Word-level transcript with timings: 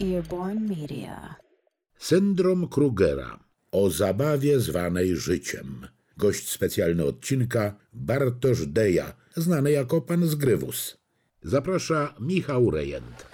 Earborn 0.00 0.68
Media. 0.68 1.36
Syndrom 1.98 2.68
Krugera 2.68 3.38
o 3.72 3.90
zabawie 3.90 4.60
zwanej 4.60 5.16
życiem. 5.16 5.86
Gość 6.16 6.48
specjalny 6.48 7.04
odcinka 7.04 7.76
Bartosz 7.92 8.66
Deja, 8.66 9.12
znany 9.36 9.72
jako 9.72 10.00
pan 10.00 10.26
Zgrywus. 10.26 10.96
Zaprasza 11.42 12.14
Michał 12.20 12.70
Rejent. 12.70 13.29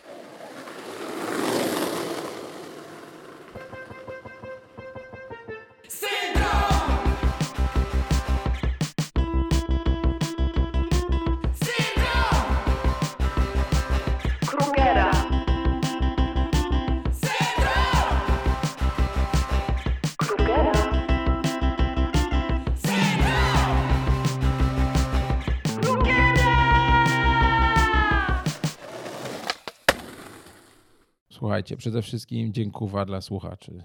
Słuchajcie, 31.67 31.81
przede 31.81 32.03
wszystkim 32.03 32.53
dziękuwa 32.53 33.05
dla 33.05 33.21
słuchaczy. 33.21 33.83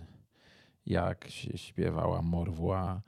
Jak 0.86 1.28
się 1.30 1.58
śpiewała 1.58 2.22
Morwła. 2.22 3.02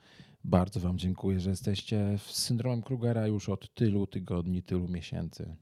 Bardzo 0.43 0.79
Wam 0.79 0.97
dziękuję, 0.97 1.39
że 1.39 1.49
jesteście 1.49 2.17
z 2.17 2.21
syndromem 2.21 2.81
Krugera 2.81 3.27
już 3.27 3.49
od 3.49 3.73
tylu 3.73 4.07
tygodni, 4.07 4.63
tylu 4.63 4.87
miesięcy. 4.87 5.55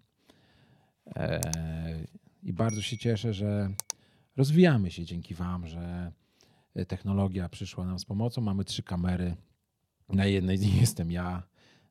Eee, 1.15 2.07
I 2.43 2.53
bardzo 2.53 2.81
się 2.81 2.97
cieszę, 2.97 3.34
że 3.34 3.70
rozwijamy 4.35 4.91
się 4.91 5.05
dzięki 5.05 5.35
Wam, 5.35 5.68
że 5.68 6.12
technologia 6.87 7.49
przyszła 7.49 7.85
nam 7.85 7.99
z 7.99 8.05
pomocą. 8.05 8.41
Mamy 8.41 8.65
trzy 8.65 8.84
kamery. 8.84 9.35
Na 10.09 10.25
jednej 10.25 10.77
jestem 10.81 11.12
ja, 11.12 11.43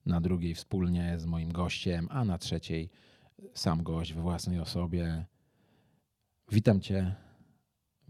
na 0.07 0.21
drugiej 0.21 0.55
wspólnie 0.55 1.19
z 1.19 1.27
moim 1.27 1.53
gościem, 1.53 2.09
a 2.11 2.25
na 2.25 2.39
trzeciej 2.39 2.91
sam 3.55 3.83
gość 3.83 4.13
we 4.13 4.23
własnej 4.23 4.61
osobie. 4.61 5.27
Witam 6.53 6.81
cię. 6.81 7.15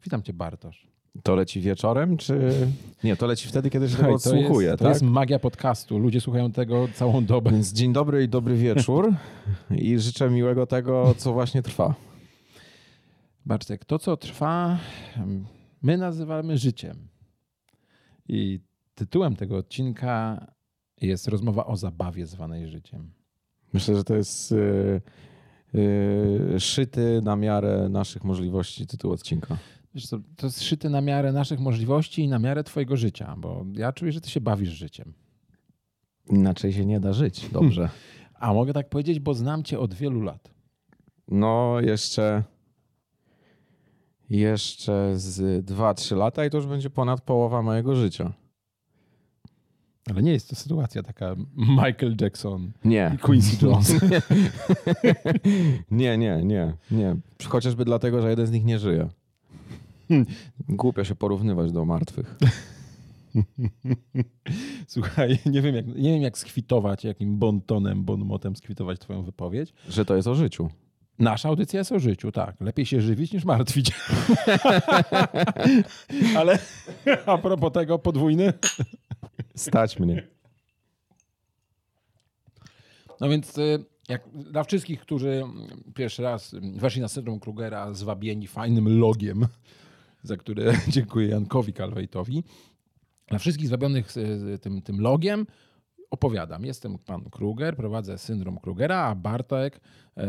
Witam 0.04 0.22
cię, 0.22 0.32
Bartosz. 0.32 0.86
To 1.22 1.34
leci 1.34 1.60
wieczorem, 1.60 2.16
czy. 2.16 2.52
Nie, 3.04 3.16
to 3.16 3.26
leci 3.26 3.48
wtedy, 3.48 3.70
kiedy 3.70 3.88
się 3.88 3.96
tego 3.96 4.08
to 4.08 4.14
odsłuchuje, 4.14 4.68
jest, 4.68 4.78
to 4.78 4.84
tak? 4.84 4.94
jest 4.94 5.02
magia 5.02 5.38
podcastu. 5.38 5.98
Ludzie 5.98 6.20
słuchają 6.20 6.52
tego 6.52 6.88
całą 6.94 7.24
dobę. 7.24 7.50
Więc 7.50 7.72
dzień 7.72 7.92
dobry 7.92 8.24
i 8.24 8.28
dobry 8.28 8.56
wieczór. 8.56 9.14
I 9.70 9.98
życzę 9.98 10.30
miłego 10.30 10.66
tego, 10.66 11.14
co 11.16 11.32
właśnie 11.32 11.62
trwa. 11.62 11.94
Bartek, 13.46 13.84
to 13.84 13.98
co 13.98 14.16
trwa, 14.16 14.78
my 15.82 15.98
nazywamy 15.98 16.58
życiem. 16.58 17.08
I 18.28 18.60
tytułem 18.94 19.36
tego 19.36 19.56
odcinka 19.56 20.46
jest 21.00 21.28
rozmowa 21.28 21.66
o 21.66 21.76
zabawie 21.76 22.26
zwanej 22.26 22.68
życiem. 22.68 23.12
Myślę, 23.72 23.96
że 23.96 24.04
to 24.04 24.14
jest 24.14 24.54
yy, 25.74 25.82
yy, 26.52 26.60
szyty 26.60 27.20
na 27.24 27.36
miarę 27.36 27.88
naszych 27.88 28.24
możliwości 28.24 28.86
tytuł 28.86 29.12
odcinka. 29.12 29.56
Co, 30.08 30.18
to 30.36 30.46
jest 30.46 30.62
szyte 30.62 30.88
na 30.90 31.00
miarę 31.00 31.32
naszych 31.32 31.60
możliwości 31.60 32.22
i 32.22 32.28
na 32.28 32.38
miarę 32.38 32.64
twojego 32.64 32.96
życia, 32.96 33.34
bo 33.38 33.64
ja 33.72 33.92
czuję, 33.92 34.12
że 34.12 34.20
ty 34.20 34.30
się 34.30 34.40
bawisz 34.40 34.70
życiem. 34.70 35.12
Inaczej 36.26 36.72
się 36.72 36.86
nie 36.86 37.00
da 37.00 37.12
żyć. 37.12 37.48
Dobrze. 37.52 37.88
A 38.34 38.54
mogę 38.54 38.72
tak 38.72 38.88
powiedzieć, 38.88 39.20
bo 39.20 39.34
znam 39.34 39.62
cię 39.62 39.78
od 39.78 39.94
wielu 39.94 40.20
lat. 40.20 40.50
No, 41.28 41.80
jeszcze. 41.80 42.42
Jeszcze 44.30 45.12
z 45.16 45.66
2-3 45.66 46.16
lata 46.16 46.44
i 46.44 46.50
to 46.50 46.56
już 46.56 46.66
będzie 46.66 46.90
ponad 46.90 47.20
połowa 47.20 47.62
mojego 47.62 47.96
życia. 47.96 48.32
Ale 50.10 50.22
nie 50.22 50.32
jest 50.32 50.50
to 50.50 50.56
sytuacja 50.56 51.02
taka 51.02 51.36
Michael 51.56 52.16
Jackson 52.20 52.72
Nie. 52.84 53.12
i 53.14 53.18
Quincy 53.18 53.66
Jones. 53.66 53.94
Nie, 55.90 56.18
nie, 56.18 56.42
nie, 56.44 56.72
nie. 56.90 57.16
Chociażby 57.48 57.84
dlatego, 57.84 58.22
że 58.22 58.30
jeden 58.30 58.46
z 58.46 58.50
nich 58.50 58.64
nie 58.64 58.78
żyje. 58.78 59.08
Głupio 60.68 61.04
się 61.04 61.14
porównywać 61.14 61.72
do 61.72 61.84
martwych. 61.84 62.38
Słuchaj, 64.88 65.38
nie 65.46 65.62
wiem, 65.62 65.74
jak, 65.74 65.86
nie 65.86 66.12
wiem 66.12 66.22
jak 66.22 66.38
skwitować, 66.38 67.04
jakim 67.04 67.38
bontonem, 67.38 68.04
bonmotem 68.04 68.56
skwitować 68.56 68.98
twoją 68.98 69.22
wypowiedź. 69.22 69.72
Że 69.88 70.04
to 70.04 70.16
jest 70.16 70.28
o 70.28 70.34
życiu. 70.34 70.68
Nasza 71.20 71.48
audycja 71.48 71.78
jest 71.78 71.92
o 71.92 71.98
życiu, 71.98 72.32
tak. 72.32 72.60
Lepiej 72.60 72.86
się 72.86 73.00
żywić 73.00 73.32
niż 73.32 73.44
martwić. 73.44 73.92
Ale 76.38 76.58
a 77.26 77.38
propos 77.38 77.72
tego 77.72 77.98
podwójny. 77.98 78.52
Stać 79.54 79.98
mnie. 79.98 80.26
No 83.20 83.28
więc 83.28 83.58
y, 83.58 83.84
jak 84.08 84.28
dla 84.34 84.64
wszystkich, 84.64 85.00
którzy 85.00 85.42
pierwszy 85.94 86.22
raz 86.22 86.54
weszli 86.62 87.00
na 87.00 87.08
syndrom 87.08 87.40
Krugera 87.40 87.94
zwabieni 87.94 88.46
fajnym 88.46 88.98
logiem, 88.98 89.46
za 90.22 90.36
które 90.36 90.72
dziękuję 90.88 91.28
Jankowi 91.28 91.72
Kalwejtowi, 91.72 92.44
dla 93.28 93.38
wszystkich 93.38 93.66
zwabionych 93.66 94.12
tym, 94.60 94.82
tym 94.82 95.00
logiem 95.00 95.46
opowiadam. 96.10 96.64
Jestem 96.64 96.98
pan 96.98 97.24
Kruger, 97.24 97.76
prowadzę 97.76 98.18
syndrom 98.18 98.58
Krugera, 98.58 99.04
a 99.04 99.14
Bartek, 99.14 99.80
e, 100.16 100.26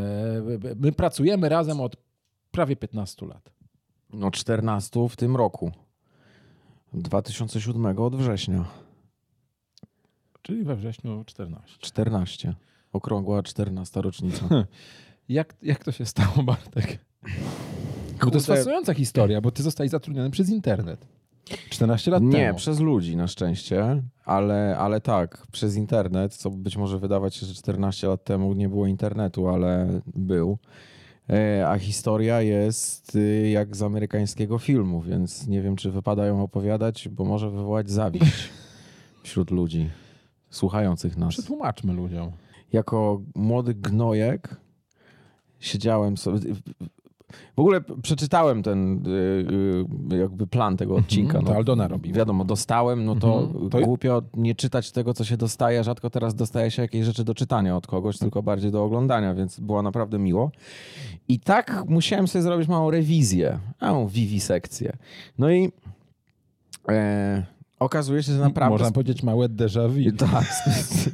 my 0.75 0.92
pracujemy 0.92 1.50
razem 1.50 1.81
od 1.81 1.96
prawie 2.52 2.75
15 2.75 3.25
lat. 3.25 3.52
No 4.14 4.31
14 4.31 5.09
w 5.09 5.16
tym 5.16 5.36
roku. 5.36 5.72
2007 6.94 7.97
od 7.97 8.16
września. 8.16 8.66
Czyli 10.42 10.64
we 10.64 10.75
wrześniu 10.75 11.24
14. 11.25 11.78
14. 11.80 12.53
Okrągła 12.94 13.44
14 13.44 14.02
rocznica. 14.02 14.46
Jak, 15.30 15.56
jak 15.62 15.84
to 15.84 15.92
się 15.92 16.06
stało, 16.06 16.44
Bartek? 16.44 17.06
Bo 18.24 18.31
to 18.31 18.38
jest 18.38 18.48
fascynująca 18.48 18.94
historia, 18.94 19.42
bo 19.42 19.52
ty 19.52 19.63
zostałeś 19.63 19.92
zatrudniony 19.92 20.31
przez 20.31 20.50
internet. 20.50 21.08
14 21.69 22.12
lat 22.12 22.23
Nie, 22.23 22.31
temu. 22.31 22.57
przez 22.57 22.79
ludzi 22.79 23.16
na 23.16 23.28
szczęście, 23.28 24.03
ale, 24.25 24.78
ale 24.78 25.01
tak, 25.01 25.47
przez 25.51 25.75
internet, 25.75 26.35
co 26.35 26.50
być 26.50 26.78
może 26.78 27.00
wydawać 27.00 27.35
się, 27.35 27.45
że 27.45 27.53
14 27.53 28.07
lat 28.07 28.23
temu 28.23 28.53
nie 28.53 28.69
było 28.69 28.88
internetu, 28.88 29.47
ale 29.47 30.01
był. 30.16 30.57
E, 31.29 31.67
A 31.69 31.78
historia 31.79 32.41
jest 32.41 33.16
y, 33.16 33.50
jak 33.50 33.75
z 33.75 33.81
amerykańskiego 33.81 34.57
filmu, 34.57 35.01
więc 35.01 35.47
nie 35.47 35.62
wiem, 35.62 35.75
czy 35.75 35.91
wypada 35.91 36.25
ją 36.25 36.44
opowiadać, 36.44 37.09
bo 37.09 37.25
może 37.25 37.50
wywołać 37.50 37.89
zawiść 37.89 38.50
wśród 39.23 39.51
ludzi 39.51 39.89
słuchających 40.50 41.18
nas. 41.18 41.29
Przetłumaczmy 41.33 41.94
ludziom. 41.94 42.31
Jako 42.73 43.22
młody 43.35 43.73
gnojek 43.73 44.56
siedziałem 45.59 46.18
sobie. 46.18 46.39
W 47.56 47.59
ogóle 47.59 47.81
przeczytałem 48.02 48.64
ten 48.64 49.08
y, 49.08 50.14
y, 50.14 50.18
jakby 50.18 50.47
plan 50.47 50.78
tego 50.78 50.96
odcinka. 50.96 51.38
Mhm, 51.38 51.46
to 51.46 51.56
Aldona 51.58 51.88
robi. 51.88 52.14
Wiadomo, 52.14 52.46
dostałem, 52.46 53.06
no 53.06 53.16
to, 53.16 53.40
Mhm, 53.42 53.69
to- 53.69 53.80
głupio 53.81 54.22
nie 54.38 54.56
czytać 54.56 54.92
tego, 54.92 55.14
co 55.14 55.24
się 55.24 55.38
dostaje. 55.38 55.84
Rzadko 55.84 56.09
teraz 56.09 56.36
dostaje 56.36 56.72
się 56.72 56.81
jakieś 56.81 57.06
rzeczy 57.06 57.24
do 57.24 57.34
czytania 57.36 57.75
od 57.78 57.88
kogoś, 57.88 58.18
tylko 58.18 58.44
bardziej 58.44 58.72
do 58.72 58.84
oglądania, 58.84 59.34
więc 59.34 59.59
było 59.59 59.81
naprawdę 59.81 60.19
miło. 60.19 60.52
I 61.28 61.40
tak 61.40 61.84
musiałem 61.88 62.28
sobie 62.28 62.42
zrobić 62.44 62.68
małą 62.68 62.92
rewizję, 62.92 63.59
małą 63.81 64.08
wiwisekcję. 64.08 64.98
No 65.40 65.52
i 65.52 65.72
e, 66.90 67.44
okazuje 67.81 68.24
się, 68.24 68.31
że 68.31 68.40
naprawdę... 68.40 68.72
Można 68.72 68.92
powiedzieć 68.92 69.24
małe 69.24 69.50
déjà 69.50 69.90
vu. 69.90 70.18
Tak, 70.31 70.46
z, 70.46 71.09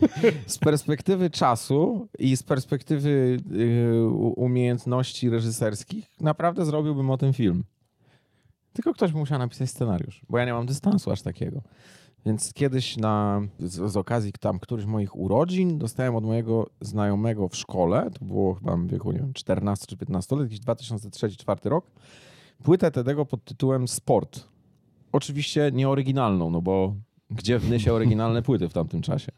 z 0.47 0.57
perspektywy 0.57 1.29
czasu 1.29 2.07
i 2.19 2.37
z 2.37 2.43
perspektywy 2.43 3.37
y, 3.51 4.07
umiejętności 4.35 5.29
reżyserskich 5.29 6.05
naprawdę 6.21 6.65
zrobiłbym 6.65 7.09
o 7.09 7.17
tym 7.17 7.33
film. 7.33 7.63
Tylko 8.73 8.93
ktoś 8.93 9.13
musiał 9.13 9.39
napisać 9.39 9.69
scenariusz, 9.69 10.21
bo 10.29 10.37
ja 10.37 10.45
nie 10.45 10.53
mam 10.53 10.65
dystansu 10.65 11.11
aż 11.11 11.21
takiego. 11.21 11.61
Więc 12.25 12.53
kiedyś 12.53 12.97
na, 12.97 13.41
z, 13.59 13.91
z 13.91 13.97
okazji 13.97 14.31
tam 14.39 14.59
któryś 14.59 14.85
moich 14.85 15.15
urodzin 15.15 15.77
dostałem 15.77 16.15
od 16.15 16.23
mojego 16.23 16.69
znajomego 16.81 17.47
w 17.47 17.55
szkole, 17.55 18.09
to 18.19 18.25
było 18.25 18.53
chyba 18.53 18.77
w 18.77 18.87
wieku, 18.87 19.11
nie 19.11 19.19
wiem, 19.19 19.33
14 19.33 19.85
czy 19.87 19.97
15 19.97 20.35
lat, 20.35 20.43
jakiś 20.43 20.59
2003-2004 20.59 21.69
rok, 21.69 21.91
płytę 22.63 22.91
tego 22.91 23.25
pod 23.25 23.43
tytułem 23.43 23.87
Sport. 23.87 24.56
Oczywiście 25.11 25.71
nie 25.73 25.89
oryginalną, 25.89 26.49
no 26.49 26.61
bo 26.61 26.95
gdzie 27.29 27.59
w 27.59 27.69
Nysie 27.69 27.93
oryginalne 27.93 28.41
płyty 28.41 28.69
w 28.69 28.73
tamtym 28.73 29.01
czasie. 29.01 29.31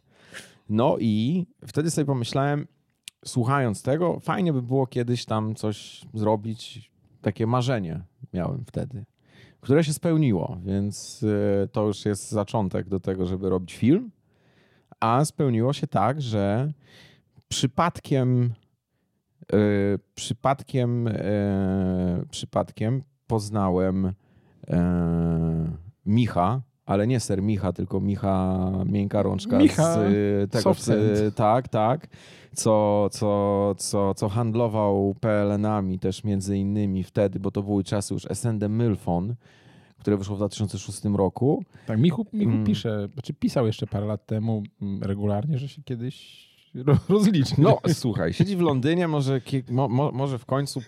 No 0.69 0.97
i 0.99 1.45
wtedy 1.67 1.91
sobie 1.91 2.05
pomyślałem, 2.05 2.67
słuchając 3.25 3.83
tego, 3.83 4.19
fajnie 4.19 4.53
by 4.53 4.61
było 4.61 4.87
kiedyś 4.87 5.25
tam 5.25 5.55
coś 5.55 6.05
zrobić. 6.13 6.91
Takie 7.21 7.47
marzenie 7.47 8.01
miałem 8.33 8.65
wtedy, 8.65 9.05
które 9.61 9.83
się 9.83 9.93
spełniło, 9.93 10.57
więc 10.65 11.23
y, 11.23 11.69
to 11.71 11.87
już 11.87 12.05
jest 12.05 12.31
zaczątek 12.31 12.89
do 12.89 12.99
tego, 12.99 13.25
żeby 13.25 13.49
robić 13.49 13.75
film. 13.75 14.11
A 14.99 15.25
spełniło 15.25 15.73
się 15.73 15.87
tak, 15.87 16.21
że 16.21 16.73
przypadkiem, 17.47 18.53
y, 19.53 19.99
przypadkiem, 20.15 21.07
y, 21.07 22.25
przypadkiem 22.31 23.03
poznałem 23.27 24.13
Micha, 26.05 26.61
ale 26.85 27.07
nie 27.07 27.19
ser 27.19 27.41
Micha, 27.41 27.73
tylko 27.73 27.99
Micha 27.99 28.71
Miękka 28.85 29.23
Rączka 29.23 29.57
Micha 29.57 29.93
z 29.93 29.97
y, 29.97 30.47
tego, 30.51 30.73
z, 30.73 30.79
Sand. 30.79 30.99
tak, 31.35 31.67
tak, 31.67 32.07
co, 32.55 33.07
co, 33.11 33.75
co, 33.77 34.13
co 34.13 34.29
handlował 34.29 35.15
PLN-ami 35.21 35.99
też 35.99 36.23
między 36.23 36.57
innymi 36.57 37.03
wtedy, 37.03 37.39
bo 37.39 37.51
to 37.51 37.63
były 37.63 37.83
czasy 37.83 38.13
już 38.13 38.25
SND 38.25 38.69
Mylfon, 38.69 39.35
które 39.99 40.17
wyszło 40.17 40.35
w 40.35 40.39
2006 40.39 41.01
roku. 41.05 41.63
Tak, 41.87 41.99
Michu, 41.99 42.25
Michu 42.33 42.51
Mm. 42.51 42.65
pisze, 42.65 43.07
znaczy 43.13 43.33
pisał 43.33 43.67
jeszcze 43.67 43.87
parę 43.87 44.05
lat 44.05 44.25
temu 44.25 44.63
mm, 44.81 45.03
regularnie, 45.03 45.57
że 45.57 45.67
się 45.67 45.81
kiedyś 45.83 46.48
ro, 46.75 46.97
rozliczy. 47.09 47.55
No 47.57 47.77
słuchaj, 47.93 48.33
siedzi 48.33 48.55
w 48.57 48.61
Londynie, 48.61 49.07
może, 49.07 49.41
mo, 49.69 49.87
mo, 49.87 50.11
może 50.11 50.39
w 50.39 50.45
końcu 50.45 50.81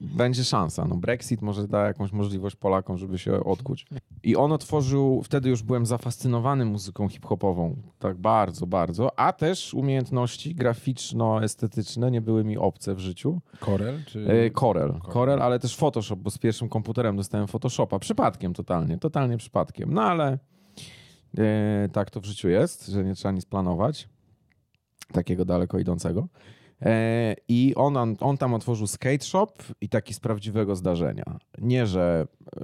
będzie 0.00 0.44
szansa. 0.44 0.84
No, 0.84 0.96
Brexit 0.96 1.42
może 1.42 1.68
da 1.68 1.86
jakąś 1.86 2.12
możliwość 2.12 2.56
Polakom, 2.56 2.98
żeby 2.98 3.18
się 3.18 3.44
odkuć. 3.44 3.86
I 4.22 4.36
on 4.36 4.52
otworzył, 4.52 5.22
wtedy 5.24 5.48
już 5.48 5.62
byłem 5.62 5.86
zafascynowany 5.86 6.64
muzyką 6.64 7.08
hip-hopową, 7.08 7.76
tak 7.98 8.16
bardzo, 8.16 8.66
bardzo, 8.66 9.18
a 9.18 9.32
też 9.32 9.74
umiejętności 9.74 10.54
graficzno-estetyczne 10.54 12.10
nie 12.10 12.20
były 12.20 12.44
mi 12.44 12.58
obce 12.58 12.94
w 12.94 12.98
życiu. 12.98 13.40
Corel? 13.60 14.02
Czy... 14.06 14.26
E, 14.28 14.50
Corel, 14.50 15.00
Corel, 15.12 15.42
ale 15.42 15.58
też 15.58 15.76
Photoshop, 15.76 16.16
bo 16.16 16.30
z 16.30 16.38
pierwszym 16.38 16.68
komputerem 16.68 17.16
dostałem 17.16 17.46
Photoshopa. 17.46 17.98
Przypadkiem 17.98 18.54
totalnie, 18.54 18.98
totalnie 18.98 19.36
przypadkiem. 19.36 19.94
No 19.94 20.02
ale 20.02 20.38
e, 21.38 21.88
tak 21.92 22.10
to 22.10 22.20
w 22.20 22.24
życiu 22.24 22.48
jest, 22.48 22.86
że 22.86 23.04
nie 23.04 23.14
trzeba 23.14 23.32
nic 23.32 23.44
planować 23.44 24.08
takiego 25.12 25.44
daleko 25.44 25.78
idącego. 25.78 26.28
E, 26.82 27.34
I 27.48 27.72
on, 27.76 27.96
on 28.20 28.36
tam 28.38 28.54
otworzył 28.54 28.86
skate 28.86 29.24
shop 29.24 29.52
i 29.80 29.88
taki 29.88 30.14
z 30.14 30.20
prawdziwego 30.20 30.76
zdarzenia. 30.76 31.38
Nie, 31.58 31.86
że 31.86 32.26
e, 32.56 32.60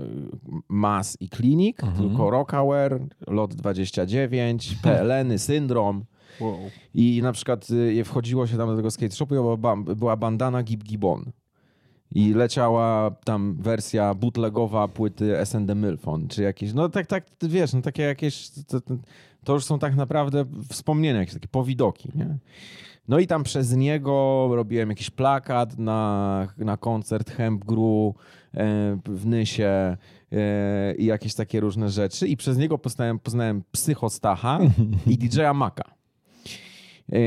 Mas 0.68 1.16
i 1.20 1.28
Klinik, 1.28 1.84
Mhm. 1.84 2.08
tylko 2.08 2.30
Rockaware, 2.30 3.00
Lot 3.26 3.54
29, 3.54 4.74
PLN-y, 4.82 5.38
Syndrom. 5.38 6.04
Wow. 6.40 6.58
I 6.94 7.20
na 7.22 7.32
przykład 7.32 7.70
y, 7.70 8.04
wchodziło 8.04 8.46
się 8.46 8.56
tam 8.56 8.68
do 8.68 8.76
tego 8.76 8.90
skate 8.90 9.14
shopu 9.14 9.34
i 9.34 9.38
była, 9.38 9.76
była 9.76 10.16
bandana 10.16 10.62
Gib 10.62 10.84
Gibbon. 10.84 11.32
I 12.14 12.34
leciała 12.34 13.10
tam 13.24 13.56
wersja 13.60 14.14
bootlegowa 14.14 14.88
płyty 14.88 15.36
SND 15.44 15.74
Milfon, 15.74 16.28
czy 16.28 16.42
jakieś, 16.42 16.72
no 16.72 16.88
tak, 16.88 17.06
tak, 17.06 17.26
wiesz, 17.42 17.72
no 17.72 17.82
takie 17.82 18.02
jakieś, 18.02 18.50
to, 18.50 18.80
to- 18.80 18.96
to 19.44 19.54
już 19.54 19.64
są 19.64 19.78
tak 19.78 19.94
naprawdę 19.96 20.44
wspomnienia, 20.68 21.18
jakieś 21.20 21.34
takie 21.34 21.48
powidoki, 21.48 22.08
nie? 22.14 22.36
No 23.08 23.18
i 23.18 23.26
tam 23.26 23.44
przez 23.44 23.76
niego 23.76 24.48
robiłem 24.52 24.88
jakiś 24.88 25.10
plakat 25.10 25.78
na, 25.78 26.48
na 26.58 26.76
koncert 26.76 27.30
Hemp 27.30 27.64
Gru 27.64 28.14
e, 28.54 28.98
w 29.06 29.26
Nysie 29.26 29.96
e, 30.32 30.94
i 30.98 31.04
jakieś 31.04 31.34
takie 31.34 31.60
różne 31.60 31.88
rzeczy. 31.88 32.28
I 32.28 32.36
przez 32.36 32.58
niego 32.58 32.78
poznałem, 32.78 33.18
poznałem 33.18 33.62
Psychostacha 33.72 34.58
i 35.06 35.18
DJ-a 35.18 35.54
Maka. 35.54 35.84
E, 37.12 37.18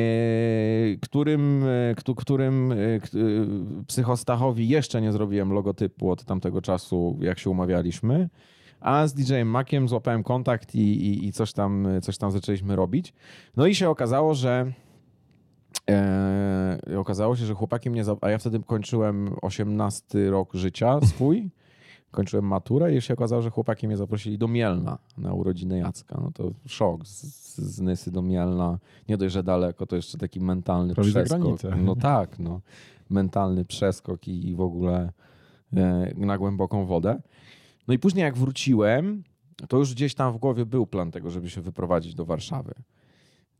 którym, 1.01 1.65
któ- 1.97 2.15
którym 2.15 2.73
Psychostachowi 3.87 4.67
jeszcze 4.67 5.01
nie 5.01 5.11
zrobiłem 5.11 5.53
logotypu 5.53 6.11
od 6.11 6.25
tamtego 6.25 6.61
czasu, 6.61 7.17
jak 7.21 7.39
się 7.39 7.49
umawialiśmy. 7.49 8.29
A 8.85 9.07
z 9.07 9.13
DJ-em 9.13 9.47
Makiem 9.47 9.89
złapałem 9.89 10.23
kontakt 10.23 10.75
i, 10.75 10.79
i, 10.79 11.27
i 11.27 11.31
coś, 11.31 11.53
tam, 11.53 11.87
coś 12.01 12.17
tam 12.17 12.31
zaczęliśmy 12.31 12.75
robić. 12.75 13.13
No 13.57 13.67
i 13.67 13.75
się 13.75 13.89
okazało, 13.89 14.33
że 14.33 14.71
e, 15.89 16.79
okazało 16.97 17.35
się, 17.35 17.45
że 17.45 17.53
chłopaki 17.53 17.89
mnie, 17.89 18.03
a 18.21 18.29
ja 18.29 18.37
wtedy 18.37 18.59
kończyłem 18.59 19.35
18 19.41 20.29
rok 20.29 20.53
życia 20.53 20.99
swój, 21.05 21.49
kończyłem 22.11 22.45
maturę 22.45 22.95
i 22.95 23.01
się 23.01 23.13
okazało, 23.13 23.41
że 23.41 23.49
chłopaki 23.49 23.87
mnie 23.87 23.97
zaprosili 23.97 24.37
do 24.37 24.47
Mielna 24.47 24.97
na 25.17 25.33
urodziny 25.33 25.77
Jacka. 25.77 26.19
No 26.21 26.31
to 26.31 26.51
szok 26.65 27.07
z, 27.07 27.23
z, 27.55 27.81
Nysy 27.81 28.11
do 28.11 28.21
Mielna. 28.21 28.79
Nie 29.09 29.17
dość, 29.17 29.33
że 29.33 29.43
daleko, 29.43 29.85
to 29.85 29.95
jeszcze 29.95 30.17
taki 30.17 30.39
mentalny 30.39 30.95
Prawie 30.95 31.11
przeskok. 31.11 31.61
No 31.77 31.95
tak, 31.95 32.39
no. 32.39 32.61
Mentalny 33.09 33.65
przeskok 33.65 34.27
i, 34.27 34.49
i 34.49 34.55
w 34.55 34.61
ogóle 34.61 35.11
e, 35.75 36.11
na 36.15 36.37
głęboką 36.37 36.85
wodę. 36.85 37.21
No 37.87 37.93
i 37.93 37.99
później 37.99 38.23
jak 38.23 38.37
wróciłem, 38.37 39.23
to 39.69 39.77
już 39.77 39.93
gdzieś 39.93 40.15
tam 40.15 40.33
w 40.33 40.37
głowie 40.37 40.65
był 40.65 40.87
plan 40.87 41.11
tego, 41.11 41.31
żeby 41.31 41.49
się 41.49 41.61
wyprowadzić 41.61 42.15
do 42.15 42.25
Warszawy. 42.25 42.73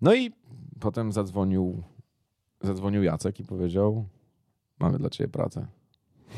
No 0.01 0.16
i 0.16 0.31
potem 0.80 1.12
zadzwonił, 1.12 1.83
zadzwonił 2.62 3.04
Jacek 3.04 3.39
i 3.39 3.44
powiedział, 3.44 4.06
mamy 4.80 4.98
dla 4.98 5.10
ciebie 5.10 5.27
pracę. 5.27 5.68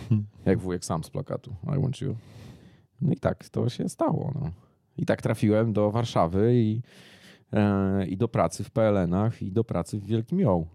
Jak 0.46 0.60
wujek 0.60 0.86
sam 0.86 1.04
z 1.04 1.10
plakatu. 1.10 1.56
I 1.64 1.82
want 1.82 2.02
you. 2.02 2.16
No 3.02 3.12
i 3.12 3.18
tak 3.18 3.50
to 3.50 3.70
się 3.70 3.90
stało. 3.90 4.32
No. 4.36 4.52
I 4.98 5.06
tak 5.06 5.22
trafiłem 5.22 5.74
do 5.74 5.92
Warszawy 5.92 6.56
i, 6.56 6.82
e, 7.54 8.08
i 8.08 8.18
do 8.18 8.28
pracy 8.28 8.64
w 8.64 8.72
PLN-ach 8.72 9.42
i 9.42 9.52
do 9.52 9.64
pracy 9.64 10.00
w 10.00 10.06
Wielkim 10.06 10.40
Ją. 10.40 10.66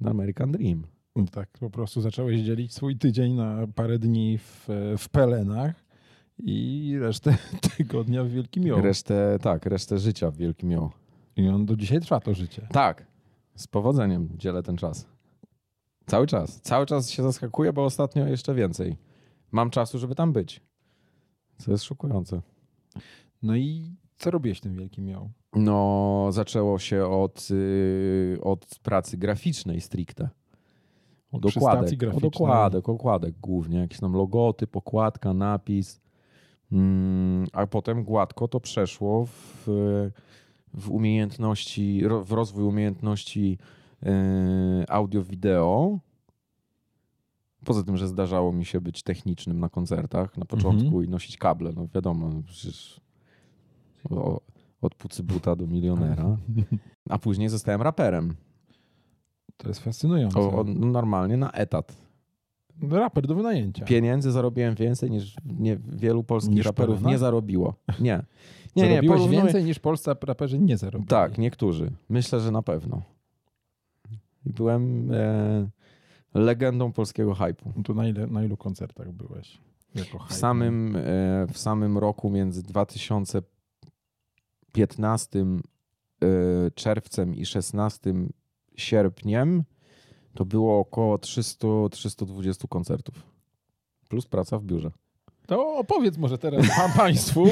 Na 0.00 0.10
American 0.10 0.52
Dream. 0.52 0.86
Tak, 1.32 1.48
po 1.60 1.70
prostu 1.70 2.00
zacząłeś 2.00 2.40
dzielić 2.40 2.74
swój 2.74 2.96
tydzień 2.96 3.34
na 3.34 3.66
parę 3.74 3.98
dni 3.98 4.38
w, 4.38 4.68
w 4.98 5.08
Pelenach 5.08 5.83
i 6.38 6.96
resztę 7.00 7.36
tygodnia 7.76 8.24
w 8.24 8.28
Wielkim 8.28 8.66
Joł. 8.66 8.80
Resztę, 8.80 9.38
tak, 9.42 9.66
resztę 9.66 9.98
życia 9.98 10.30
w 10.30 10.36
Wielkim 10.36 10.70
Ją. 10.70 10.90
I 11.36 11.48
on 11.48 11.66
do 11.66 11.76
dzisiaj 11.76 12.00
trwa 12.00 12.20
to 12.20 12.34
życie. 12.34 12.66
Tak, 12.72 13.06
z 13.54 13.66
powodzeniem 13.66 14.28
dzielę 14.36 14.62
ten 14.62 14.76
czas. 14.76 15.06
Cały 16.06 16.26
czas. 16.26 16.60
Cały 16.60 16.86
czas 16.86 17.10
się 17.10 17.22
zaskakuję, 17.22 17.72
bo 17.72 17.84
ostatnio 17.84 18.26
jeszcze 18.26 18.54
więcej. 18.54 18.96
Mam 19.52 19.70
czasu, 19.70 19.98
żeby 19.98 20.14
tam 20.14 20.32
być. 20.32 20.60
Co 21.58 21.70
jest 21.70 21.84
szokujące. 21.84 22.42
No 23.42 23.56
i 23.56 23.96
co 24.16 24.30
robiłeś 24.30 24.58
w 24.58 24.60
tym 24.60 24.74
Wielkim 24.74 25.08
Joł? 25.08 25.30
No, 25.54 26.26
zaczęło 26.30 26.78
się 26.78 27.06
od, 27.06 27.48
y, 27.50 28.38
od 28.42 28.66
pracy 28.82 29.16
graficznej 29.16 29.80
stricte. 29.80 30.28
Od 31.32 31.46
okładek, 32.26 32.88
od 32.88 32.88
okładek 32.88 33.34
głównie. 33.40 33.78
Jakiś 33.78 34.00
tam 34.00 34.12
logotyp, 34.12 34.76
okładka, 34.76 35.34
napis. 35.34 36.03
Mm, 36.74 37.46
a 37.52 37.66
potem 37.66 38.04
gładko 38.04 38.48
to 38.48 38.60
przeszło 38.60 39.26
w, 39.26 39.64
w 40.74 40.90
umiejętności, 40.90 42.02
w 42.24 42.32
rozwój 42.32 42.64
umiejętności 42.64 43.58
y, 44.02 44.08
audio-wideo. 44.88 45.98
Poza 47.64 47.82
tym, 47.82 47.96
że 47.96 48.08
zdarzało 48.08 48.52
mi 48.52 48.64
się 48.64 48.80
być 48.80 49.02
technicznym 49.02 49.60
na 49.60 49.68
koncertach 49.68 50.36
na 50.38 50.44
początku 50.44 50.84
Mhm. 50.86 51.04
i 51.04 51.08
nosić 51.08 51.36
kable. 51.38 51.72
No 51.76 51.86
wiadomo, 51.94 52.30
przecież 52.46 53.00
o, 54.10 54.40
od 54.82 54.94
pucybuta 54.94 55.56
do 55.56 55.66
milionera. 55.66 56.36
A 57.10 57.18
później 57.18 57.48
zostałem 57.48 57.82
raperem. 57.82 58.34
To 59.56 59.68
jest 59.68 59.80
fascynujące. 59.80 60.38
O, 60.38 60.60
o, 60.60 60.64
normalnie 60.64 61.36
na 61.36 61.50
etat. 61.50 62.03
Raper 62.82 63.26
do 63.26 63.34
wynajęcia. 63.34 63.84
Pieniędzy 63.84 64.32
zarobiłem 64.32 64.74
więcej 64.74 65.10
niż 65.10 65.36
nie, 65.44 65.76
wielu 65.76 66.24
polskich 66.24 66.54
Niż 66.54 66.66
raperów 66.66 67.02
nie 67.02 67.18
zarobiło. 67.18 67.74
Nie. 68.00 68.22
Nie, 68.76 68.88
nie, 68.88 69.02
porównuję- 69.02 69.30
więcej 69.30 69.64
niż 69.64 69.78
polscy 69.78 70.10
raperzy 70.22 70.58
nie 70.58 70.76
zarobili. 70.78 71.08
Tak, 71.08 71.38
niektórzy. 71.38 71.90
Myślę, 72.08 72.40
że 72.40 72.50
na 72.50 72.62
pewno. 72.62 73.02
Byłem 74.46 75.10
e, 75.12 75.68
legendą 76.34 76.92
polskiego 76.92 77.34
hypu. 77.34 77.72
No 77.76 77.82
To 77.82 77.94
na, 77.94 78.08
ile, 78.08 78.26
na 78.26 78.44
ilu 78.44 78.56
koncertach 78.56 79.12
byłeś? 79.12 79.58
W 80.28 80.34
samym, 80.34 80.96
e, 80.96 81.00
w 81.52 81.58
samym 81.58 81.98
roku 81.98 82.30
między 82.30 82.62
2015 82.62 85.40
e, 85.40 85.46
czerwcem 86.74 87.34
i 87.34 87.46
16 87.46 88.14
sierpniem 88.76 89.64
to 90.34 90.44
było 90.44 90.78
około 90.80 91.16
300-320 91.16 92.68
koncertów. 92.68 93.22
Plus 94.08 94.26
praca 94.26 94.58
w 94.58 94.64
biurze. 94.64 94.90
To 95.46 95.76
opowiedz 95.76 96.16
może 96.16 96.38
teraz 96.38 96.66
pan, 96.76 96.92
państwu, 97.06 97.46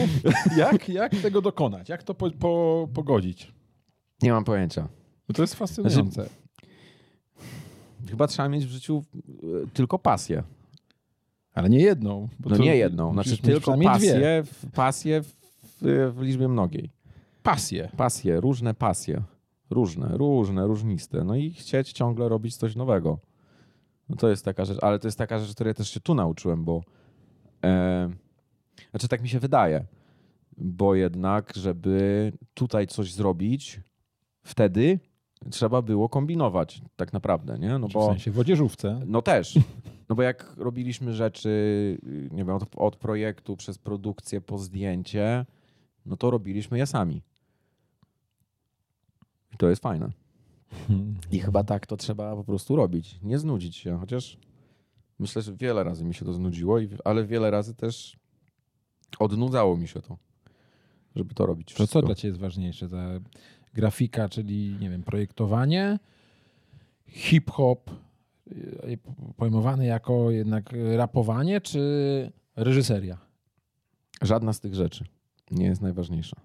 jak, 0.57 0.89
jak 0.89 1.17
tego 1.17 1.43
dokonać, 1.43 1.89
jak 1.89 2.03
to 2.03 2.15
po, 2.15 2.31
po, 2.31 2.89
pogodzić. 2.95 3.53
Nie 4.23 4.33
mam 4.33 4.45
pojęcia. 4.45 4.89
To 5.35 5.43
jest 5.43 5.55
fascynujące. 5.55 6.29
Chyba 8.11 8.27
trzeba 8.27 8.49
mieć 8.49 8.67
w 8.67 8.71
życiu 8.71 9.05
e, 9.17 9.67
tylko 9.73 9.99
pasję. 9.99 10.43
Ale 11.55 11.71
nie 11.71 11.79
jedną. 11.79 12.29
No 12.45 12.57
nie 12.57 12.77
jedną, 12.77 13.13
znaczy 13.13 13.39
tylko 13.39 13.77
dwie. 13.77 13.85
pasję, 13.85 14.43
w, 14.45 14.71
pasję 14.71 15.23
w, 15.23 15.33
w 16.15 16.23
liczbie 16.23 16.49
mnogiej. 16.49 16.91
Pasję. 17.43 17.91
Pasje, 17.97 18.41
różne 18.41 18.75
pasje. 18.75 19.23
Różne, 19.73 20.09
różne, 20.17 20.67
różniste. 20.67 21.25
No 21.25 21.37
i 21.37 21.53
chcieć 21.53 21.93
ciągle 21.93 22.29
robić 22.29 22.57
coś 22.57 22.77
nowego. 22.77 23.19
No 24.09 24.17
to 24.17 24.29
jest 24.29 24.45
taka 24.45 24.65
rzecz, 24.65 24.79
ale 24.83 24.99
to 24.99 25.09
jest 25.09 25.19
taka 25.19 25.39
rzecz, 25.39 25.55
której 25.55 25.75
też 25.75 25.91
się 25.91 26.01
tu 26.01 26.15
nauczyłem, 26.15 26.65
bo 26.65 26.83
e, 27.65 28.11
znaczy 28.91 29.09
tak 29.09 29.23
mi 29.23 29.29
się 29.29 29.39
wydaje, 29.39 29.85
bo 30.59 30.95
jednak, 30.95 31.53
żeby 31.57 32.33
tutaj 32.55 32.87
coś 32.87 33.13
zrobić 33.13 33.81
wtedy, 34.43 35.01
trzeba 35.51 35.83
było 35.83 36.09
kombinować 36.09 36.83
tak 36.97 37.13
naprawdę, 37.13 37.59
nie? 37.59 37.79
No 37.79 37.89
Czy 37.89 37.95
bo... 37.95 38.07
W 38.07 38.11
sensie 38.11 38.31
w 38.31 38.39
odzieżówce. 38.39 39.01
No 39.07 39.23
też. 39.23 39.59
No 40.09 40.17
bo 40.17 40.23
jak 40.23 40.55
robiliśmy 40.57 41.15
rzeczy, 41.15 41.99
nie 42.31 42.45
wiem, 42.45 42.57
od, 42.57 42.65
od 42.77 42.97
projektu 42.97 43.57
przez 43.57 43.79
produkcję 43.79 44.41
po 44.41 44.59
zdjęcie, 44.59 45.47
no 46.07 46.17
to 46.17 46.31
robiliśmy 46.31 46.79
je 46.79 46.87
sami. 46.87 47.23
I 49.55 49.57
to 49.57 49.71
jest 49.71 49.83
fajne. 49.83 50.13
I 51.33 51.41
chyba 51.41 51.65
tak 51.65 51.87
to 51.87 51.97
trzeba 51.97 52.37
po 52.37 52.45
prostu 52.45 52.77
robić. 52.77 53.19
Nie 53.23 53.39
znudzić 53.39 53.77
się, 53.77 53.99
chociaż 53.99 54.39
myślę, 55.19 55.43
że 55.43 55.57
wiele 55.57 55.85
razy 55.85 56.05
mi 56.05 56.15
się 56.15 56.25
to 56.25 56.33
znudziło, 56.33 56.79
ale 57.05 57.25
wiele 57.25 57.51
razy 57.51 57.75
też 57.75 58.17
odnudzało 59.19 59.77
mi 59.77 59.89
się 59.89 60.01
to, 60.01 60.19
żeby 61.17 61.35
to 61.35 61.47
robić. 61.47 61.69
To 61.69 61.75
Wszystko. 61.75 62.01
co 62.01 62.07
dla 62.07 62.15
ciebie 62.15 62.29
jest 62.29 62.41
ważniejsze? 62.41 62.89
Ta 62.89 63.21
grafika, 63.75 64.29
czyli 64.29 64.77
nie 64.81 64.91
wiem, 64.91 65.03
projektowanie, 65.03 65.99
hip-hop 67.07 67.91
y, 68.53 68.99
pojmowany 69.37 69.87
jako 69.87 70.31
jednak 70.31 70.71
rapowanie, 70.97 71.61
czy 71.61 72.33
reżyseria? 72.57 73.19
Żadna 74.23 74.53
z 74.53 74.61
tych 74.61 74.75
rzeczy 74.75 75.05
nie 75.51 75.67
jest 75.67 75.83
najważniejsza. 75.83 76.37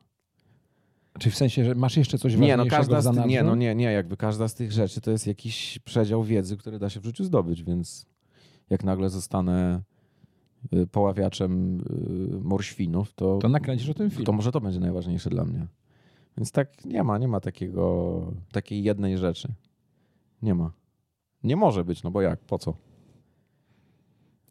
Czy 1.19 1.31
w 1.31 1.35
sensie, 1.35 1.65
że 1.65 1.75
masz 1.75 1.97
jeszcze 1.97 2.17
coś 2.17 2.31
Nie, 2.33 2.37
ważniejszego 2.37 2.63
no 2.63 2.77
każda 2.77 3.01
z, 3.01 3.27
nie, 3.27 3.43
no 3.43 3.55
nie, 3.55 3.75
nie, 3.75 3.85
jakby 3.85 4.17
każda 4.17 4.47
z 4.47 4.53
tych 4.53 4.71
rzeczy 4.71 5.01
to 5.01 5.11
jest 5.11 5.27
jakiś 5.27 5.79
przedział 5.79 6.23
wiedzy, 6.23 6.57
który 6.57 6.79
da 6.79 6.89
się 6.89 6.99
w 6.99 7.05
życiu 7.05 7.23
zdobyć, 7.23 7.63
więc 7.63 8.05
jak 8.69 8.83
nagle 8.83 9.09
zostanę 9.09 9.81
y, 10.73 10.87
poławiaczem 10.87 11.79
y, 11.79 12.39
morświnów, 12.43 13.13
to, 13.13 13.37
To 13.37 13.49
nakręcisz 13.49 13.89
o 13.89 13.93
tym 13.93 14.09
film. 14.09 14.25
to 14.25 14.31
może 14.31 14.51
to 14.51 14.61
będzie 14.61 14.79
najważniejsze 14.79 15.29
dla 15.29 15.45
mnie. 15.45 15.67
Więc 16.37 16.51
tak 16.51 16.85
nie 16.85 17.03
ma, 17.03 17.17
nie 17.17 17.27
ma 17.27 17.39
takiego, 17.39 18.21
takiej 18.51 18.83
jednej 18.83 19.17
rzeczy. 19.17 19.53
Nie 20.41 20.55
ma. 20.55 20.71
Nie 21.43 21.55
może 21.55 21.83
być, 21.85 22.03
no 22.03 22.11
bo 22.11 22.21
jak, 22.21 22.39
po 22.39 22.59
co? 22.59 22.73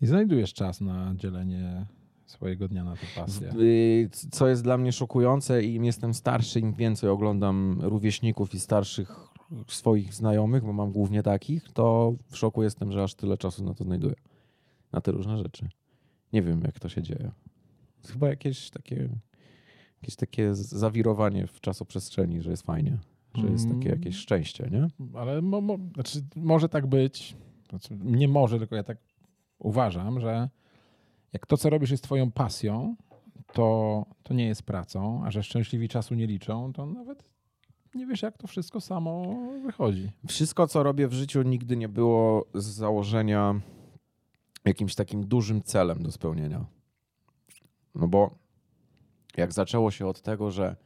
I 0.01 0.07
znajdujesz 0.07 0.55
czas 0.55 0.81
na 0.81 1.15
dzielenie 1.15 1.87
swojego 2.37 2.69
dnia 2.69 2.85
na 2.85 2.97
tę 2.97 3.07
pasję. 3.17 3.53
Y, 3.61 4.09
Co 4.31 4.49
jest 4.49 4.63
dla 4.63 4.79
mnie 4.79 4.93
szokujące, 4.93 5.63
im 5.65 5.85
jestem 5.85 6.15
starszy, 6.15 6.61
im 6.61 6.73
więcej 6.73 7.11
oglądam 7.11 7.79
rówieśników 7.83 8.55
i 8.55 8.61
starszych 8.61 9.29
swoich 9.69 10.15
znajomych, 10.15 10.65
bo 10.65 10.73
mam 10.73 10.93
głównie 10.93 11.23
takich, 11.23 11.73
to 11.73 12.15
w 12.31 12.37
szoku 12.37 12.63
jestem, 12.63 12.93
że 12.93 13.03
aż 13.03 13.15
tyle 13.15 13.39
czasu 13.39 13.65
na 13.65 13.75
to 13.75 13.85
znajduję. 13.85 14.15
Na 14.93 15.01
te 15.01 15.13
różne 15.13 15.39
rzeczy. 15.39 15.69
Nie 16.33 16.43
wiem, 16.43 16.61
jak 16.65 16.79
to 16.81 16.89
się 16.89 17.03
dzieje. 17.03 17.31
Chyba 18.07 18.29
jakieś 18.29 18.71
takie, 18.71 19.09
jakieś 20.03 20.17
takie 20.17 20.55
zawirowanie 20.55 21.47
w 21.47 21.61
czasoprzestrzeni, 21.61 22.43
że 22.43 22.51
jest 22.51 22.63
fajnie. 22.67 22.99
Że 23.35 23.47
jest 23.47 23.65
takie 23.65 23.89
Mm. 23.89 23.99
jakieś 23.99 24.17
szczęście, 24.17 24.69
nie? 24.73 24.89
Ale 25.19 25.43
mo, 25.43 25.61
mo, 25.61 25.79
znaczy, 25.95 26.19
może 26.37 26.69
tak 26.69 26.87
być. 26.87 27.37
Znaczy, 27.71 27.99
nie 28.05 28.29
może, 28.29 28.59
tylko 28.59 28.77
ja 28.77 28.83
tak 28.83 28.99
uważam, 29.59 30.21
że 30.21 30.49
jak 31.33 31.47
to, 31.47 31.57
co 31.57 31.71
robisz, 31.71 31.91
jest 31.91 32.05
twoją 32.05 32.31
pasją, 32.31 32.97
to, 33.53 34.07
to 34.23 34.35
nie 34.35 34.47
jest 34.47 34.63
pracą, 34.63 35.23
a 35.25 35.31
że 35.31 35.43
szczęśliwi 35.43 35.89
czasu 35.89 36.15
nie 36.15 36.27
liczą, 36.27 36.73
to 36.73 36.87
nawet 36.87 37.25
nie 37.95 38.07
wiesz, 38.07 38.23
jak 38.23 38.39
to 38.39 38.47
wszystko 38.47 38.81
samo 38.81 39.37
wychodzi. 39.63 40.11
Wszystko, 40.29 40.67
co 40.67 40.83
robię 40.83 41.09
w 41.09 41.13
życiu, 41.13 41.43
nigdy 41.43 41.77
nie 41.77 41.89
było 41.89 42.47
z 42.55 42.65
założenia 42.65 43.61
jakimś 44.65 44.95
takim 44.95 45.27
dużym 45.27 45.63
celem 45.63 46.03
do 46.03 46.13
spełnienia. 46.13 46.67
No 47.95 48.09
bo 48.09 48.31
jak 49.37 49.53
zaczęło 49.53 49.91
się 49.91 50.07
od 50.07 50.23
tego, 50.23 50.51
że 50.51 50.77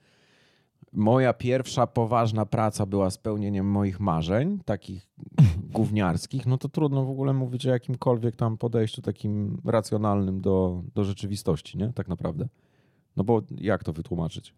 moja 0.93 1.33
pierwsza 1.33 1.87
poważna 1.87 2.47
praca 2.47 2.87
była 2.87 3.11
spełnieniem 3.11 3.67
moich 3.67 4.01
marzeń, 4.01 4.59
takich 4.65 5.09
gówniarskich, 5.75 6.47
no 6.47 6.59
to 6.59 6.69
trudno 6.69 7.05
w 7.05 7.11
ogóle 7.11 7.33
mówić 7.33 7.67
o 7.67 7.71
jakimkolwiek 7.71 8.37
tam 8.37 8.59
podejściu 8.59 9.03
takim 9.03 9.61
racjonalnym 9.65 10.41
do, 10.41 10.83
do 10.95 11.05
rzeczywistości, 11.05 11.79
nie? 11.79 11.93
Tak 11.93 12.09
naprawdę. 12.09 12.49
No 13.17 13.25
bo 13.25 13.43
jak 13.51 13.85
to 13.85 13.93
wytłumaczyć? 13.93 14.55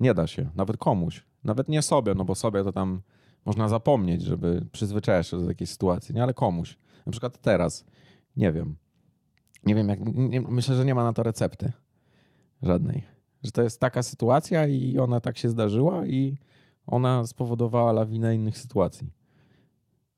Nie 0.00 0.14
da 0.14 0.26
się, 0.26 0.50
nawet 0.54 0.76
komuś. 0.76 1.26
Nawet 1.44 1.68
nie 1.68 1.82
sobie, 1.82 2.14
no 2.14 2.24
bo 2.24 2.34
sobie 2.34 2.64
to 2.64 2.72
tam 2.72 3.02
można 3.44 3.68
zapomnieć, 3.68 4.22
żeby 4.22 4.66
przyzwyczaić 4.72 5.26
się 5.26 5.40
do 5.40 5.46
takiej 5.46 5.66
sytuacji, 5.66 6.14
nie? 6.14 6.22
Ale 6.22 6.34
komuś. 6.34 6.78
Na 7.06 7.12
przykład 7.12 7.38
teraz. 7.38 7.84
Nie 8.36 8.52
wiem. 8.52 8.76
Nie 9.66 9.74
wiem, 9.74 9.88
jak. 9.88 10.00
Nie, 10.14 10.40
myślę, 10.40 10.76
że 10.76 10.84
nie 10.84 10.94
ma 10.94 11.04
na 11.04 11.12
to 11.12 11.22
recepty. 11.22 11.72
Żadnej. 12.62 13.19
Że 13.42 13.52
to 13.52 13.62
jest 13.62 13.80
taka 13.80 14.02
sytuacja 14.02 14.66
i 14.66 14.98
ona 14.98 15.20
tak 15.20 15.38
się 15.38 15.48
zdarzyła 15.48 16.06
i 16.06 16.36
ona 16.86 17.26
spowodowała 17.26 17.92
lawinę 17.92 18.34
innych 18.34 18.58
sytuacji. 18.58 19.10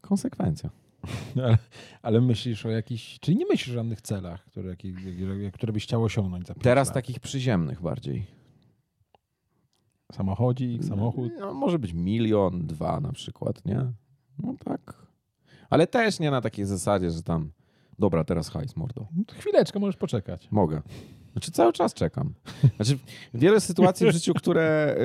Konsekwencja. 0.01 0.71
Ale, 1.37 1.59
ale 2.03 2.21
myślisz 2.21 2.67
o 2.67 2.71
jakichś, 2.71 3.19
czyli 3.19 3.37
nie 3.37 3.47
myślisz 3.47 3.71
o 3.71 3.75
żadnych 3.75 4.01
celach, 4.01 4.45
które, 4.45 4.77
które 5.53 5.73
byś 5.73 5.85
chciał 5.85 6.05
osiągnąć 6.05 6.47
za 6.47 6.55
Teraz 6.55 6.89
lat. 6.89 6.95
takich 6.95 7.21
przyziemnych 7.21 7.83
bardziej. 7.83 8.27
Samochodzik, 10.13 10.85
samochód. 10.85 11.33
No, 11.39 11.55
może 11.55 11.79
być 11.79 11.93
milion, 11.93 12.67
dwa 12.67 13.01
na 13.01 13.13
przykład, 13.13 13.65
nie? 13.65 13.93
No 14.39 14.55
tak. 14.65 15.07
Ale 15.71 15.87
też 15.87 16.21
nie 16.21 16.31
na 16.31 16.41
takiej 16.41 16.65
zasadzie, 16.65 17.11
że 17.11 17.23
tam 17.23 17.53
dobra, 17.99 18.25
teraz 18.25 18.49
hajs, 18.49 18.77
mordo. 18.77 19.07
No 19.17 19.25
chwileczkę, 19.35 19.79
możesz 19.79 19.97
poczekać. 19.97 20.49
Mogę. 20.51 20.83
Znaczy 21.33 21.53
cały 21.53 21.73
czas 21.73 21.95
czekam. 21.95 22.35
Znaczy 22.77 22.99
wiele 23.35 23.61
sytuacji 23.61 24.09
w 24.09 24.13
życiu, 24.13 24.35
które 24.35 24.97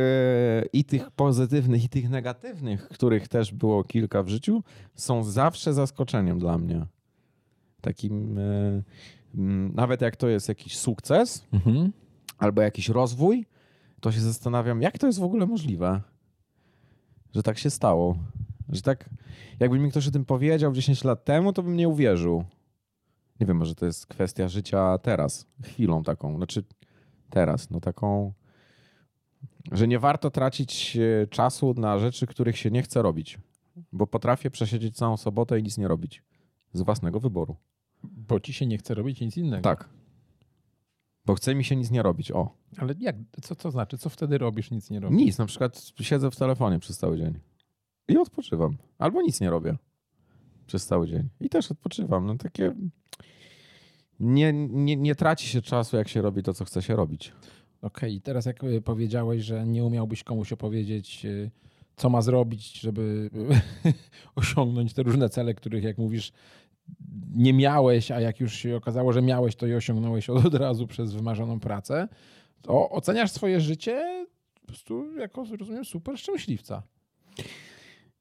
yy, 0.63 0.69
i 0.73 0.83
tych 0.83 1.11
pozytywnych, 1.11 1.83
i 1.83 1.89
tych 1.89 2.09
negatywnych, 2.09 2.87
których 2.89 3.27
też 3.27 3.53
było 3.53 3.83
kilka 3.83 4.23
w 4.23 4.27
życiu, 4.27 4.63
są 4.95 5.23
zawsze 5.23 5.73
zaskoczeniem 5.73 6.39
dla 6.39 6.57
mnie. 6.57 6.85
Takim, 7.81 8.35
yy, 8.35 8.83
nawet 9.73 10.01
jak 10.01 10.15
to 10.15 10.27
jest 10.27 10.49
jakiś 10.49 10.77
sukces 10.77 11.43
Mhm. 11.53 11.91
albo 12.37 12.61
jakiś 12.61 12.89
rozwój, 12.89 13.45
to 14.01 14.11
się 14.11 14.21
zastanawiam, 14.21 14.81
jak 14.81 14.97
to 14.97 15.07
jest 15.07 15.19
w 15.19 15.23
ogóle 15.23 15.45
możliwe, 15.45 16.01
że 17.35 17.43
tak 17.43 17.57
się 17.57 17.69
stało. 17.69 18.17
Że 18.69 18.81
tak, 18.81 19.09
jakby 19.59 19.79
mi 19.79 19.89
ktoś 19.91 20.07
o 20.07 20.11
tym 20.11 20.25
powiedział 20.25 20.73
10 20.73 21.03
lat 21.03 21.25
temu, 21.25 21.53
to 21.53 21.63
bym 21.63 21.75
nie 21.75 21.87
uwierzył. 21.89 22.43
Nie 23.39 23.47
wiem, 23.47 23.57
może 23.57 23.75
to 23.75 23.85
jest 23.85 24.07
kwestia 24.07 24.47
życia 24.47 24.97
teraz, 24.97 25.47
chwilą 25.63 26.03
taką, 26.03 26.37
znaczy 26.37 26.63
teraz, 27.29 27.69
no 27.69 27.79
taką, 27.79 28.33
że 29.71 29.87
nie 29.87 29.99
warto 29.99 30.31
tracić 30.31 30.97
e, 30.97 31.27
czasu 31.27 31.73
na 31.77 31.99
rzeczy, 31.99 32.27
których 32.27 32.57
się 32.57 32.71
nie 32.71 32.81
chce 32.83 33.01
robić, 33.01 33.39
bo 33.91 34.07
potrafię 34.07 34.51
przesiedzieć 34.51 34.95
całą 34.95 35.17
sobotę 35.17 35.59
i 35.59 35.63
nic 35.63 35.77
nie 35.77 35.87
robić 35.87 36.23
z 36.73 36.81
własnego 36.81 37.19
wyboru. 37.19 37.55
Bo 38.03 38.39
ci 38.39 38.53
się 38.53 38.65
nie 38.65 38.77
chce 38.77 38.93
robić 38.93 39.21
nic 39.21 39.37
innego. 39.37 39.63
Tak. 39.63 39.89
Bo 41.25 41.35
chce 41.35 41.55
mi 41.55 41.63
się 41.63 41.75
nic 41.75 41.91
nie 41.91 42.03
robić, 42.03 42.31
o. 42.31 42.49
Ale 42.77 42.95
jak, 42.99 43.15
co 43.41 43.55
to 43.55 43.71
znaczy? 43.71 43.97
Co 43.97 44.09
wtedy 44.09 44.37
robisz, 44.37 44.71
nic 44.71 44.89
nie 44.89 44.99
robisz? 44.99 45.17
Nic, 45.17 45.37
na 45.37 45.45
przykład 45.45 45.91
siedzę 46.01 46.31
w 46.31 46.35
telefonie 46.35 46.79
przez 46.79 46.97
cały 46.97 47.17
dzień 47.17 47.39
i 48.07 48.17
odpoczywam. 48.17 48.77
Albo 48.97 49.21
nic 49.21 49.41
nie 49.41 49.49
robię 49.49 49.77
przez 50.67 50.85
cały 50.85 51.07
dzień 51.07 51.29
i 51.39 51.49
też 51.49 51.71
odpoczywam. 51.71 52.25
No 52.25 52.37
takie... 52.37 52.73
Nie, 54.19 54.53
nie, 54.53 54.95
nie 54.95 55.15
traci 55.15 55.47
się 55.47 55.61
czasu, 55.61 55.97
jak 55.97 56.07
się 56.07 56.21
robi 56.21 56.43
to, 56.43 56.53
co 56.53 56.65
chce 56.65 56.81
się 56.81 56.95
robić. 56.95 57.33
Okej, 57.81 58.15
i 58.15 58.21
teraz 58.21 58.45
jak 58.45 58.63
y, 58.63 58.81
powiedziałeś, 58.81 59.43
że 59.43 59.67
nie 59.67 59.83
umiałbyś 59.83 60.23
komuś 60.23 60.53
opowiedzieć, 60.53 61.25
y, 61.25 61.51
co 61.95 62.09
ma 62.09 62.21
zrobić, 62.21 62.79
żeby 62.79 63.29
y, 63.85 63.93
osiągnąć 64.35 64.93
te 64.93 65.03
różne 65.03 65.29
cele, 65.29 65.53
których, 65.53 65.83
jak 65.83 65.97
mówisz, 65.97 66.31
nie 67.35 67.53
miałeś, 67.53 68.11
a 68.11 68.21
jak 68.21 68.39
już 68.39 68.53
się 68.53 68.75
okazało, 68.75 69.13
że 69.13 69.21
miałeś, 69.21 69.55
to 69.55 69.67
je 69.67 69.77
osiągnąłeś 69.77 70.29
od 70.29 70.53
razu 70.53 70.87
przez 70.87 71.13
wymarzoną 71.13 71.59
pracę, 71.59 72.07
to 72.61 72.89
oceniasz 72.89 73.31
swoje 73.31 73.61
życie 73.61 74.27
po 74.61 74.67
prostu 74.67 75.17
jako, 75.17 75.45
rozumiem, 75.59 75.85
super 75.85 76.17
szczęśliwca. 76.17 76.83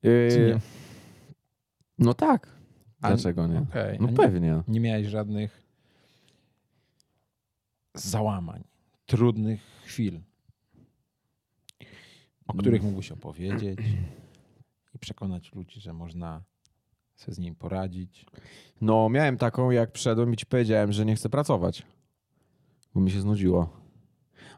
Yy? 0.03 0.61
No 1.99 2.15
tak. 2.15 2.57
A- 3.03 3.09
Dlaczego 3.09 3.47
nie? 3.47 3.61
Okej. 3.61 3.99
No 4.01 4.09
A 4.09 4.11
nie- 4.11 4.17
pewnie. 4.17 4.63
Nie 4.69 4.81
miałeś 4.81 5.07
żadnych 5.07 5.63
załamań, 7.95 8.65
trudnych 9.07 9.61
chwil, 9.85 10.21
o 12.47 12.53
których 12.55 12.83
mógłbyś 12.83 13.13
opowiedzieć 13.13 13.79
i 14.95 14.99
przekonać 14.99 15.55
ludzi, 15.55 15.81
że 15.81 15.93
można 15.93 16.43
sobie 17.15 17.35
z 17.35 17.39
nim 17.39 17.55
poradzić. 17.55 18.27
No 18.81 19.09
miałem 19.09 19.37
taką, 19.37 19.71
jak 19.71 19.93
przyszedłem 19.93 20.35
i 20.35 20.37
ci 20.37 20.47
powiedziałem, 20.47 20.93
że 20.93 21.05
nie 21.05 21.15
chcę 21.17 21.29
pracować, 21.29 21.83
bo 22.95 23.01
mi 23.01 23.11
się 23.11 23.21
znudziło. 23.21 23.69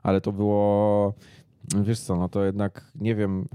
Ale 0.03 0.21
to 0.21 0.33
było, 0.33 1.15
wiesz 1.83 2.01
co, 2.01 2.17
no 2.17 2.29
to 2.29 2.45
jednak 2.45 2.93
nie 2.95 3.15
wiem, 3.15 3.47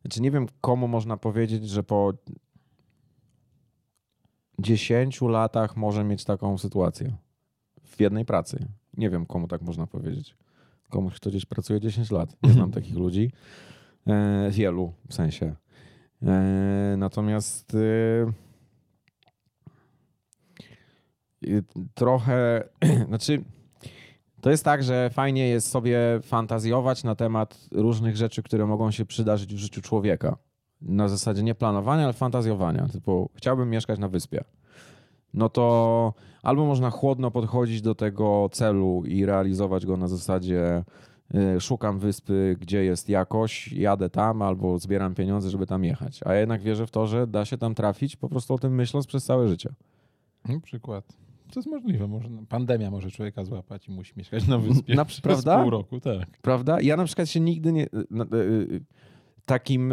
znaczy 0.00 0.22
nie 0.22 0.30
wiem 0.30 0.46
komu 0.60 0.88
można 0.88 1.16
powiedzieć, 1.16 1.68
że 1.68 1.82
po 1.82 2.12
10 4.58 5.20
latach 5.20 5.76
może 5.76 6.04
mieć 6.04 6.24
taką 6.24 6.58
sytuację 6.58 7.16
w 7.84 8.00
jednej 8.00 8.24
pracy. 8.24 8.68
Nie 8.96 9.10
wiem 9.10 9.26
komu 9.26 9.48
tak 9.48 9.62
można 9.62 9.86
powiedzieć. 9.86 10.36
Komuś, 10.90 11.14
kto 11.14 11.30
gdzieś 11.30 11.46
pracuje 11.46 11.80
10 11.80 12.10
lat. 12.10 12.36
Nie 12.42 12.52
znam 12.52 12.70
takich 12.70 12.96
ludzi. 12.96 13.32
E, 14.06 14.50
wielu 14.50 14.92
w 15.08 15.14
sensie. 15.14 15.54
E, 16.22 16.94
natomiast 16.98 17.74
y, 17.74 18.26
trochę, 21.94 22.68
znaczy 23.08 23.44
to 24.40 24.50
jest 24.50 24.64
tak, 24.64 24.82
że 24.82 25.10
fajnie 25.10 25.48
jest 25.48 25.68
sobie 25.68 25.98
fantazjować 26.22 27.04
na 27.04 27.14
temat 27.14 27.68
różnych 27.72 28.16
rzeczy, 28.16 28.42
które 28.42 28.66
mogą 28.66 28.90
się 28.90 29.04
przydarzyć 29.04 29.54
w 29.54 29.58
życiu 29.58 29.82
człowieka. 29.82 30.36
Na 30.82 31.08
zasadzie 31.08 31.42
nie 31.42 31.54
planowania, 31.54 32.04
ale 32.04 32.12
fantazjowania. 32.12 32.88
Typu 32.92 33.30
chciałbym 33.34 33.70
mieszkać 33.70 33.98
na 33.98 34.08
wyspie. 34.08 34.44
No 35.34 35.48
to 35.48 36.14
albo 36.42 36.66
można 36.66 36.90
chłodno 36.90 37.30
podchodzić 37.30 37.82
do 37.82 37.94
tego 37.94 38.48
celu 38.52 39.02
i 39.06 39.26
realizować 39.26 39.86
go 39.86 39.96
na 39.96 40.08
zasadzie 40.08 40.84
y, 41.56 41.60
szukam 41.60 41.98
wyspy, 41.98 42.56
gdzie 42.60 42.84
jest 42.84 43.08
jakoś, 43.08 43.72
jadę 43.72 44.10
tam 44.10 44.42
albo 44.42 44.78
zbieram 44.78 45.14
pieniądze, 45.14 45.50
żeby 45.50 45.66
tam 45.66 45.84
jechać. 45.84 46.20
A 46.24 46.34
ja 46.34 46.40
jednak 46.40 46.62
wierzę 46.62 46.86
w 46.86 46.90
to, 46.90 47.06
że 47.06 47.26
da 47.26 47.44
się 47.44 47.58
tam 47.58 47.74
trafić, 47.74 48.16
po 48.16 48.28
prostu 48.28 48.54
o 48.54 48.58
tym 48.58 48.74
myśląc 48.74 49.06
przez 49.06 49.24
całe 49.24 49.48
życie. 49.48 49.70
Na 50.48 50.60
przykład. 50.60 51.16
To 51.52 51.60
jest 51.60 51.68
możliwe. 51.68 52.08
Może 52.08 52.28
pandemia 52.48 52.90
może 52.90 53.10
człowieka 53.10 53.44
złapać 53.44 53.88
i 53.88 53.90
musi 53.90 54.12
mieszkać 54.16 54.46
na 54.48 54.58
wyspie 54.68 54.94
Na- 54.94 55.04
przez 55.04 55.20
prawda? 55.20 55.62
pół 55.62 55.70
roku. 55.70 56.00
Tak. 56.00 56.38
Prawda? 56.42 56.80
Ja 56.80 56.96
na 56.96 57.04
przykład 57.04 57.28
się 57.28 57.40
nigdy 57.40 57.72
nie... 57.72 57.84
y, 57.84 57.88
y, 58.34 58.80
Takim... 59.46 59.92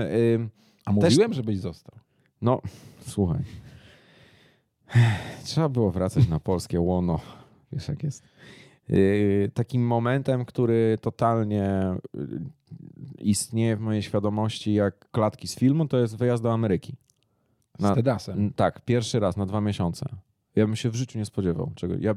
A 0.86 0.94
Też- 0.94 1.14
mówiłem, 1.14 1.34
żebyś 1.34 1.58
został. 1.60 1.96
No, 2.42 2.62
słuchaj. 3.08 3.40
Trzeba 5.44 5.70
było 5.70 5.92
wracać 5.92 6.28
na 6.28 6.40
polskie 6.40 6.80
łono. 6.82 7.20
Wiesz, 7.72 7.88
jak 7.88 8.04
jest. 8.04 8.24
Yy, 8.90 9.52
Takim 9.54 9.88
momentem, 9.88 10.46
który 10.46 10.98
totalnie 11.02 11.96
yy, 12.14 12.28
istnieje 13.18 13.76
w 13.78 13.80
mojej 13.80 14.04
świadomości 14.04 14.74
jak 14.74 15.12
klatki 15.12 15.48
z 15.48 15.56
filmu, 15.56 15.88
to 15.88 15.98
jest 15.98 16.18
wyjazd 16.18 16.44
do 16.44 16.54
Ameryki. 16.54 16.96
Z 17.80 17.82
Na- 17.82 17.96
Tedasem. 17.96 18.40
N- 18.40 18.54
Tak, 18.54 18.82
pierwszy 18.86 19.20
raz 19.20 19.38
na 19.38 19.46
dwa 19.46 19.62
miesiące. 19.62 20.06
Ja 20.56 20.66
bym 20.66 20.76
się 20.76 20.90
w 20.90 20.96
życiu 20.96 21.20
nie 21.20 21.26
spodziewał. 21.26 21.72
Czego. 21.76 21.96
Ja 22.00 22.16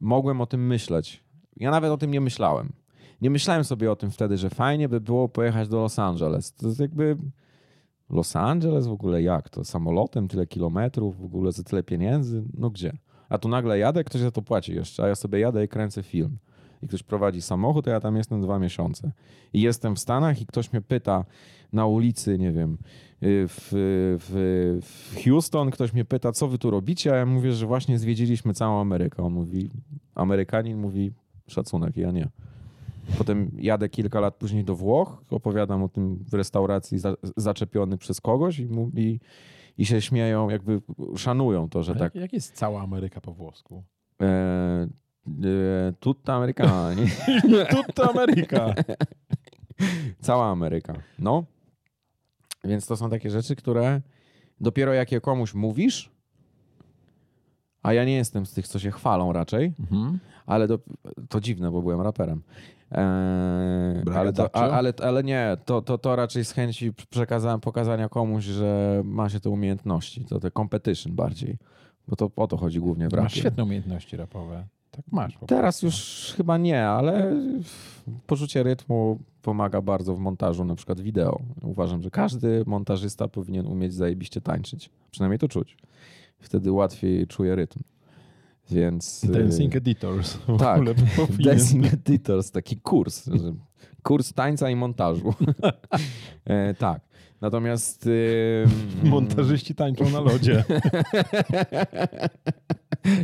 mogłem 0.00 0.40
o 0.40 0.46
tym 0.46 0.66
myśleć. 0.66 1.24
Ja 1.56 1.70
nawet 1.70 1.90
o 1.90 1.96
tym 1.96 2.10
nie 2.10 2.20
myślałem. 2.20 2.72
Nie 3.20 3.30
myślałem 3.30 3.64
sobie 3.64 3.92
o 3.92 3.96
tym 3.96 4.10
wtedy, 4.10 4.36
że 4.36 4.50
fajnie 4.50 4.88
by 4.88 5.00
było 5.00 5.28
pojechać 5.28 5.68
do 5.68 5.76
Los 5.76 5.98
Angeles. 5.98 6.52
To 6.54 6.66
jest 6.68 6.80
jakby 6.80 7.16
Los 8.10 8.36
Angeles 8.36 8.86
w 8.86 8.92
ogóle 8.92 9.22
jak? 9.22 9.48
To 9.48 9.64
samolotem 9.64 10.28
tyle 10.28 10.46
kilometrów, 10.46 11.20
w 11.20 11.24
ogóle 11.24 11.52
za 11.52 11.62
tyle 11.62 11.82
pieniędzy? 11.82 12.44
No 12.54 12.70
gdzie? 12.70 12.92
A 13.28 13.38
tu 13.38 13.48
nagle 13.48 13.78
jadę, 13.78 14.04
ktoś 14.04 14.20
za 14.20 14.30
to 14.30 14.42
płaci 14.42 14.74
jeszcze, 14.74 15.02
a 15.02 15.08
ja 15.08 15.14
sobie 15.14 15.38
jadę 15.38 15.64
i 15.64 15.68
kręcę 15.68 16.02
film. 16.02 16.38
I 16.82 16.88
ktoś 16.88 17.02
prowadzi 17.02 17.42
samochód, 17.42 17.88
a 17.88 17.90
ja 17.90 18.00
tam 18.00 18.16
jestem 18.16 18.40
dwa 18.40 18.58
miesiące. 18.58 19.12
I 19.52 19.60
jestem 19.60 19.96
w 19.96 19.98
Stanach 19.98 20.40
i 20.40 20.46
ktoś 20.46 20.72
mnie 20.72 20.82
pyta 20.82 21.24
na 21.72 21.86
ulicy, 21.86 22.38
nie 22.38 22.52
wiem, 22.52 22.78
y, 23.22 23.48
w, 23.48 23.68
w, 24.20 24.78
w 24.82 25.24
Houston, 25.24 25.70
ktoś 25.70 25.92
mnie 25.92 26.04
pyta, 26.04 26.32
co 26.32 26.48
wy 26.48 26.58
tu 26.58 26.70
robicie, 26.70 27.12
a 27.12 27.16
ja 27.16 27.26
mówię, 27.26 27.52
że 27.52 27.66
właśnie 27.66 27.98
zwiedziliśmy 27.98 28.54
całą 28.54 28.80
Amerykę. 28.80 29.22
On 29.22 29.32
mówi, 29.32 29.70
Amerykanin 30.14 30.78
mówi, 30.78 31.12
szacunek, 31.46 31.96
ja 31.96 32.10
nie. 32.10 32.28
Potem 33.18 33.50
jadę 33.58 33.88
kilka 33.88 34.20
lat 34.20 34.36
później 34.36 34.64
do 34.64 34.76
Włoch, 34.76 35.22
opowiadam 35.30 35.82
o 35.82 35.88
tym 35.88 36.24
w 36.30 36.34
restauracji 36.34 36.98
za, 36.98 37.14
zaczepiony 37.36 37.98
przez 37.98 38.20
kogoś 38.20 38.58
i, 38.58 38.66
mówi, 38.66 39.20
i 39.78 39.86
się 39.86 40.00
śmieją, 40.00 40.50
jakby 40.50 40.80
szanują 41.16 41.68
to, 41.68 41.82
że 41.82 41.94
tak. 41.94 42.14
jak, 42.14 42.32
jest 42.32 42.54
cała 42.54 42.82
Ameryka 42.82 43.20
po 43.20 43.32
włosku? 43.32 43.84
E, 44.22 44.26
e, 44.26 44.88
tutta 46.00 46.34
Amerykana, 46.34 46.94
nie? 46.94 47.06
Tutta 47.76 48.10
Ameryka. 48.10 48.74
Cała 50.20 50.46
Ameryka. 50.46 50.94
No. 51.18 51.44
Więc 52.64 52.86
to 52.86 52.96
są 52.96 53.10
takie 53.10 53.30
rzeczy, 53.30 53.56
które 53.56 54.00
dopiero 54.60 54.92
jak 54.92 55.12
je 55.12 55.20
komuś 55.20 55.54
mówisz, 55.54 56.15
a 57.86 57.92
ja 57.92 58.04
nie 58.04 58.14
jestem 58.16 58.46
z 58.46 58.52
tych, 58.52 58.68
co 58.68 58.78
się 58.78 58.90
chwalą 58.90 59.32
raczej, 59.32 59.72
Mhm. 59.80 60.18
ale 60.46 60.66
do, 60.68 60.78
to 61.28 61.40
dziwne, 61.40 61.70
bo 61.70 61.82
byłem 61.82 62.00
raperem. 62.00 62.42
Eee, 62.90 64.02
ale, 64.14 64.32
to, 64.32 64.56
a, 64.56 64.60
ale, 64.70 64.92
ale 65.02 65.24
nie, 65.24 65.56
to, 65.64 65.82
to, 65.82 65.98
to 65.98 66.16
raczej 66.16 66.44
z 66.44 66.52
chęci 66.52 66.92
przekazałem 67.10 67.60
pokazania 67.60 68.08
komuś, 68.08 68.44
że 68.44 69.02
ma 69.04 69.28
się 69.28 69.40
te 69.40 69.50
umiejętności. 69.50 70.24
To 70.24 70.40
te 70.40 70.50
competition 70.50 71.12
bardziej. 71.14 71.56
Bo 72.08 72.16
to 72.16 72.30
o 72.36 72.46
to 72.46 72.56
chodzi 72.56 72.80
głównie 72.80 73.08
w 73.08 73.12
Masz 73.12 73.20
rapie. 73.22 73.36
świetne 73.40 73.62
umiejętności 73.64 74.16
rapowe. 74.16 74.64
Tak 74.90 75.04
masz. 75.12 75.38
Teraz 75.46 75.82
już 75.82 76.34
chyba 76.36 76.58
nie, 76.58 76.86
ale 76.88 77.32
poczucie 78.26 78.62
rytmu 78.62 79.18
pomaga 79.42 79.80
bardzo 79.82 80.14
w 80.14 80.18
montażu 80.18 80.64
na 80.64 80.74
przykład 80.74 81.00
wideo. 81.00 81.40
Uważam, 81.62 82.02
że 82.02 82.10
każdy 82.10 82.62
montażysta 82.66 83.28
powinien 83.28 83.66
umieć 83.66 83.94
zajebiście 83.94 84.40
tańczyć. 84.40 84.90
Przynajmniej 85.10 85.38
to 85.38 85.48
czuć. 85.48 85.76
Wtedy 86.38 86.72
łatwiej 86.72 87.26
czuje 87.26 87.56
rytm. 87.56 87.80
Więc... 88.70 89.24
y, 89.24 89.28
Dancing 89.28 89.76
Editors. 89.76 90.36
W 90.36 90.58
tak, 90.58 90.78
ogóle 90.78 90.94
Dancing 91.44 91.92
Editors, 91.92 92.50
taki 92.50 92.76
kurs. 92.76 93.30
Kurs 94.02 94.32
tańca 94.32 94.70
i 94.70 94.76
montażu. 94.76 95.34
e, 96.44 96.74
tak. 96.74 97.00
Natomiast... 97.40 98.06
y, 98.06 98.66
Montażyści 99.04 99.74
tańczą 99.74 100.10
na 100.10 100.20
lodzie. 100.20 100.64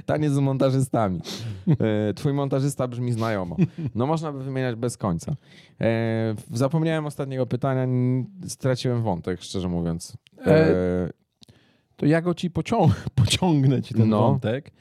Taniec 0.06 0.32
z 0.32 0.38
montażystami. 0.38 1.20
E, 1.68 2.14
Twój 2.14 2.32
montażysta 2.32 2.88
brzmi 2.88 3.12
znajomo. 3.12 3.56
No 3.94 4.06
można 4.06 4.32
by 4.32 4.44
wymieniać 4.44 4.76
bez 4.76 4.96
końca. 4.96 5.36
E, 5.80 6.34
Zapomniałem 6.52 7.06
ostatniego 7.06 7.46
pytania, 7.46 7.86
straciłem 8.46 9.02
wątek, 9.02 9.40
szczerze 9.40 9.68
mówiąc. 9.68 10.16
E, 10.46 11.21
To 11.96 12.06
ja 12.06 12.20
go 12.22 12.34
ci 12.34 12.50
pociąg 12.50 12.92
pociągnę 13.14 13.82
ci 13.82 13.94
ten 13.94 14.08
No. 14.08 14.18
wątek. 14.20 14.72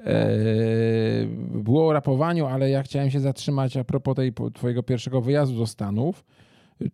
Eee, 0.00 1.26
było 1.54 1.88
o 1.88 1.92
rapowaniu, 1.92 2.46
ale 2.46 2.70
ja 2.70 2.82
chciałem 2.82 3.10
się 3.10 3.20
zatrzymać 3.20 3.76
a 3.76 3.84
propos 3.84 4.14
tej 4.16 4.32
twojego 4.54 4.82
pierwszego 4.82 5.20
wyjazdu 5.20 5.58
do 5.58 5.66
Stanów. 5.66 6.24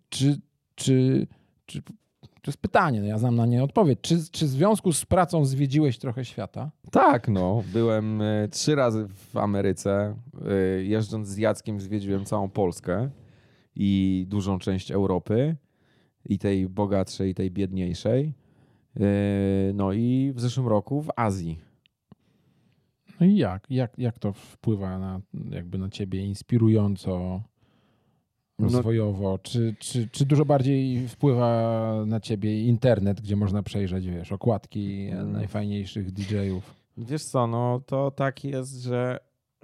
Czy, 0.08 0.40
czy, 0.74 1.26
czy 1.66 1.82
to 2.22 2.50
jest 2.50 2.60
pytanie, 2.60 3.00
no 3.00 3.06
ja 3.06 3.18
znam 3.18 3.36
na 3.36 3.46
nie 3.46 3.64
odpowiedź. 3.64 3.98
Czy, 4.02 4.16
czy 4.30 4.46
w 4.46 4.48
związku 4.48 4.92
z 4.92 5.04
pracą 5.06 5.44
zwiedziłeś 5.44 5.98
trochę 5.98 6.24
świata? 6.24 6.70
Tak, 6.90 7.28
no. 7.28 7.62
Byłem 7.72 8.22
e, 8.22 8.48
trzy 8.48 8.74
razy 8.74 9.06
w 9.08 9.36
Ameryce. 9.36 10.14
E, 10.48 10.82
Jeżdżąc 10.82 11.28
z 11.28 11.36
Jackiem 11.36 11.80
zwiedziłem 11.80 12.24
całą 12.24 12.48
Polskę 12.50 13.10
i 13.76 14.24
dużą 14.28 14.58
część 14.58 14.90
Europy. 14.90 15.56
I 16.26 16.38
tej 16.38 16.68
bogatszej, 16.68 17.30
i 17.30 17.34
tej 17.34 17.50
biedniejszej. 17.50 18.34
E, 18.96 19.02
No 19.74 19.92
i 19.92 20.32
w 20.34 20.40
zeszłym 20.40 20.68
roku 20.68 21.02
w 21.02 21.10
Azji. 21.16 21.58
No 23.20 23.26
i 23.26 23.36
jak? 23.36 23.66
Jak, 23.70 23.98
jak 23.98 24.18
to 24.18 24.32
wpływa 24.32 24.98
na, 24.98 25.20
jakby 25.50 25.78
na 25.78 25.88
ciebie 25.88 26.26
inspirująco, 26.26 27.42
No- 28.58 28.64
rozwojowo? 28.64 29.38
Czy, 29.38 29.74
czy, 29.78 30.08
czy 30.08 30.26
dużo 30.26 30.44
bardziej 30.44 31.08
wpływa 31.08 31.72
na 32.06 32.20
ciebie 32.20 32.62
internet, 32.64 33.20
gdzie 33.20 33.36
można 33.36 33.62
przejrzeć, 33.62 34.06
wiesz, 34.06 34.32
okładki 34.32 35.08
Mm. 35.12 35.32
najfajniejszych 35.32 36.12
DJ-ów? 36.12 36.74
Wiesz 36.96 37.24
co, 37.24 37.46
no 37.46 37.80
to 37.86 38.10
tak 38.10 38.44
jest, 38.44 38.82
że, 38.82 39.18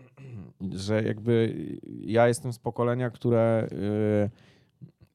że 0.86 1.02
jakby 1.02 1.54
ja 2.00 2.28
jestem 2.28 2.52
z 2.52 2.58
pokolenia, 2.58 3.10
które 3.10 3.68
y, 3.72 4.30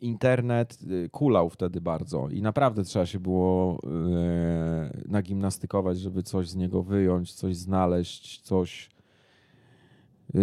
internet 0.02 0.80
y, 0.92 1.10
kulał 1.10 1.50
wtedy 1.50 1.82
bardzo 1.82 2.30
i 2.30 2.42
naprawdę 2.42 2.84
trzeba 2.84 3.06
się 3.06 3.20
było 3.20 3.80
y, 3.84 5.08
nagimnastykować, 5.08 6.00
żeby 6.00 6.24
coś 6.24 6.50
z 6.50 6.56
niego 6.56 6.84
wyjąć, 6.84 7.34
coś 7.34 7.56
znaleźć, 7.56 8.42
coś 8.42 8.90
y, 10.36 10.42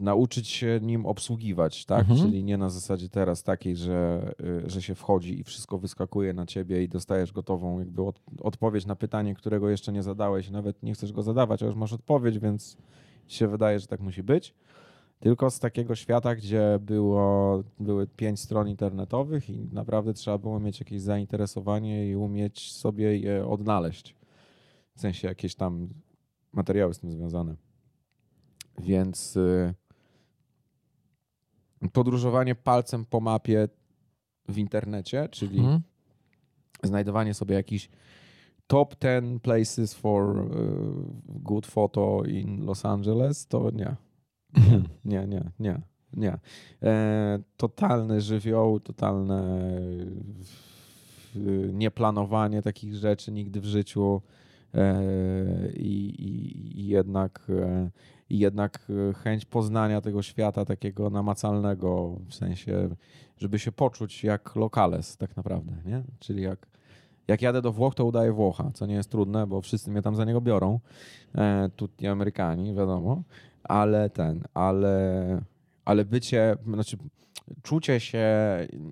nauczyć 0.00 0.48
się 0.48 0.80
nim 0.82 1.06
obsługiwać, 1.06 1.84
tak? 1.84 2.00
Mhm. 2.00 2.20
Czyli 2.20 2.44
nie 2.44 2.58
na 2.58 2.70
zasadzie 2.70 3.08
teraz 3.08 3.42
takiej, 3.42 3.76
że, 3.76 4.32
że 4.66 4.82
się 4.82 4.94
wchodzi 4.94 5.40
i 5.40 5.44
wszystko 5.44 5.78
wyskakuje 5.78 6.32
na 6.32 6.46
ciebie 6.46 6.82
i 6.82 6.88
dostajesz 6.88 7.32
gotową 7.32 7.78
jakby 7.78 8.02
od, 8.02 8.20
odpowiedź 8.40 8.86
na 8.86 8.96
pytanie, 8.96 9.34
którego 9.34 9.70
jeszcze 9.70 9.92
nie 9.92 10.02
zadałeś, 10.02 10.50
nawet 10.50 10.82
nie 10.82 10.94
chcesz 10.94 11.12
go 11.12 11.22
zadawać, 11.22 11.62
a 11.62 11.66
już 11.66 11.74
masz 11.74 11.92
odpowiedź, 11.92 12.38
więc 12.38 12.76
się 13.28 13.48
wydaje, 13.48 13.78
że 13.78 13.86
tak 13.86 14.00
musi 14.00 14.22
być. 14.22 14.54
Tylko 15.20 15.50
z 15.50 15.58
takiego 15.58 15.94
świata, 15.94 16.34
gdzie 16.36 16.78
było, 16.80 17.62
były 17.80 18.06
pięć 18.06 18.40
stron 18.40 18.68
internetowych 18.68 19.50
i 19.50 19.68
naprawdę 19.72 20.14
trzeba 20.14 20.38
było 20.38 20.60
mieć 20.60 20.80
jakieś 20.80 21.00
zainteresowanie 21.02 22.08
i 22.08 22.16
umieć 22.16 22.72
sobie 22.72 23.18
je 23.18 23.46
odnaleźć. 23.46 24.16
W 24.94 25.00
sensie 25.00 25.28
jakieś 25.28 25.54
tam 25.54 25.88
materiały 26.52 26.94
z 26.94 26.98
tym 26.98 27.10
związane. 27.12 27.56
Więc 28.78 29.36
y, 29.36 29.74
podróżowanie 31.92 32.54
palcem 32.54 33.04
po 33.04 33.20
mapie 33.20 33.68
w 34.48 34.58
internecie, 34.58 35.28
czyli 35.28 35.58
Mhm. 35.58 35.80
znajdowanie 36.82 37.34
sobie 37.34 37.54
jakichś 37.54 37.88
top 38.66 38.94
10 39.00 39.42
places 39.42 39.94
for 39.94 40.38
y, 40.38 40.44
good 41.26 41.66
photo 41.66 42.22
in 42.24 42.64
Los 42.64 42.84
Angeles, 42.84 43.46
to 43.46 43.70
nie. 43.70 43.96
Nie, 45.04 45.26
nie, 45.26 45.50
nie, 45.60 45.80
nie. 46.12 46.38
E, 46.82 47.38
totalne 47.56 48.20
żywioł, 48.20 48.80
totalne 48.80 49.60
nieplanowanie 51.72 52.62
takich 52.62 52.94
rzeczy 52.94 53.32
nigdy 53.32 53.60
w 53.60 53.64
życiu. 53.64 54.22
E, 54.74 55.02
i, 55.72 56.08
i, 56.08 56.80
i 56.80 56.86
jednak, 56.86 57.46
e, 57.48 57.90
i 58.30 58.38
jednak 58.38 58.86
e, 59.10 59.14
chęć 59.14 59.44
poznania 59.44 60.00
tego 60.00 60.22
świata 60.22 60.64
takiego 60.64 61.10
namacalnego, 61.10 62.16
w 62.28 62.34
sensie, 62.34 62.88
żeby 63.38 63.58
się 63.58 63.72
poczuć 63.72 64.24
jak 64.24 64.56
lokales 64.56 65.16
tak 65.16 65.36
naprawdę, 65.36 65.72
nie? 65.86 66.02
Czyli 66.18 66.42
jak, 66.42 66.66
jak 67.28 67.42
jadę 67.42 67.62
do 67.62 67.72
Włoch, 67.72 67.94
to 67.94 68.04
udaję 68.04 68.32
Włocha, 68.32 68.70
co 68.74 68.86
nie 68.86 68.94
jest 68.94 69.10
trudne, 69.10 69.46
bo 69.46 69.60
wszyscy 69.60 69.90
mnie 69.90 70.02
tam 70.02 70.16
za 70.16 70.24
niego 70.24 70.40
biorą, 70.40 70.80
e, 71.34 71.70
tutti 71.76 72.06
Amerykani, 72.06 72.74
wiadomo, 72.74 73.22
ale 73.64 74.10
ten, 74.10 74.42
ale, 74.54 75.42
ale 75.84 76.04
bycie, 76.04 76.56
znaczy 76.66 76.96
czucie 77.62 78.00
się 78.00 78.26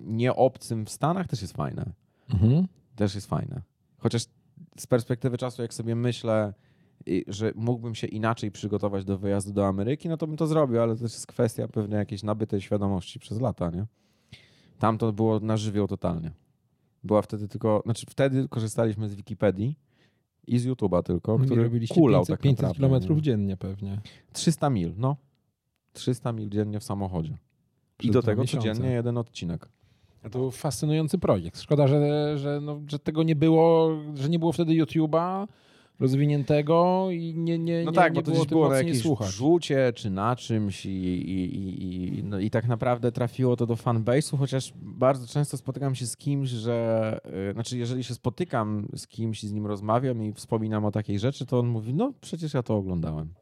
nieobcym 0.05 0.85
w 0.85 0.89
Stanach 0.89 1.27
też 1.27 1.41
jest 1.41 1.53
fajne. 1.53 1.85
Mhm. 2.33 2.67
Też 2.95 3.15
jest 3.15 3.27
fajne. 3.27 3.61
Chociaż 3.97 4.25
z 4.77 4.87
perspektywy 4.87 5.37
czasu, 5.37 5.61
jak 5.61 5.73
sobie 5.73 5.95
myślę, 5.95 6.53
że 7.27 7.51
mógłbym 7.55 7.95
się 7.95 8.07
inaczej 8.07 8.51
przygotować 8.51 9.05
do 9.05 9.17
wyjazdu 9.17 9.53
do 9.53 9.67
Ameryki, 9.67 10.09
no 10.09 10.17
to 10.17 10.27
bym 10.27 10.37
to 10.37 10.47
zrobił, 10.47 10.81
ale 10.81 10.95
to 10.95 11.01
też 11.01 11.13
jest 11.13 11.27
kwestia 11.27 11.67
pewnie 11.67 11.95
jakiejś 11.95 12.23
nabytej 12.23 12.61
świadomości 12.61 13.19
przez 13.19 13.41
lata, 13.41 13.69
nie? 13.69 13.85
Tam 14.79 14.97
to 14.97 15.13
było 15.13 15.39
na 15.39 15.57
żywioł 15.57 15.87
totalnie. 15.87 16.31
Była 17.03 17.21
wtedy 17.21 17.47
tylko, 17.47 17.81
znaczy 17.85 18.05
wtedy 18.09 18.47
korzystaliśmy 18.47 19.09
z 19.09 19.15
Wikipedii 19.15 19.75
i 20.47 20.59
z 20.59 20.67
YouTube'a 20.67 21.03
tylko, 21.03 21.37
I 21.37 21.45
który 21.45 21.63
robiliście 21.63 21.95
kulał 21.95 22.21
500, 22.21 22.33
tak 22.35 22.41
500 22.41 22.61
naprawdę. 22.61 22.75
kilometrów 22.77 23.17
nie? 23.17 23.21
dziennie 23.23 23.57
pewnie. 23.57 24.01
300 24.33 24.69
mil, 24.69 24.93
no. 24.97 25.15
300 25.93 26.31
mil 26.33 26.49
dziennie 26.49 26.79
w 26.79 26.83
samochodzie. 26.83 27.33
I 27.33 27.37
Przez 27.97 28.13
do 28.13 28.21
dwa 28.21 28.31
tego 28.31 28.41
miesiące. 28.41 28.67
codziennie 28.67 28.91
jeden 28.91 29.17
odcinek. 29.17 29.69
To 30.31 30.51
fascynujący 30.51 31.17
projekt. 31.17 31.61
Szkoda, 31.61 31.87
że, 31.87 32.37
że, 32.37 32.59
no, 32.61 32.81
że 32.87 32.99
tego 32.99 33.23
nie 33.23 33.35
było, 33.35 33.89
że 34.15 34.29
nie 34.29 34.39
było 34.39 34.51
wtedy 34.51 34.73
YouTube'a 34.73 35.47
rozwiniętego 35.99 37.07
i 37.11 37.33
nie, 37.37 37.59
nie, 37.59 37.83
No 37.83 37.91
nie, 37.91 37.95
tak, 37.95 38.13
nie 38.13 38.21
bo 38.21 38.25
to 38.25 38.31
było 38.31 38.45
było 38.45 38.69
na 38.69 38.77
jakimś 38.77 39.03
rzucie 39.29 39.93
czy 39.95 40.09
na 40.09 40.35
czymś 40.35 40.85
i, 40.85 40.89
i, 40.89 41.55
i, 41.55 42.19
i, 42.19 42.23
no 42.23 42.39
i 42.39 42.49
tak 42.49 42.67
naprawdę 42.67 43.11
trafiło 43.11 43.55
to 43.55 43.65
do 43.65 43.75
fanbase'u, 43.75 44.37
chociaż 44.37 44.73
bardzo 44.75 45.27
często 45.27 45.57
spotykam 45.57 45.95
się 45.95 46.07
z 46.07 46.17
kimś, 46.17 46.49
że 46.49 47.19
y, 47.49 47.53
znaczy 47.53 47.77
jeżeli 47.77 48.03
się 48.03 48.13
spotykam 48.13 48.87
z 48.95 49.07
kimś 49.07 49.43
i 49.43 49.47
z 49.47 49.51
nim 49.51 49.65
rozmawiam 49.65 50.23
i 50.23 50.33
wspominam 50.33 50.85
o 50.85 50.91
takiej 50.91 51.19
rzeczy, 51.19 51.45
to 51.45 51.59
on 51.59 51.67
mówi, 51.67 51.93
no 51.93 52.13
przecież 52.21 52.53
ja 52.53 52.63
to 52.63 52.75
oglądałem. 52.77 53.33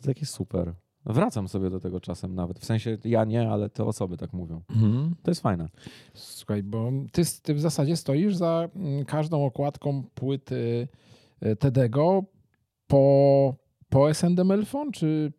To 0.00 0.06
takie 0.06 0.26
super. 0.26 0.74
Wracam 1.06 1.48
sobie 1.48 1.70
do 1.70 1.80
tego 1.80 2.00
czasem 2.00 2.34
nawet. 2.34 2.58
W 2.58 2.64
sensie 2.64 2.98
ja 3.04 3.24
nie, 3.24 3.50
ale 3.50 3.70
te 3.70 3.84
osoby 3.84 4.16
tak 4.16 4.32
mówią. 4.32 4.62
Mhm. 4.70 5.14
To 5.22 5.30
jest 5.30 5.40
fajne. 5.40 5.68
Słuchaj, 6.14 6.62
bo 6.62 6.92
ty, 7.12 7.22
ty 7.42 7.54
w 7.54 7.60
zasadzie 7.60 7.96
stoisz 7.96 8.36
za 8.36 8.68
mm, 8.76 9.04
każdą 9.04 9.44
okładką 9.44 10.04
płyty 10.14 10.88
Tedego 11.58 12.24
po, 12.86 13.54
po 13.88 14.14
SND 14.14 14.44
Melfon, 14.44 14.92
czy, 14.92 15.32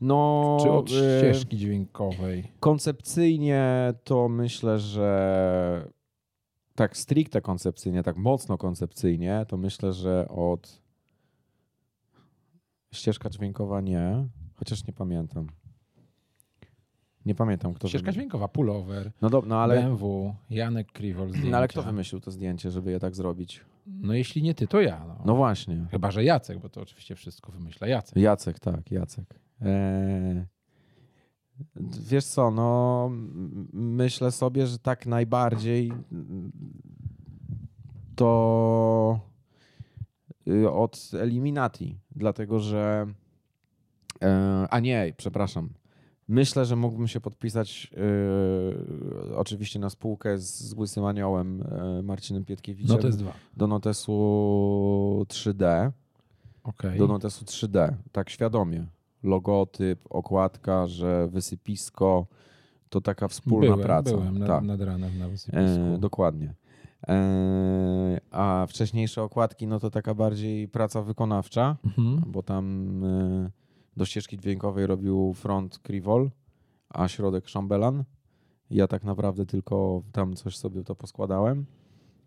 No, 0.00 0.56
czy 0.62 0.70
od 0.70 0.90
y, 0.90 0.92
ścieżki 0.92 1.56
dźwiękowej? 1.56 2.52
Koncepcyjnie 2.60 3.94
to 4.04 4.28
myślę, 4.28 4.78
że 4.78 5.88
tak 6.74 6.96
stricte 6.96 7.40
koncepcyjnie, 7.40 8.02
tak 8.02 8.16
mocno 8.16 8.58
koncepcyjnie, 8.58 9.46
to 9.48 9.56
myślę, 9.56 9.92
że 9.92 10.28
od 10.28 10.82
ścieżka 12.92 13.30
dźwiękowa 13.30 13.80
nie, 13.80 14.28
chociaż 14.54 14.86
nie 14.86 14.92
pamiętam. 14.92 15.46
Nie 17.26 17.34
pamiętam, 17.34 17.74
kto 17.74 17.88
Ścieżka 17.88 18.12
dźwiękowa, 18.12 18.48
pullover, 18.48 19.10
No, 19.22 19.30
do, 19.30 19.42
no, 19.46 19.58
ale, 19.60 19.82
BMW, 19.82 20.34
Janek 20.50 20.92
Kriwol 20.92 21.28
zdjęcia. 21.28 21.50
no 21.50 21.56
ale 21.56 21.68
kto 21.68 21.82
wymyślił 21.82 22.20
to 22.20 22.30
zdjęcie, 22.30 22.70
żeby 22.70 22.90
je 22.90 23.00
tak 23.00 23.16
zrobić? 23.16 23.60
No 23.86 24.14
jeśli 24.14 24.42
nie 24.42 24.54
ty, 24.54 24.66
to 24.66 24.80
ja. 24.80 25.04
No. 25.08 25.16
No 25.24 25.34
właśnie. 25.36 25.86
Chyba, 25.90 26.10
że 26.10 26.24
Jacek, 26.24 26.58
bo 26.58 26.68
to 26.68 26.80
oczywiście 26.80 27.14
wszystko 27.14 27.52
wymyśla 27.52 27.86
Jacek. 27.86 28.16
Jacek, 28.16 28.60
tak, 28.60 28.90
Jacek. 28.90 29.40
Eee, 29.60 30.44
wiesz 32.08 32.24
co, 32.24 32.50
no 32.50 33.10
myślę 33.72 34.32
sobie, 34.32 34.66
że 34.66 34.78
tak 34.78 35.06
najbardziej 35.06 35.92
to 38.16 39.20
y, 40.48 40.70
od 40.70 41.10
Eliminati, 41.20 41.98
dlatego 42.16 42.60
że 42.60 43.06
e, 44.22 44.66
a 44.70 44.80
nie, 44.80 45.12
przepraszam. 45.16 45.68
Myślę, 46.28 46.64
że 46.64 46.76
mógłbym 46.76 47.08
się 47.08 47.20
podpisać 47.20 47.90
y, 49.30 49.36
oczywiście 49.36 49.78
na 49.78 49.90
spółkę 49.90 50.38
z, 50.38 50.60
z 50.60 50.72
Łysym 50.72 51.04
Aniołem 51.04 51.62
e, 51.62 52.02
Marcinem 52.02 52.44
Pietkiewiczem 52.44 52.96
No 53.00 53.06
jest 53.06 53.18
dwa. 53.18 53.32
do 53.56 53.66
notesu 53.66 54.12
3D 55.28 55.90
Okej. 56.64 56.98
do 56.98 57.06
notesu 57.06 57.44
3D, 57.44 57.92
tak 58.12 58.30
świadomie. 58.30 58.86
Logotyp, 59.22 60.00
okładka, 60.10 60.86
że 60.86 61.28
wysypisko 61.28 62.26
to 62.88 63.00
taka 63.00 63.28
wspólna 63.28 63.66
byłem, 63.66 63.80
praca. 63.80 64.10
Byłem 64.10 64.38
na, 64.38 64.46
tak. 64.46 64.64
nad 64.64 64.80
ranem 64.80 65.18
na 65.18 65.28
wysypisku. 65.28 65.80
e, 65.94 65.98
dokładnie. 65.98 66.54
E, 67.08 68.20
a 68.30 68.66
wcześniejsze 68.68 69.22
okładki, 69.22 69.66
no 69.66 69.80
to 69.80 69.90
taka 69.90 70.14
bardziej 70.14 70.68
praca 70.68 71.02
wykonawcza, 71.02 71.76
Mhm. 71.84 72.22
bo 72.26 72.42
tam 72.42 72.90
e, 73.04 73.50
do 73.96 74.04
ścieżki 74.04 74.38
dźwiękowej 74.38 74.86
robił 74.86 75.34
front 75.34 75.78
Krivol, 75.78 76.30
a 76.88 77.08
środek 77.08 77.46
Chambelan. 77.46 78.04
Ja 78.70 78.88
tak 78.88 79.04
naprawdę 79.04 79.46
tylko 79.46 80.02
tam 80.12 80.36
coś 80.36 80.56
sobie 80.56 80.84
to 80.84 80.94
poskładałem. 80.94 81.66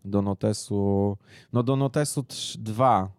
Do 0.04 0.22
notesu, 0.22 1.16
no 1.52 1.62
do 1.62 1.76
notesu 1.76 2.24
2 2.58 3.18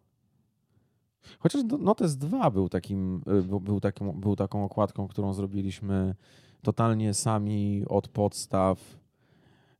Chociaż 1.39 1.61
Notes 1.79 2.17
2 2.17 2.51
był 2.51 2.69
takim, 2.69 3.21
y, 3.27 3.59
był, 3.59 3.79
taką, 3.79 4.11
był 4.11 4.35
taką 4.35 4.65
okładką, 4.65 5.07
którą 5.07 5.33
zrobiliśmy 5.33 6.15
totalnie 6.61 7.13
sami 7.13 7.83
od 7.87 8.07
podstaw. 8.07 8.99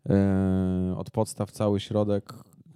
e, 0.10 0.96
od 0.98 1.12
podstaw 1.12 1.52
cały 1.52 1.80
środek, 1.80 2.34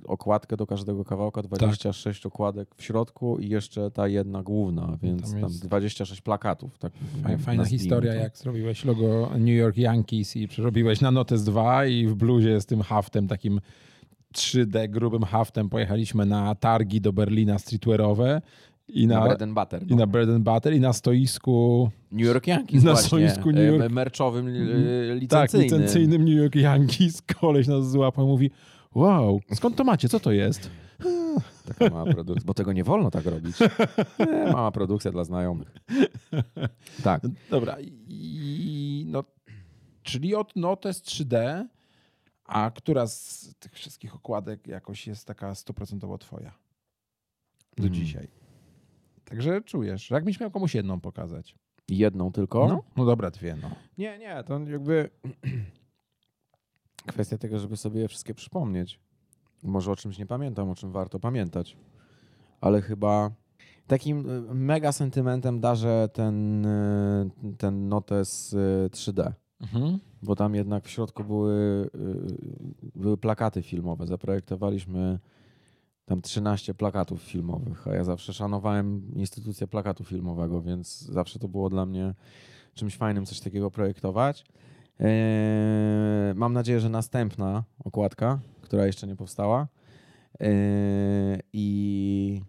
okładkę 0.07 0.57
do 0.57 0.67
każdego 0.67 1.05
kawałka, 1.05 1.41
26 1.41 2.25
okładek 2.25 2.75
w 2.75 2.83
środku 2.83 3.39
i 3.39 3.49
jeszcze 3.49 3.91
ta 3.91 4.07
jedna 4.07 4.43
główna, 4.43 4.97
więc 5.03 5.21
Tam 5.31 5.41
tam, 5.41 5.49
jest- 5.49 5.65
26 5.67 6.21
plakatów. 6.21 6.77
Tak, 6.77 6.91
Faj- 6.93 7.37
Fajna 7.39 7.61
nazwijmy 7.63 7.67
historia, 7.83 8.11
to. 8.13 8.17
jak 8.19 8.37
zrobiłeś 8.37 8.85
logo 8.85 9.29
New 9.39 9.55
York 9.57 9.77
Yankees 9.77 10.35
i 10.35 10.47
przerobiłeś 10.47 11.01
na 11.01 11.11
Notes 11.11 11.43
2 11.43 11.85
i 11.85 12.07
w 12.07 12.15
bluzie 12.15 12.61
z 12.61 12.65
tym 12.65 12.81
haftem, 12.81 13.27
takim 13.27 13.59
3D 14.35 14.89
grubym 14.89 15.23
haftem 15.23 15.69
pojechaliśmy 15.69 16.25
na 16.25 16.55
targi 16.55 17.01
do 17.01 17.13
Berlina 17.13 17.59
streetwearowe 17.59 18.41
i 18.87 19.07
Na 19.07 19.19
na, 19.19 19.25
bread 19.25 19.41
and 19.41 19.53
butter. 19.53 19.83
i 19.83 19.89
no. 19.89 19.95
na 19.95 20.07
bread 20.07 20.29
and 20.29 20.43
butter 20.43 20.73
i 20.73 20.79
na 20.79 20.93
stoisku 20.93 21.89
New 22.11 22.25
York 22.27 22.47
Yankees 22.47 22.83
na 22.83 22.95
stoisku 22.95 23.51
New 23.51 23.57
e, 23.59 23.71
York- 23.77 23.91
merczowym, 23.91 24.47
e, 24.47 24.51
tak, 24.51 25.19
licencyjnym. 25.21 25.63
licencyjnym 25.81 26.25
New 26.25 26.35
York 26.37 26.55
Yankees 26.55 27.21
koleś 27.21 27.67
nas 27.67 27.91
złapał 27.91 28.27
mówi 28.27 28.51
wow, 28.95 29.39
skąd 29.53 29.75
to 29.75 29.83
macie, 29.83 30.09
co 30.09 30.19
to 30.19 30.31
jest? 30.31 30.69
Taka 31.67 31.89
mała 31.89 32.13
produkcja, 32.13 32.45
bo 32.45 32.53
tego 32.53 32.73
nie 32.73 32.83
wolno 32.83 33.11
tak 33.11 33.25
robić. 33.25 33.57
Nie, 34.19 34.51
mała 34.51 34.71
produkcja 34.71 35.11
dla 35.11 35.23
znajomych. 35.23 35.71
Tak. 37.03 37.21
Dobra, 37.49 37.77
i 38.07 39.05
no, 39.07 39.23
czyli 40.03 40.35
od 40.35 40.55
Notes 40.55 41.01
3D, 41.03 41.65
a 42.45 42.71
która 42.75 43.07
z 43.07 43.55
tych 43.59 43.71
wszystkich 43.73 44.15
okładek 44.15 44.67
jakoś 44.67 45.07
jest 45.07 45.27
taka 45.27 45.55
stuprocentowo 45.55 46.17
twoja 46.17 46.51
do 47.77 47.83
Mm. 47.83 47.93
dzisiaj. 47.93 48.27
Także 49.25 49.61
czujesz, 49.61 50.09
jakbyś 50.09 50.39
miał 50.39 50.51
komuś 50.51 50.75
jedną 50.75 50.99
pokazać. 50.99 51.55
Jedną 51.89 52.31
tylko? 52.31 52.67
No, 52.67 52.83
no 52.97 53.05
dobra, 53.05 53.31
dwie, 53.31 53.55
no. 53.61 53.69
Nie, 53.97 54.17
nie, 54.17 54.43
to 54.43 54.59
jakby 54.59 55.09
kwestia 57.07 57.37
tego, 57.37 57.59
żeby 57.59 57.77
sobie 57.77 58.01
je 58.01 58.07
wszystkie 58.07 58.33
przypomnieć. 58.33 58.99
Może 59.63 59.91
o 59.91 59.95
czymś 59.95 60.17
nie 60.17 60.25
pamiętam, 60.25 60.69
o 60.69 60.75
czym 60.75 60.91
warto 60.91 61.19
pamiętać. 61.19 61.77
Ale 62.61 62.81
chyba 62.81 63.31
takim 63.87 64.29
y, 64.29 64.53
mega 64.53 64.91
sentymentem 64.91 65.59
darzę 65.59 66.09
ten, 66.13 66.65
y, 66.65 67.31
ten 67.57 67.89
notes 67.89 68.53
y, 68.53 68.89
3D. 68.91 69.31
Mhm. 69.61 69.99
Bo 70.23 70.35
tam 70.35 70.55
jednak 70.55 70.85
w 70.85 70.89
środku 70.89 71.23
były, 71.23 71.89
y, 71.95 72.91
były 72.95 73.17
plakaty 73.17 73.61
filmowe. 73.61 74.07
Zaprojektowaliśmy 74.07 75.19
tam 76.05 76.21
13 76.21 76.73
plakatów 76.73 77.21
filmowych, 77.21 77.87
a 77.87 77.93
ja 77.93 78.03
zawsze 78.03 78.33
szanowałem 78.33 79.11
instytucję 79.15 79.67
plakatu 79.67 80.03
filmowego, 80.03 80.61
więc 80.61 81.01
zawsze 81.01 81.39
to 81.39 81.47
było 81.47 81.69
dla 81.69 81.85
mnie 81.85 82.13
czymś 82.73 82.97
fajnym 82.97 83.25
coś 83.25 83.39
takiego 83.39 83.71
projektować. 83.71 84.45
Eee, 84.99 86.33
mam 86.35 86.53
nadzieję, 86.53 86.79
że 86.79 86.89
następna 86.89 87.63
okładka, 87.79 88.39
która 88.61 88.85
jeszcze 88.85 89.07
nie 89.07 89.15
powstała. 89.15 89.67
Eee, 90.39 91.39
I 91.53 92.41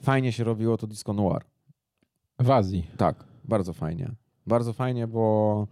fajnie 0.00 0.32
się 0.32 0.44
robiło 0.44 0.76
to 0.76 0.86
disco 0.86 1.12
noir. 1.12 1.42
W 2.38 2.50
Azji. 2.50 2.86
Tak, 2.96 3.24
bardzo 3.44 3.72
fajnie. 3.72 4.10
Bardzo 4.46 4.72
fajnie, 4.72 5.06
bo 5.06 5.66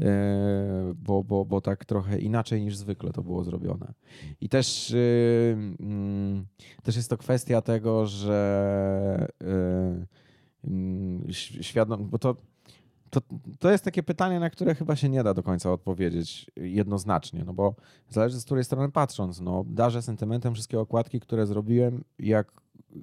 e, 0.00 0.94
bo, 0.96 1.24
bo, 1.24 1.44
bo 1.44 1.60
tak 1.60 1.84
trochę 1.84 2.18
inaczej 2.18 2.62
niż 2.62 2.76
zwykle 2.76 3.12
to 3.12 3.22
było 3.22 3.44
zrobione. 3.44 3.94
I 4.40 4.48
też, 4.48 4.94
mm, 5.80 6.46
też 6.82 6.96
jest 6.96 7.10
to 7.10 7.16
kwestia 7.18 7.62
tego, 7.62 8.06
że 8.06 9.28
mm, 10.64 11.26
świadom, 11.60 12.08
bo 12.10 12.18
to, 12.18 12.36
to, 13.14 13.20
to 13.58 13.70
jest 13.70 13.84
takie 13.84 14.02
pytanie, 14.02 14.40
na 14.40 14.50
które 14.50 14.74
chyba 14.74 14.96
się 14.96 15.08
nie 15.08 15.22
da 15.22 15.34
do 15.34 15.42
końca 15.42 15.72
odpowiedzieć 15.72 16.50
jednoznacznie, 16.56 17.44
no 17.44 17.52
bo 17.52 17.74
zależy 18.08 18.40
z 18.40 18.44
której 18.44 18.64
strony 18.64 18.92
patrząc. 18.92 19.40
No, 19.40 19.64
darzę 19.66 20.02
sentymentem 20.02 20.54
wszystkie 20.54 20.80
okładki, 20.80 21.20
które 21.20 21.46
zrobiłem, 21.46 22.04
jak 22.18 22.52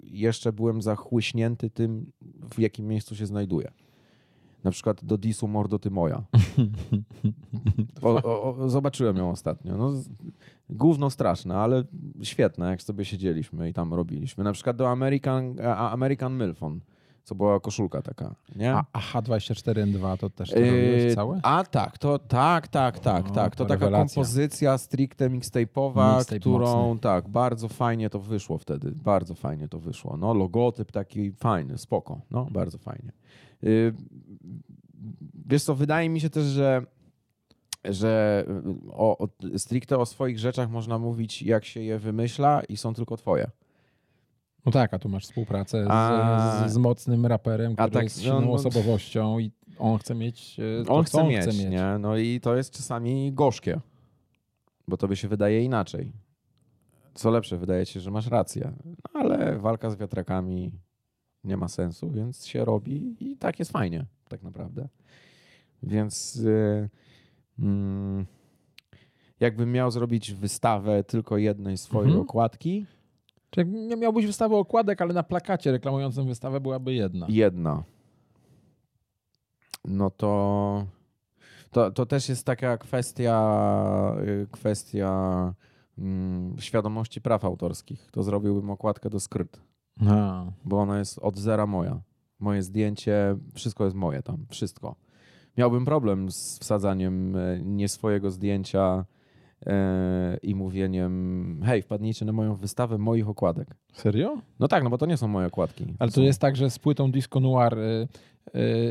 jeszcze 0.04 0.54
byłem 0.54 0.82
zachłyśnięty 0.82 1.70
tym, 1.70 2.12
w 2.56 2.60
jakim 2.60 2.88
miejscu 2.88 3.16
się 3.16 3.26
znajduję. 3.26 3.72
Na 4.64 4.72
przykład 4.72 5.06
do 5.06 5.18
Disu 5.18 5.48
Mordo 5.48 5.80
Ty 5.80 5.92
Moja. 5.92 6.24
O, 8.02 8.24
o, 8.24 8.56
o, 8.56 8.70
zobaczyłem 8.70 9.18
ją 9.18 9.32
ostatnio. 9.32 9.78
No, 9.78 9.92
gówno 10.70 11.10
straszne, 11.10 11.56
ale 11.56 11.84
świetne, 12.22 12.70
jak 12.70 12.82
sobie 12.82 13.06
siedzieliśmy 13.06 13.70
i 13.70 13.74
tam 13.74 13.94
robiliśmy. 13.94 14.44
Na 14.44 14.54
przykład 14.54 14.78
do 14.78 14.90
American, 14.90 15.56
American 15.78 16.38
Milfon, 16.38 16.80
co 17.24 17.36
była 17.36 17.60
koszulka 17.60 18.02
taka, 18.02 18.36
nie? 18.56 18.74
A, 18.74 18.84
a 18.94 19.00
H24N2 19.00 20.18
to 20.18 20.30
też 20.30 20.50
to 20.50 20.60
Yy, 20.60 21.16
całe? 21.16 21.40
A 21.44 21.64
tak, 21.64 21.98
to 21.98 22.20
tak, 22.20 22.68
tak, 22.68 23.00
tak, 23.00 23.26
O, 23.26 23.30
tak. 23.34 23.56
To 23.56 23.64
to 23.64 23.70
taka 23.70 23.86
rewelacja. 23.86 24.16
kompozycja 24.16 24.78
stricte 24.78 25.30
mixtape'owa, 25.30 26.16
Mixtape 26.16 26.40
którą 26.40 26.88
mocny. 26.88 27.02
tak, 27.02 27.30
bardzo 27.30 27.68
fajnie 27.68 28.10
to 28.10 28.20
wyszło 28.20 28.58
wtedy. 28.58 28.92
Bardzo 28.92 29.36
fajnie 29.36 29.68
to 29.68 29.80
wyszło. 29.80 30.18
No, 30.18 30.34
logotyp 30.34 30.92
taki 30.92 31.32
fajny, 31.32 31.78
spoko. 31.78 32.22
No, 32.32 32.48
bardzo 32.52 32.78
fajnie. 32.78 33.12
Yy, 33.62 33.94
wiesz 35.46 35.64
co, 35.64 35.76
wydaje 35.76 36.10
mi 36.10 36.22
się 36.22 36.30
też, 36.30 36.44
że 36.46 36.82
że 37.86 38.46
o, 38.92 39.18
o, 39.18 39.28
stricte 39.58 39.98
o 39.98 40.06
swoich 40.06 40.40
rzeczach 40.40 40.70
można 40.70 40.98
mówić, 41.00 41.42
jak 41.42 41.66
się 41.66 41.80
je 41.82 42.00
wymyśla 42.00 42.62
i 42.70 42.78
są 42.78 42.94
tylko 42.94 43.18
twoje. 43.18 43.50
No 44.66 44.72
tak, 44.72 44.94
a 44.94 45.00
tu 45.00 45.10
masz 45.10 45.24
współpracę 45.26 45.84
z, 45.86 45.88
A- 45.90 46.66
z, 46.68 46.74
z 46.74 46.78
mocnym 46.78 47.26
raperem, 47.26 47.76
który 47.76 47.92
tak, 47.92 48.04
jest 48.04 48.22
silną 48.22 48.42
no- 48.42 48.52
osobowością 48.54 49.40
i 49.40 49.52
on 49.80 49.98
chce 50.00 50.16
mieć 50.16 50.60
e, 50.82 50.86
to, 50.86 50.94
On 50.96 51.04
chce 51.04 51.22
on 51.22 51.28
mieć, 51.30 51.42
chce 51.42 51.50
mieć. 51.64 51.72
nie? 51.72 51.98
No 52.00 52.18
i 52.18 52.40
to 52.40 52.56
jest 52.56 52.74
czasami 52.74 53.34
gorzkie, 53.34 53.80
bo 54.88 54.98
tobie 54.98 55.16
się 55.16 55.28
wydaje 55.28 55.64
inaczej. 55.64 56.12
Co 57.14 57.32
lepsze, 57.32 57.58
wydaje 57.58 57.86
się, 57.86 58.00
że 58.00 58.12
masz 58.12 58.28
rację, 58.28 58.74
no, 58.86 59.20
ale 59.22 59.60
walka 59.60 59.90
z 59.90 59.96
wiatrakami 59.96 60.72
nie 61.44 61.58
ma 61.58 61.68
sensu, 61.68 62.12
więc 62.12 62.46
się 62.46 62.66
robi 62.66 63.16
i 63.20 63.38
tak 63.38 63.60
jest 63.60 63.72
fajnie, 63.72 64.06
tak 64.30 64.44
naprawdę. 64.44 64.88
Więc 65.84 66.36
yy, 66.36 66.90
mm, 67.60 68.26
jakbym 69.40 69.72
miał 69.72 69.92
zrobić 69.92 70.34
wystawę 70.34 71.04
tylko 71.04 71.38
jednej 71.38 71.78
swojej 71.78 72.08
Mhm. 72.12 72.22
okładki, 72.28 72.86
Czy 73.52 73.60
jak 73.60 74.00
miałbyś 74.00 74.26
wystawę 74.26 74.56
okładek, 74.56 75.02
ale 75.02 75.14
na 75.14 75.24
plakacie 75.24 75.72
reklamującym 75.72 76.28
wystawę 76.28 76.60
byłaby 76.60 76.94
jedna. 76.94 77.26
Jedna. 77.30 77.84
No 79.86 80.10
to, 80.10 80.86
to, 81.72 81.92
to 81.92 82.06
też 82.06 82.30
jest 82.30 82.46
taka 82.46 82.78
kwestia, 82.78 84.16
y, 84.28 84.48
kwestia 84.52 85.54
mm, 85.98 86.56
świadomości 86.60 87.22
praw 87.22 87.46
autorskich. 87.46 88.10
To 88.12 88.24
zrobiłbym 88.24 88.70
okładkę 88.70 89.10
do 89.10 89.20
skryt, 89.20 89.62
A, 90.08 90.46
bo 90.66 90.80
ona 90.80 91.00
jest 91.00 91.20
od 91.20 91.38
zera 91.38 91.68
moja. 91.68 92.02
Moje 92.40 92.64
zdjęcie, 92.64 93.38
wszystko 93.54 93.86
jest 93.86 93.96
moje 93.96 94.24
tam, 94.24 94.46
wszystko. 94.50 94.96
Miałbym 95.58 95.86
problem 95.86 96.32
z 96.32 96.60
wsadzaniem 96.60 97.36
e, 97.36 97.60
nie 97.64 97.90
swojego 97.90 98.32
zdjęcia 98.32 99.06
i 100.44 100.56
mówieniem 100.56 101.62
hej, 101.66 101.82
wpadnijcie 101.82 102.26
na 102.26 102.32
moją 102.32 102.56
wystawę 102.56 102.98
moich 102.98 103.30
okładek. 103.30 103.68
serio? 103.94 104.38
No 104.60 104.68
tak, 104.68 104.84
no 104.84 104.90
bo 104.90 104.98
to 104.98 105.06
nie 105.06 105.18
są 105.18 105.28
moje 105.28 105.48
okładki. 105.48 105.86
Ale 106.00 106.12
to 106.12 106.22
jest 106.22 106.42
tak, 106.42 106.56
że 106.56 106.70
z 106.70 106.80
płytą 106.80 107.12
Disco 107.12 107.40
Noir 107.40 107.78
y, 107.78 108.08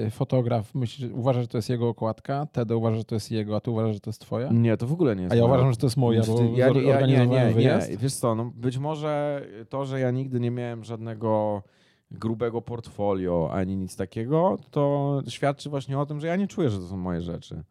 y, 0.07 0.11
fotograf 0.11 0.75
myśli, 0.75 1.13
uważa, 1.13 1.41
że 1.41 1.49
to 1.49 1.59
jest 1.59 1.71
jego 1.71 1.89
okładka, 1.89 2.47
Tede 2.53 2.77
uważa, 2.77 2.97
że 2.97 3.05
to 3.05 3.15
jest 3.15 3.31
jego, 3.31 3.57
a 3.57 3.61
ty 3.61 3.71
uważasz, 3.71 3.95
że 3.95 4.01
to 4.01 4.11
jest 4.11 4.21
twoja? 4.21 4.49
Nie, 4.53 4.77
to 4.77 4.87
w 4.87 4.93
ogóle 4.93 5.17
nie 5.17 5.23
jest 5.23 5.33
A 5.33 5.37
ja 5.37 5.43
moja 5.43 5.55
uważam, 5.55 5.73
że 5.73 5.77
to 5.77 5.87
jest 5.87 5.97
moja, 5.97 6.23
bo 6.27 6.43
ja, 6.43 6.69
ja, 6.69 7.07
nie, 7.07 7.27
nie, 7.27 7.55
nie. 7.55 7.79
Wiesz 7.99 8.15
co, 8.15 8.35
no 8.35 8.53
być 8.55 8.79
może 8.79 9.43
to, 9.69 9.85
że 9.85 10.01
ja 10.01 10.11
nigdy 10.11 10.41
nie 10.41 10.51
miałem 10.51 10.85
żadnego 10.85 11.63
grubego 12.11 12.63
portfolio 12.63 13.49
ani 13.53 13.77
nic 13.77 13.97
takiego, 13.97 14.57
to 14.71 15.23
świadczy 15.29 15.71
właśnie 15.71 15.99
o 15.99 16.07
tym, 16.07 16.21
że 16.21 16.27
ja 16.27 16.37
nie 16.37 16.47
czuję, 16.47 16.71
że 16.71 16.79
to 16.79 16.87
są 16.87 16.97
moje 16.97 17.21
rzeczy. 17.21 17.63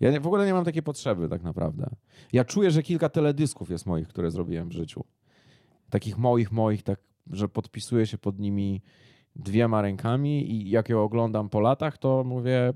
Ja 0.00 0.10
nie, 0.10 0.20
w 0.20 0.26
ogóle 0.26 0.46
nie 0.46 0.54
mam 0.54 0.64
takiej 0.64 0.82
potrzeby 0.82 1.28
tak 1.28 1.42
naprawdę. 1.42 1.90
Ja 2.32 2.44
czuję, 2.44 2.70
że 2.70 2.82
kilka 2.82 3.08
teledysków 3.08 3.70
jest 3.70 3.86
moich, 3.86 4.08
które 4.08 4.30
zrobiłem 4.30 4.68
w 4.68 4.72
życiu. 4.72 5.04
Takich 5.90 6.18
moich, 6.18 6.52
moich, 6.52 6.82
tak, 6.82 7.00
że 7.30 7.48
podpisuję 7.48 8.06
się 8.06 8.18
pod 8.18 8.38
nimi 8.38 8.82
dwiema 9.36 9.82
rękami 9.82 10.50
i 10.50 10.70
jak 10.70 10.88
je 10.88 10.98
oglądam 10.98 11.48
po 11.48 11.60
latach, 11.60 11.98
to 11.98 12.24
mówię 12.24 12.72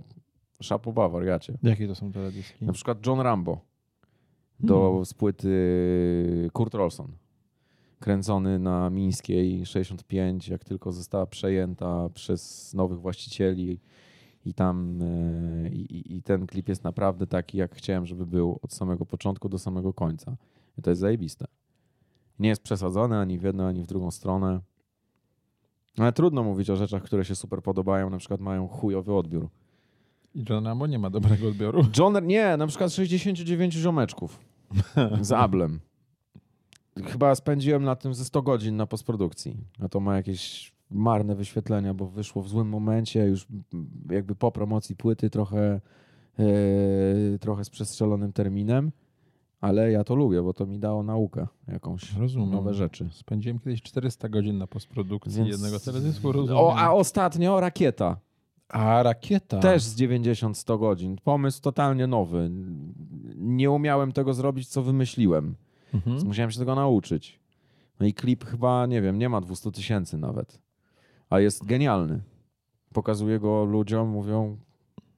szapoba, 0.60 1.08
wariacie. 1.08 1.58
Jakie 1.62 1.88
to 1.88 1.94
są 1.94 2.12
teledyski? 2.12 2.64
Na 2.64 2.72
przykład 2.72 3.06
John 3.06 3.20
Rambo 3.20 3.60
do 4.60 4.80
Hmm. 4.80 5.04
z 5.04 5.14
płyty 5.14 6.50
Kurt 6.52 6.74
Rolson. 6.74 7.12
Kręcony 8.00 8.58
na 8.58 8.90
Mińskiej 8.90 9.66
65, 9.66 10.48
jak 10.48 10.64
tylko 10.64 10.92
została 10.92 11.26
przejęta 11.26 12.08
przez 12.14 12.74
nowych 12.74 13.00
właścicieli. 13.00 13.80
I 14.44 14.54
tam 14.54 14.98
e, 15.02 15.68
i, 15.68 15.80
i- 15.96 16.16
i 16.16 16.22
ten 16.22 16.46
klip 16.46 16.68
jest 16.68 16.84
naprawdę 16.84 17.26
taki, 17.26 17.58
jak 17.58 17.74
chciałem, 17.74 18.06
żeby 18.06 18.26
był 18.26 18.58
od 18.62 18.72
samego 18.72 19.06
początku 19.06 19.48
do 19.48 19.58
samego 19.58 19.92
końca. 19.92 20.36
I 20.78 20.82
to 20.82 20.90
jest 20.90 21.00
zajebiste. 21.00 21.46
Nie 22.38 22.48
jest 22.48 22.62
przesadzone 22.62 23.20
ani 23.20 23.38
w 23.38 23.42
jedną, 23.42 23.66
ani 23.66 23.82
w 23.82 23.86
drugą 23.86 24.10
stronę. 24.10 24.60
Ale 25.98 26.12
trudno 26.12 26.42
mówić 26.42 26.70
o 26.70 26.76
rzeczach, 26.76 27.02
które 27.02 27.24
się 27.24 27.34
super 27.34 27.62
podobają, 27.62 28.10
na 28.10 28.18
przykład 28.18 28.40
mają 28.40 28.68
chujowy 28.68 29.14
odbiór. 29.14 29.48
I 30.34 30.44
John 30.48 30.66
Rambo 30.66 30.86
nie 30.86 30.98
ma 30.98 31.10
dobrego 31.10 31.48
odbioru. 31.48 31.84
John, 31.98 32.26
nie, 32.26 32.56
na 32.56 32.66
przykład 32.66 32.92
69 32.92 33.74
ziomeczków 33.74 34.40
z 35.20 35.32
Ablem. 35.32 35.80
Chyba 37.06 37.34
spędziłem 37.34 37.84
na 37.84 37.96
tym 37.96 38.14
ze 38.14 38.24
100 38.24 38.42
godzin 38.42 38.76
na 38.76 38.86
postprodukcji. 38.86 39.56
A 39.80 39.88
to 39.88 40.00
ma 40.00 40.16
jakieś 40.16 40.69
marne 40.90 41.34
wyświetlenia, 41.34 41.94
bo 41.94 42.06
wyszło 42.06 42.42
w 42.42 42.48
złym 42.48 42.68
momencie, 42.68 43.24
już 43.26 43.46
jakby 44.10 44.34
po 44.34 44.52
promocji 44.52 44.96
płyty 44.96 45.30
trochę, 45.30 45.80
e, 46.38 47.38
trochę 47.40 47.64
z 47.64 47.70
przestrzelonym 47.70 48.32
terminem. 48.32 48.92
Ale 49.60 49.92
ja 49.92 50.04
to 50.04 50.14
lubię, 50.14 50.42
bo 50.42 50.52
to 50.52 50.66
mi 50.66 50.78
dało 50.78 51.02
naukę 51.02 51.46
jakąś, 51.68 52.12
Rozumiem. 52.16 52.50
nowe 52.50 52.74
rzeczy. 52.74 53.08
Spędziłem 53.12 53.58
kiedyś 53.58 53.82
400 53.82 54.28
godzin 54.28 54.58
na 54.58 54.66
postprodukcji 54.66 55.32
Więc- 55.36 55.48
jednego 55.50 55.80
teledysku. 55.80 56.32
Rozumiem. 56.32 56.56
O, 56.64 56.76
a 56.76 56.90
ostatnio 56.92 57.60
Rakieta. 57.60 58.16
a 58.68 59.02
rakieta. 59.02 59.58
Też 59.58 59.82
z 59.82 59.96
90-100 59.96 60.78
godzin. 60.78 61.16
Pomysł 61.24 61.62
totalnie 61.62 62.06
nowy. 62.06 62.50
Nie 63.36 63.70
umiałem 63.70 64.12
tego 64.12 64.34
zrobić, 64.34 64.68
co 64.68 64.82
wymyśliłem. 64.82 65.54
Mhm. 65.94 66.26
Musiałem 66.26 66.50
się 66.50 66.58
tego 66.58 66.74
nauczyć. 66.74 67.40
No 68.00 68.06
i 68.06 68.14
klip 68.14 68.44
chyba, 68.44 68.86
nie 68.86 69.02
wiem, 69.02 69.18
nie 69.18 69.28
ma 69.28 69.40
200 69.40 69.72
tysięcy 69.72 70.18
nawet. 70.18 70.58
A 71.30 71.40
jest 71.40 71.64
genialny. 71.64 72.20
Pokazuję 72.92 73.38
go 73.38 73.64
ludziom, 73.64 74.08
mówią, 74.08 74.56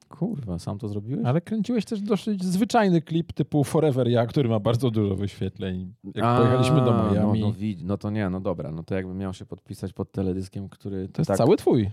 kurwa, 0.09 0.59
sam 0.59 0.79
to 0.79 0.87
zrobiłeś? 0.87 1.25
Ale 1.25 1.41
kręciłeś 1.41 1.85
też 1.85 2.01
dosyć 2.01 2.43
zwyczajny 2.43 3.01
klip 3.01 3.33
typu 3.33 3.63
Forever 3.63 4.07
Ja, 4.07 4.25
który 4.25 4.49
ma 4.49 4.59
bardzo 4.59 4.91
dużo 4.91 5.15
wyświetleń. 5.15 5.93
Jak 6.15 6.25
A, 6.25 6.37
pojechaliśmy 6.37 6.75
do 6.75 6.91
Miami, 6.91 7.41
No, 7.41 7.47
no, 7.47 7.53
no 7.83 7.97
to 7.97 8.09
nie, 8.09 8.29
no 8.29 8.39
dobra, 8.39 8.71
no 8.71 8.83
to 8.83 8.95
jakbym 8.95 9.17
miał 9.17 9.33
się 9.33 9.45
podpisać 9.45 9.93
pod 9.93 10.11
teledyskiem, 10.11 10.69
który... 10.69 11.09
to 11.09 11.21
jest 11.21 11.27
tak, 11.27 11.37
cały 11.37 11.57
twój. 11.57 11.89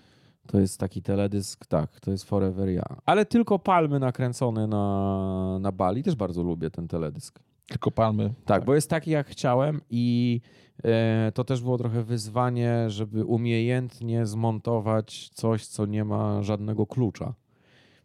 To 0.47 0.61
jest 0.61 0.81
taki 0.81 1.03
teledysk, 1.03 1.67
tak, 1.67 2.01
to 2.01 2.11
jest 2.11 2.25
Forever 2.25 2.69
Ja. 2.69 2.85
Ale 3.07 3.27
tylko 3.27 3.59
palmy 3.59 3.99
nakręcone 3.99 4.67
na, 4.67 5.59
na 5.61 5.73
Bali, 5.73 6.03
też 6.03 6.15
bardzo 6.15 6.43
lubię 6.43 6.71
ten 6.71 6.89
teledysk. 6.89 7.41
Tylko 7.71 7.91
palmy. 7.91 8.35
Tak, 8.45 8.65
bo 8.65 8.75
jest 8.75 8.91
taki 8.91 9.11
jak 9.11 9.27
chciałem 9.27 9.81
i 9.91 10.41
e, 10.85 11.33
to 11.35 11.45
też 11.45 11.63
było 11.63 11.79
trochę 11.79 12.03
wyzwanie, 12.03 12.91
żeby 12.91 13.25
umiejętnie 13.25 14.27
zmontować 14.27 15.29
coś, 15.29 15.67
co 15.67 15.87
nie 15.87 16.05
ma 16.05 16.43
żadnego 16.43 16.87
klucza. 16.87 17.35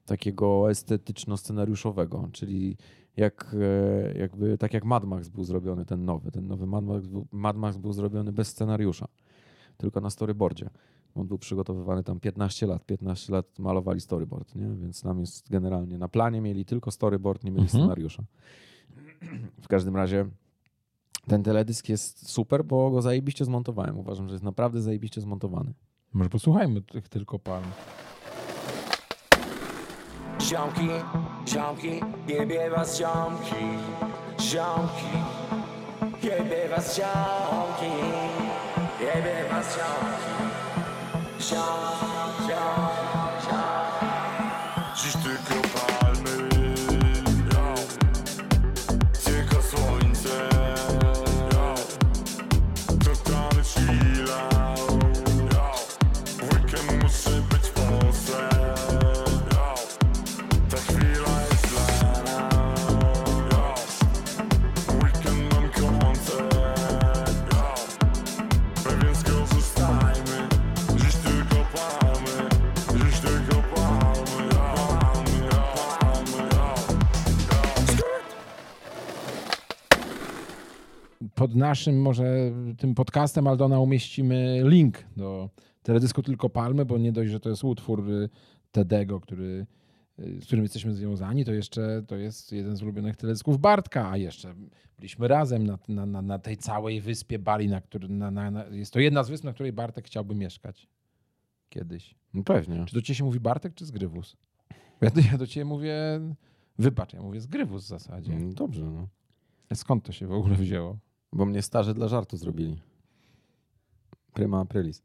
Takiego 0.06 0.72
estetyczno-scenariuszowego, 0.72 2.32
czyli 2.32 2.78
jak, 3.18 3.56
e, 4.14 4.18
jakby, 4.18 4.58
tak 4.58 4.74
jak 4.74 4.86
Mad 4.86 5.04
Max 5.06 5.30
był 5.30 5.44
zrobiony, 5.44 5.86
ten 5.86 6.06
nowy. 6.06 6.32
Ten 6.32 6.48
nowy 6.48 6.68
Mad 6.68 6.86
Max, 6.86 7.08
był, 7.08 7.28
Mad 7.32 7.58
Max 7.58 7.78
był 7.78 7.94
zrobiony 7.94 8.32
bez 8.32 8.48
scenariusza, 8.48 9.08
tylko 9.78 10.02
na 10.02 10.10
storyboardzie. 10.10 10.70
On 11.16 11.28
był 11.28 11.38
przygotowywany 11.38 12.04
tam 12.04 12.20
15 12.20 12.68
lat. 12.68 12.86
15 12.86 13.34
lat 13.34 13.60
malowali 13.60 14.02
storyboard, 14.02 14.56
nie? 14.56 14.70
więc 14.82 15.04
nam 15.04 15.20
jest 15.20 15.50
generalnie 15.50 15.98
na 15.98 16.08
planie 16.08 16.42
mieli 16.42 16.66
tylko 16.66 16.92
storyboard, 16.92 17.44
nie 17.44 17.52
mieli 17.52 17.64
Mhm. 17.64 17.84
scenariusza. 17.84 18.24
W 19.66 19.68
każdym 19.68 19.96
razie 19.96 20.26
ten 21.28 21.44
teledysk 21.44 21.90
jest 21.90 22.30
super, 22.30 22.66
bo 22.66 22.92
go 22.92 23.02
zajebiście 23.02 23.46
zmontowałem. 23.46 23.98
Uważam, 24.00 24.28
że 24.28 24.34
jest 24.34 24.44
naprawdę 24.44 24.82
zajebiście 24.82 25.22
zmontowany. 25.22 25.74
Może 26.14 26.30
posłuchajmy 26.30 26.82
tych 26.82 27.10
tylko 27.10 27.40
palm. 27.40 27.66
Ziomki, 30.42 30.88
ziomki, 31.48 32.02
jebie 32.28 32.70
was 32.70 32.98
ziomki 33.00 33.56
Ziomki, 34.40 35.18
jebie 36.24 36.70
was 36.70 36.96
ziomki 36.98 37.92
Jebie 39.00 39.50
was 39.52 39.76
ziomki 39.76 40.46
Ziom, 41.40 42.48
ziom, 42.48 42.95
naszym 81.70 82.02
może 82.02 82.52
tym 82.78 82.96
podcastem 82.96 83.48
Aldona 83.48 83.80
umieścimy 83.80 84.62
link 84.64 85.04
do 85.18 85.50
teledysku 85.84 86.24
Tylko 86.24 86.50
Palmy, 86.50 86.86
bo 86.86 86.98
nie 86.98 87.12
dość, 87.12 87.32
że 87.32 87.40
to 87.40 87.50
jest 87.50 87.64
utwór 87.64 88.10
y, 88.12 88.30
Tedego, 88.72 89.20
który, 89.20 89.66
y, 90.20 90.42
z 90.42 90.46
którym 90.46 90.64
jesteśmy 90.64 90.94
związani, 90.94 91.46
to 91.46 91.54
jeszcze 91.54 92.04
to 92.08 92.16
jest 92.16 92.52
jeden 92.52 92.76
z 92.78 92.84
ulubionych 92.84 93.16
teledysków 93.16 93.60
Bartka, 93.60 94.12
a 94.12 94.18
jeszcze 94.18 94.56
byliśmy 94.98 95.28
razem 95.28 95.68
na, 95.68 95.80
na, 95.88 96.06
na, 96.06 96.22
na 96.22 96.40
tej 96.40 96.58
całej 96.58 97.02
wyspie 97.02 97.40
Bali, 97.40 97.68
na 97.68 97.82
który, 97.82 98.10
na, 98.10 98.32
na, 98.32 98.52
na, 98.52 98.66
jest 98.66 98.94
to 98.94 99.00
jedna 99.00 99.24
z 99.24 99.30
wysp, 99.30 99.44
na 99.44 99.54
której 99.54 99.74
Bartek 99.74 100.06
chciałby 100.06 100.36
mieszkać 100.36 100.88
kiedyś. 101.70 102.16
No 102.34 102.44
pewnie. 102.44 102.86
Czy 102.86 102.96
do 102.96 103.02
ciebie 103.02 103.16
się 103.16 103.24
mówi 103.24 103.40
Bartek, 103.40 103.74
czy 103.74 103.86
Zgrywus? 103.86 104.38
Ja, 105.02 105.12
ja 105.32 105.38
do 105.38 105.48
ciebie 105.48 105.66
mówię, 105.66 105.96
wybacz, 106.80 107.14
ja 107.14 107.22
mówię 107.22 107.42
Zgrywus 107.42 107.84
w 107.84 107.88
zasadzie. 107.88 108.40
No 108.40 108.54
Dobrze, 108.54 108.84
no. 108.84 109.08
Skąd 109.74 110.04
to 110.04 110.12
się 110.12 110.28
w 110.28 110.32
ogóle 110.32 110.56
wzięło? 110.56 110.98
Bo 111.36 111.46
mnie 111.46 111.62
starzy 111.62 111.94
dla 111.94 112.08
żartu 112.08 112.38
zrobili. 112.38 112.82
Prima 114.34 114.60
aprilis. 114.60 115.04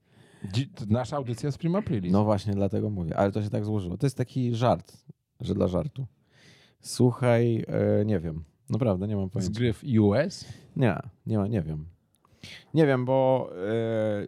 Dzi- 0.52 0.70
Nasza 0.88 1.16
audycja 1.16 1.46
jest 1.46 1.58
Prima 1.58 1.78
Aprilis. 1.78 2.12
No 2.12 2.24
właśnie, 2.24 2.54
dlatego 2.54 2.90
mówię. 2.90 3.16
Ale 3.16 3.32
to 3.32 3.42
się 3.42 3.50
tak 3.50 3.64
złożyło. 3.64 3.96
To 3.96 4.06
jest 4.06 4.16
taki 4.16 4.54
żart, 4.54 5.04
że 5.40 5.54
dla 5.54 5.68
żartu. 5.68 6.06
Słuchaj, 6.80 7.64
e, 7.68 8.04
nie 8.04 8.20
wiem. 8.20 8.44
Naprawdę, 8.70 9.08
nie 9.08 9.16
mam 9.16 9.30
pojęcia. 9.30 9.54
Zgryw 9.54 9.84
US? 10.00 10.44
Nie, 10.76 10.96
nie, 11.26 11.38
ma, 11.38 11.46
nie 11.46 11.62
wiem. 11.62 11.84
Nie 12.74 12.86
wiem, 12.86 13.04
bo 13.04 13.50
e, 13.56 14.26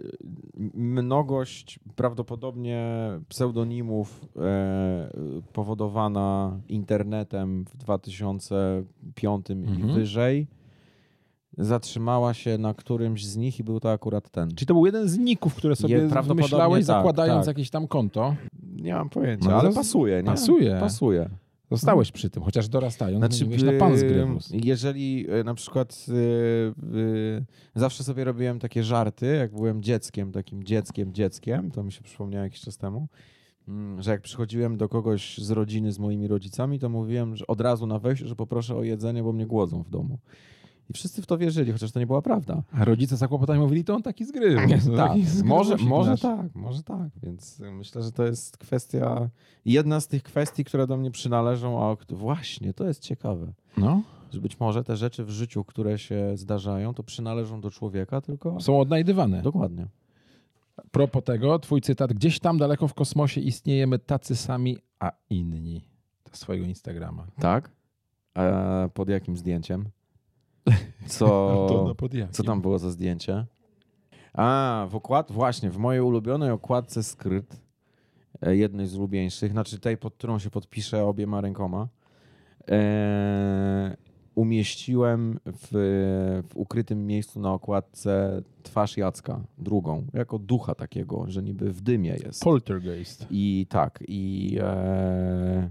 mnogość 0.74 1.78
prawdopodobnie 1.96 2.86
pseudonimów 3.28 4.28
e, 4.36 5.10
powodowana 5.52 6.60
internetem 6.68 7.64
w 7.64 7.76
2005 7.76 9.46
i 9.50 9.52
Mhm. 9.52 9.94
wyżej 9.94 10.46
zatrzymała 11.58 12.34
się 12.34 12.58
na 12.58 12.74
którymś 12.74 13.26
z 13.26 13.36
nich 13.36 13.60
i 13.60 13.64
był 13.64 13.80
to 13.80 13.92
akurat 13.92 14.30
ten. 14.30 14.48
Czyli 14.54 14.66
to 14.66 14.74
był 14.74 14.86
jeden 14.86 15.08
z 15.08 15.18
ników, 15.18 15.54
które 15.54 15.76
sobie 15.76 16.08
wymyślałeś, 16.08 16.86
tak, 16.86 16.96
zakładając 16.96 17.46
tak. 17.46 17.56
jakieś 17.56 17.70
tam 17.70 17.88
konto. 17.88 18.34
Nie 18.76 18.94
mam 18.94 19.08
pojęcia, 19.08 19.50
No 19.50 19.60
ale 19.60 19.72
pasuje, 19.72 20.16
nie? 20.16 20.22
pasuje. 20.22 20.76
Pasuje. 20.80 21.30
Zostałeś 21.70 22.12
przy 22.12 22.30
tym, 22.30 22.42
chociaż 22.42 22.68
dorastając, 22.68 23.18
Znaczy, 23.18 23.44
mówiłeś 23.44 23.62
na 23.62 23.72
pan 23.78 23.98
z 23.98 24.02
y, 24.02 24.06
Grywus. 24.08 24.50
Jeżeli 24.64 25.26
y, 25.40 25.44
na 25.44 25.54
przykład 25.54 26.06
y, 26.08 26.12
y, 26.96 27.44
zawsze 27.74 28.04
sobie 28.04 28.24
robiłem 28.24 28.58
takie 28.58 28.84
żarty, 28.84 29.26
jak 29.26 29.52
byłem 29.52 29.82
dzieckiem, 29.82 30.32
takim 30.32 30.64
dzieckiem, 30.64 31.14
dzieckiem, 31.14 31.70
to 31.70 31.82
mi 31.82 31.92
się 31.92 32.02
przypomniało 32.02 32.44
jakiś 32.44 32.60
czas 32.60 32.76
temu, 32.76 33.08
mm, 33.68 34.02
że 34.02 34.10
jak 34.10 34.20
przychodziłem 34.20 34.76
do 34.76 34.88
kogoś 34.88 35.38
z 35.38 35.50
rodziny 35.50 35.92
z 35.92 35.98
moimi 35.98 36.28
rodzicami, 36.28 36.78
to 36.78 36.88
mówiłem 36.88 37.36
że 37.36 37.46
od 37.46 37.60
razu 37.60 37.86
na 37.86 37.98
wejściu, 37.98 38.28
że 38.28 38.36
poproszę 38.36 38.76
o 38.76 38.82
jedzenie, 38.82 39.22
bo 39.22 39.32
mnie 39.32 39.46
głodzą 39.46 39.82
w 39.82 39.90
domu. 39.90 40.18
I 40.90 40.92
wszyscy 40.92 41.22
w 41.22 41.26
to 41.26 41.38
wierzyli, 41.38 41.72
chociaż 41.72 41.92
to 41.92 42.00
nie 42.00 42.06
była 42.06 42.22
prawda. 42.22 42.62
A 42.72 42.84
rodzice 42.84 43.16
zakłopotani 43.16 43.60
mówili, 43.60 43.84
to 43.84 43.94
on 43.94 44.02
taki 44.02 44.24
z 44.24 44.32
Grywus. 44.32 44.86
No, 44.90 44.96
Tak, 44.96 45.12
może, 45.44 45.76
może 45.76 46.18
tak, 46.18 46.54
może 46.54 46.82
tak. 46.82 47.08
Więc 47.22 47.60
y, 47.60 47.70
myślę, 47.70 48.02
że 48.02 48.12
to 48.12 48.24
jest 48.24 48.56
kwestia, 48.56 49.28
jedna 49.64 50.00
z 50.00 50.06
tych 50.08 50.22
kwestii, 50.22 50.64
które 50.64 50.86
do 50.86 50.96
mnie 50.96 51.10
przynależą, 51.10 51.84
a 51.84 51.96
właśnie, 52.14 52.74
to 52.74 52.86
jest 52.86 53.00
ciekawe. 53.00 53.52
No, 53.76 54.02
że 54.32 54.40
być 54.40 54.60
może 54.60 54.84
te 54.84 54.96
rzeczy 54.96 55.24
w 55.24 55.30
życiu, 55.30 55.64
które 55.64 55.98
się 55.98 56.36
zdarzają, 56.36 56.94
to 56.94 57.02
przynależą 57.02 57.60
do 57.60 57.70
człowieka, 57.70 58.20
tylko. 58.20 58.60
są 58.60 58.80
odnajdywane. 58.80 59.42
Dokładnie. 59.42 59.86
Propos 60.90 61.24
tego, 61.24 61.58
twój 61.58 61.80
cytat, 61.80 62.12
gdzieś 62.12 62.40
tam 62.40 62.58
daleko 62.58 62.88
w 62.88 62.94
kosmosie 62.94 63.40
istniejemy 63.40 63.98
tacy 63.98 64.36
sami, 64.36 64.78
a 65.00 65.12
inni. 65.30 65.84
To 66.24 66.36
z 66.36 66.40
twojego 66.40 66.66
Instagrama. 66.66 67.26
Tak? 67.40 67.70
A 68.34 68.42
pod 68.94 69.08
jakim 69.08 69.36
zdjęciem? 69.36 69.84
Co, 71.06 71.66
co 72.30 72.42
tam 72.42 72.60
było 72.60 72.78
za 72.78 72.90
zdjęcie? 72.90 73.46
A, 74.34 74.86
w 74.90 74.94
okład, 74.94 75.32
właśnie, 75.32 75.70
w 75.70 75.78
mojej 75.78 76.02
ulubionej 76.02 76.50
okładce 76.50 77.02
skryt, 77.02 77.60
e, 78.42 78.56
jednej 78.56 78.86
z 78.86 78.96
ulubieńszych, 78.96 79.52
znaczy 79.52 79.78
tej, 79.78 79.96
pod 79.96 80.14
którą 80.14 80.38
się 80.38 80.50
podpiszę 80.50 81.04
obiema 81.04 81.40
rękoma, 81.40 81.88
e, 82.68 83.96
umieściłem 84.34 85.38
w, 85.46 85.68
w 86.48 86.56
ukrytym 86.56 87.06
miejscu 87.06 87.40
na 87.40 87.52
okładce 87.52 88.42
twarz 88.62 88.96
Jacka, 88.96 89.40
drugą, 89.58 90.06
jako 90.12 90.38
ducha 90.38 90.74
takiego, 90.74 91.24
że 91.28 91.42
niby 91.42 91.72
w 91.72 91.80
dymie 91.80 92.10
jest. 92.24 92.42
Poltergeist. 92.42 93.26
I 93.30 93.66
tak, 93.68 94.04
i, 94.08 94.58
e, 94.60 95.70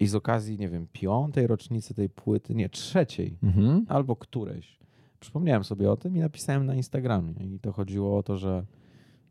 i 0.00 0.06
z 0.06 0.14
okazji, 0.14 0.58
nie 0.58 0.68
wiem, 0.68 0.86
piątej 0.92 1.46
rocznicy 1.46 1.94
tej 1.94 2.08
płyty, 2.08 2.54
nie, 2.54 2.68
trzeciej, 2.68 3.38
Mhm. 3.42 3.86
albo 3.88 4.16
którejś, 4.16 4.78
przypomniałem 5.20 5.64
sobie 5.64 5.90
o 5.90 5.96
tym 5.96 6.16
i 6.16 6.20
napisałem 6.20 6.66
na 6.66 6.74
Instagramie. 6.74 7.32
I 7.54 7.58
to 7.60 7.72
chodziło 7.72 8.18
o 8.18 8.22
to, 8.22 8.36
że 8.36 8.64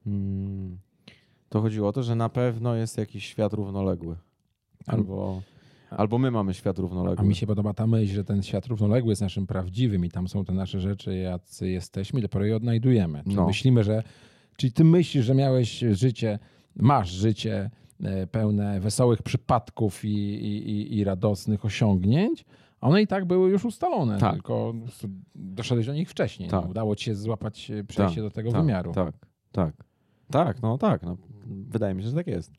mm, 0.08 0.78
to 1.50 1.62
chodziło 1.62 1.88
o 1.88 1.92
to, 1.92 2.04
że 2.04 2.16
na 2.16 2.30
pewno 2.30 2.76
jest 2.76 2.98
jakiś 2.98 3.26
świat 3.26 3.54
równoległy. 3.54 4.16
Albo, 4.88 5.42
albo 5.90 6.18
my 6.18 6.32
mamy 6.32 6.54
świat 6.54 6.80
równoległy. 6.80 7.26
A 7.26 7.28
mi 7.28 7.36
się 7.36 7.48
podoba 7.48 7.74
ta 7.74 7.88
myśl, 7.88 8.14
że 8.14 8.24
ten 8.24 8.44
świat 8.44 8.66
równoległy 8.68 9.10
jest 9.12 9.22
naszym 9.22 9.48
prawdziwym 9.48 10.06
i 10.06 10.10
tam 10.10 10.28
są 10.28 10.46
te 10.46 10.54
nasze 10.54 10.80
rzeczy, 10.80 11.16
jacy 11.18 11.70
jesteśmy 11.70 12.22
dopiero 12.22 12.46
je 12.46 12.56
odnajdujemy. 12.56 13.24
Czyli 13.24 13.36
No. 13.36 13.48
myślimy, 13.48 13.84
że... 13.84 14.04
Czyli 14.58 14.74
ty 14.74 14.84
myślisz, 14.84 15.26
że 15.26 15.36
miałeś 15.36 15.80
życie, 15.92 16.40
masz 16.76 17.10
życie 17.12 17.70
pełne 18.32 18.80
wesołych 18.80 19.22
przypadków 19.24 20.06
i, 20.06 20.10
i, 20.10 20.98
i, 20.98 21.04
radosnych 21.04 21.66
osiągnięć, 21.66 22.46
one 22.82 23.02
i 23.02 23.08
tak 23.08 23.26
były 23.26 23.50
już 23.50 23.66
ustalone, 23.66 24.18
Tak. 24.20 24.34
tylko 24.34 24.74
doszedłeś 25.36 25.86
do 25.88 25.94
nich 25.94 26.10
wcześniej. 26.10 26.50
Tak. 26.50 26.64
No, 26.64 26.70
udało 26.70 26.96
ci 26.96 27.06
się 27.06 27.16
złapać 27.16 27.72
e, 27.72 27.84
przejście 27.84 28.16
Tak, 28.16 28.24
do 28.24 28.32
tego 28.32 28.52
tak, 28.52 28.62
wymiaru. 28.62 28.92
Tak, 28.94 29.16
tak. 29.52 29.74
Tak, 30.32 30.62
no 30.62 30.78
tak. 30.78 31.04
No, 31.04 31.18
wydaje 31.48 31.94
mi 31.94 32.02
się, 32.04 32.10
że 32.10 32.16
tak 32.16 32.28
jest. 32.28 32.52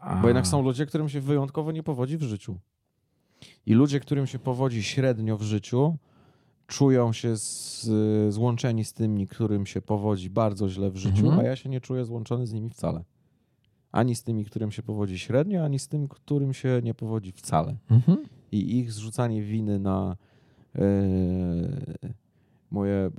A, 0.00 0.16
Bo 0.16 0.28
jednak 0.28 0.46
są 0.46 0.62
ludzie, 0.62 0.86
którym 0.86 1.08
się 1.08 1.20
wyjątkowo 1.20 1.72
nie 1.72 1.82
powodzi 1.82 2.16
w 2.18 2.22
życiu. 2.22 2.58
I 3.66 3.74
ludzie, 3.74 4.00
którym 4.00 4.26
się 4.26 4.38
powodzi 4.38 4.82
średnio 4.82 5.36
w 5.36 5.42
życiu, 5.42 5.96
czują 6.66 7.12
się 7.12 7.36
z, 7.36 7.88
złączeni 8.34 8.84
z 8.84 8.92
tymi, 8.92 9.26
którym 9.26 9.66
się 9.66 9.82
powodzi 9.82 10.30
bardzo 10.30 10.68
źle 10.68 10.90
w 10.90 10.96
życiu, 10.96 11.26
Mhm. 11.26 11.38
a 11.40 11.42
ja 11.42 11.56
się 11.56 11.68
nie 11.68 11.80
czuję 11.80 12.04
złączony 12.04 12.46
z 12.46 12.52
nimi 12.52 12.70
wcale. 12.70 13.04
Ani 13.94 14.14
z 14.14 14.22
tymi, 14.22 14.44
którym 14.44 14.70
się 14.70 14.82
powodzi 14.82 15.18
średnio, 15.18 15.64
ani 15.64 15.78
z 15.78 15.88
tym, 15.88 16.08
którym 16.08 16.54
się 16.54 16.80
nie 16.84 16.94
powodzi 16.94 17.32
wcale. 17.32 17.76
Mhm. 17.90 18.18
I 18.52 18.78
ich 18.78 18.92
zrzucanie 18.92 19.42
winy 19.42 19.78
na 19.78 20.16
e, 20.74 20.82
moje. 22.70 23.10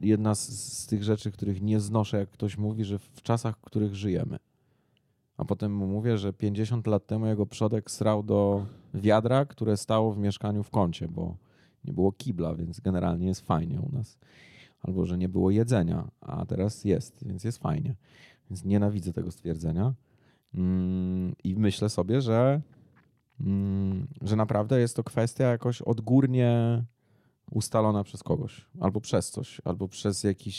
Jedna 0.00 0.34
z, 0.34 0.48
z 0.48 0.86
tych 0.86 1.04
rzeczy, 1.04 1.32
których 1.32 1.62
nie 1.62 1.80
znoszę, 1.80 2.18
jak 2.18 2.30
ktoś 2.30 2.58
mówi, 2.58 2.84
że 2.84 2.98
w 2.98 3.22
czasach, 3.22 3.58
w 3.58 3.60
których 3.60 3.94
żyjemy. 3.94 4.38
A 5.36 5.44
potem 5.44 5.74
mu 5.74 5.86
mówię, 5.86 6.18
że 6.18 6.32
50 6.32 6.86
lat 6.86 7.06
temu 7.06 7.26
jego 7.26 7.46
przodek 7.46 7.90
srał 7.90 8.22
do 8.22 8.66
wiadra, 8.94 9.44
które 9.44 9.76
stało 9.76 10.12
w 10.12 10.18
mieszkaniu 10.18 10.62
w 10.62 10.70
kącie, 10.70 11.08
bo 11.08 11.36
nie 11.84 11.92
było 11.92 12.12
kibla, 12.12 12.54
więc 12.54 12.80
generalnie 12.80 13.26
jest 13.26 13.40
fajnie 13.40 13.80
u 13.80 13.92
nas. 13.92 14.18
Albo 14.82 15.06
że 15.06 15.18
nie 15.18 15.28
było 15.28 15.50
jedzenia, 15.50 16.08
a 16.20 16.46
teraz 16.46 16.84
jest, 16.84 17.26
więc 17.26 17.44
jest 17.44 17.58
fajnie. 17.58 17.94
Więc 18.50 18.64
nienawidzę 18.64 19.12
tego 19.12 19.30
stwierdzenia. 19.30 19.94
Mm, 20.56 21.34
I 21.44 21.56
myślę 21.56 21.88
sobie, 21.88 22.20
że, 22.20 22.60
mm, 23.40 24.06
że 24.22 24.36
naprawdę 24.36 24.80
jest 24.80 24.96
to 24.96 25.04
kwestia 25.04 25.44
jakoś 25.44 25.82
odgórnie 25.82 26.84
ustalona 27.50 28.04
przez 28.04 28.22
kogoś, 28.22 28.66
albo 28.80 29.00
przez 29.00 29.30
coś, 29.30 29.60
albo 29.64 29.88
przez 29.88 30.24
jakiś 30.24 30.56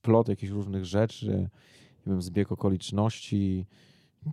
splot 0.00 0.28
jakichś 0.28 0.52
różnych 0.52 0.84
rzeczy, 0.84 1.48
nie 2.06 2.12
wiem, 2.12 2.22
zbieg 2.22 2.52
okoliczności. 2.52 3.66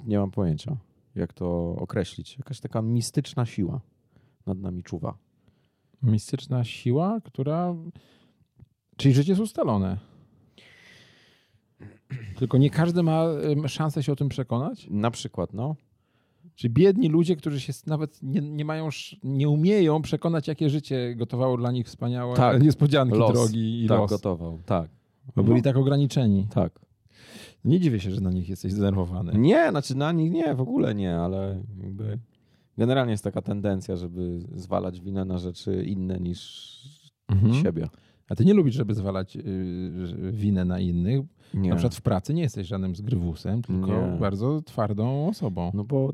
Nie 0.06 0.20
mam 0.20 0.32
pojęcia. 0.32 0.78
jak 1.16 1.34
to 1.34 1.76
określić. 1.76 2.38
Jakaś 2.38 2.60
taka 2.60 2.82
mistyczna 2.82 3.46
siła 3.46 3.82
nad 4.46 4.60
nami 4.60 4.84
czuwa. 4.84 5.18
Mistyczna 6.04 6.64
siła, 6.64 7.22
która... 7.24 7.76
Czyli 8.98 9.14
życie 9.14 9.32
jest 9.32 9.42
ustalone. 9.42 9.98
Tylko 12.36 12.58
nie 12.58 12.70
każdy 12.70 13.04
ma 13.04 13.26
szansę 13.68 14.04
się 14.04 14.12
o 14.12 14.16
tym 14.16 14.30
przekonać? 14.30 14.88
Na 14.90 15.12
przykład, 15.12 15.54
no. 15.54 15.76
Czy 16.56 16.70
biedni 16.70 17.10
ludzie, 17.10 17.36
którzy 17.36 17.60
się 17.60 17.74
nawet 17.88 18.24
nie, 18.24 18.42
nie 18.42 18.66
mają, 18.66 18.90
nie 19.24 19.50
umieją 19.50 20.02
przekonać, 20.02 20.48
jakie 20.48 20.70
życie 20.70 21.16
gotowało 21.16 21.58
dla 21.58 21.72
nich 21.72 21.88
wspaniałe 21.88 22.36
Tak. 22.36 22.64
niespodzianki, 22.64 23.18
Los. 23.18 23.34
drogi 23.34 23.84
i 23.84 23.88
tak, 23.88 23.98
los. 24.00 24.10
gotował. 24.12 24.60
Tak. 24.66 24.90
Bo 25.36 25.44
byli 25.44 25.62
tak 25.62 25.78
ograniczeni. 25.78 26.48
Tak. 26.54 26.80
Nie 27.66 27.80
dziwię 27.80 28.00
się, 28.00 28.12
że 28.12 28.22
na 28.22 28.32
nich 28.32 28.50
jesteś 28.50 28.72
zdenerwowany. 28.74 29.34
Nie, 29.38 29.70
znaczy 29.70 29.96
na 29.96 30.12
nich 30.12 30.32
nie, 30.32 30.56
w 30.56 30.62
ogóle 30.62 30.96
nie, 30.96 31.16
ale 31.16 31.64
jakby 31.84 32.20
generalnie 32.78 33.12
jest 33.12 33.24
taka 33.24 33.42
tendencja, 33.42 33.96
żeby 33.96 34.40
zwalać 34.56 35.02
winę 35.02 35.26
na 35.26 35.38
rzeczy 35.38 35.84
inne 35.84 36.20
niż 36.20 36.78
Mhm. 37.28 37.54
siebie. 37.54 37.88
A 38.30 38.36
ty 38.36 38.46
nie 38.46 38.54
lubisz, 38.54 38.76
żeby 38.76 38.94
zwalać 38.94 39.38
y, 39.38 39.42
winę 40.32 40.66
na 40.66 40.80
innych. 40.80 41.26
Nie. 41.54 41.70
Na 41.70 41.76
przykład 41.76 41.96
w 41.96 42.02
pracy 42.02 42.34
nie 42.34 42.42
jesteś 42.42 42.68
żadnym 42.68 42.96
zgrywusem, 42.96 43.62
tylko 43.62 43.88
Nie. 43.88 44.18
bardzo 44.20 44.62
twardą 44.62 45.28
osobą. 45.28 45.72
No 45.74 45.84
bo 45.84 46.14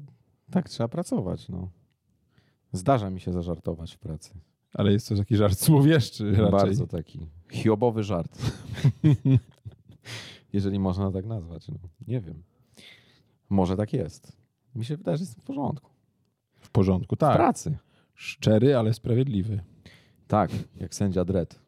tak 0.52 0.70
trzeba 0.70 0.88
pracować, 0.88 1.50
no. 1.50 1.70
Zdarza 2.72 3.10
mi 3.10 3.20
się 3.20 3.34
zażartować 3.34 3.96
w 3.96 4.00
pracy. 4.00 4.34
Ale 4.74 4.92
jest 4.92 5.10
to 5.10 5.16
taki 5.16 5.36
żart 5.36 5.60
słowieszczy 5.60 6.32
raczej. 6.32 6.52
Bardzo 6.52 6.88
taki 6.88 7.20
hiobowy 7.52 8.04
żart. 8.04 8.42
Jeżeli 10.54 10.80
można 10.80 11.12
tak 11.12 11.26
nazwać. 11.26 11.68
No. 11.68 11.76
Nie 12.08 12.22
wiem. 12.22 12.44
Może 13.50 13.78
tak 13.78 13.94
jest. 13.94 14.38
Mi 14.76 14.86
się 14.86 14.98
wydaje, 14.98 15.18
że 15.18 15.22
jest 15.24 15.40
w 15.40 15.42
porządku. 15.42 15.90
W 16.60 16.70
porządku, 16.70 17.16
W 17.16 17.20
tak. 17.20 17.36
pracy. 17.36 17.78
Szczery, 18.16 18.76
ale 18.78 18.94
sprawiedliwy. 18.94 19.60
Tak, 20.28 20.52
jak 20.76 20.96
sędzia 20.96 21.26
Dredd. 21.26 21.60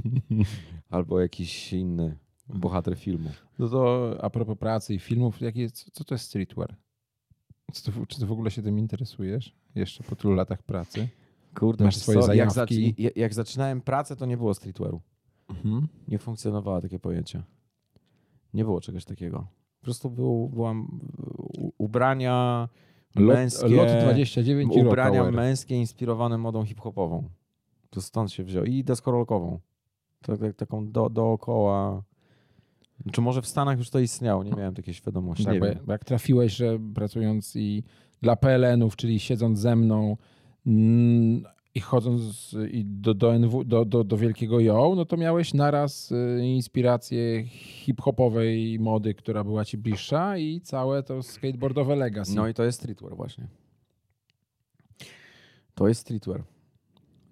Albo 0.90 1.20
jakiś 1.20 1.72
inny 1.72 2.18
bohater 2.48 2.96
filmu. 2.98 3.30
No 3.58 3.68
to 3.68 4.10
a 4.22 4.30
propos 4.30 4.58
pracy 4.58 4.94
i 4.94 4.98
filmów, 4.98 5.40
jakie, 5.40 5.70
co, 5.70 5.90
co 5.90 6.04
to 6.04 6.14
jest 6.14 6.24
streetwear? 6.24 6.76
Ty, 7.72 7.92
czy 8.08 8.20
ty 8.20 8.26
w 8.26 8.32
ogóle 8.32 8.50
się 8.50 8.62
tym 8.62 8.78
interesujesz? 8.78 9.54
Jeszcze 9.74 10.04
po 10.04 10.16
tylu 10.16 10.34
latach 10.34 10.62
pracy? 10.62 11.08
Kurde, 11.54 11.84
Masz 11.84 11.96
swoje 11.96 12.20
co, 12.22 12.34
jak, 12.34 12.50
zac- 12.50 13.12
jak 13.16 13.34
zaczynałem 13.34 13.80
pracę, 13.80 14.16
to 14.16 14.26
nie 14.26 14.36
było 14.36 14.54
streetwearu. 14.54 15.00
Mhm. 15.48 15.88
Nie 16.08 16.18
funkcjonowało 16.18 16.80
takie 16.80 16.98
pojęcie. 16.98 17.42
Nie 18.54 18.64
było 18.64 18.80
czegoś 18.80 19.04
takiego. 19.04 19.46
Po 19.80 19.84
prostu 19.84 20.10
był, 20.10 20.48
byłam 20.48 21.00
ubrania 21.78 22.68
Lot, 23.14 23.34
męskie, 23.34 23.68
lot 23.68 23.88
29 24.02 24.76
i 24.76 24.80
ubrania 24.80 25.30
męskie 25.30 25.76
inspirowane 25.76 26.38
modą 26.38 26.64
hip-hopową. 26.64 27.28
To 27.96 28.02
stąd 28.02 28.32
się 28.32 28.44
wziął. 28.44 28.64
I 28.64 28.84
deskorolkową. 28.84 29.60
Tak, 30.22 30.38
tak, 30.38 30.56
taką 30.56 30.90
do, 30.90 31.10
dookoła. 31.10 32.02
Czy 33.12 33.20
może 33.20 33.42
w 33.42 33.46
Stanach 33.46 33.78
już 33.78 33.90
to 33.90 33.98
istniało? 33.98 34.44
Nie 34.44 34.52
miałem 34.52 34.74
takiej 34.74 34.94
świadomości. 34.94 35.44
Tak, 35.44 35.60
bo, 35.60 35.92
jak 35.92 36.04
trafiłeś, 36.04 36.52
że 36.52 36.78
pracując 36.94 37.56
i 37.56 37.82
dla 38.22 38.36
PLN-ów, 38.36 38.96
czyli 38.96 39.20
siedząc 39.20 39.58
ze 39.58 39.76
mną 39.76 40.16
mm, 40.66 41.44
i 41.74 41.80
chodząc 41.80 42.56
i 42.70 42.84
do, 42.84 43.14
do, 43.14 43.34
NW, 43.38 43.64
do, 43.64 43.84
do, 43.84 44.04
do 44.04 44.16
Wielkiego 44.16 44.60
Jo, 44.60 44.92
no 44.96 45.04
to 45.04 45.16
miałeś 45.16 45.54
naraz 45.54 46.12
y, 46.12 46.40
inspirację 46.44 47.44
hip-hopowej 47.46 48.78
mody, 48.80 49.14
która 49.14 49.44
była 49.44 49.64
ci 49.64 49.78
bliższa 49.78 50.38
i 50.38 50.60
całe 50.60 51.02
to 51.02 51.22
skateboardowe 51.22 51.96
legacy. 51.96 52.36
No 52.36 52.48
i 52.48 52.54
to 52.54 52.64
jest 52.64 52.78
streetwear 52.78 53.16
właśnie. 53.16 53.46
To 55.74 55.88
jest 55.88 56.00
streetwear. 56.00 56.55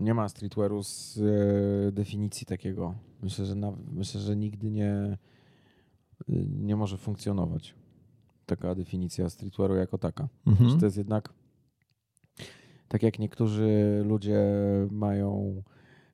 Nie 0.01 0.15
ma 0.15 0.29
streetwearu 0.29 0.83
z 0.83 1.19
e, 1.19 1.93
definicji 1.93 2.47
takiego. 2.47 2.95
Myślę, 3.23 3.47
że 3.47 3.55
na, 3.55 3.73
myślę, 3.93 4.21
że 4.21 4.37
nigdy 4.37 4.71
nie, 4.71 5.19
nie 6.59 6.77
może 6.77 6.99
funkcjonować 6.99 7.75
taka 8.47 8.75
definicja 8.75 9.31
streetwearu 9.31 9.75
jako 9.75 9.99
taka. 9.99 10.29
Mhm. 10.47 10.71
Że 10.71 10.77
to 10.77 10.85
jest 10.85 10.97
jednak 10.97 11.33
tak 12.89 13.03
jak 13.03 13.19
niektórzy 13.19 14.03
ludzie 14.07 14.41
mają 14.91 15.63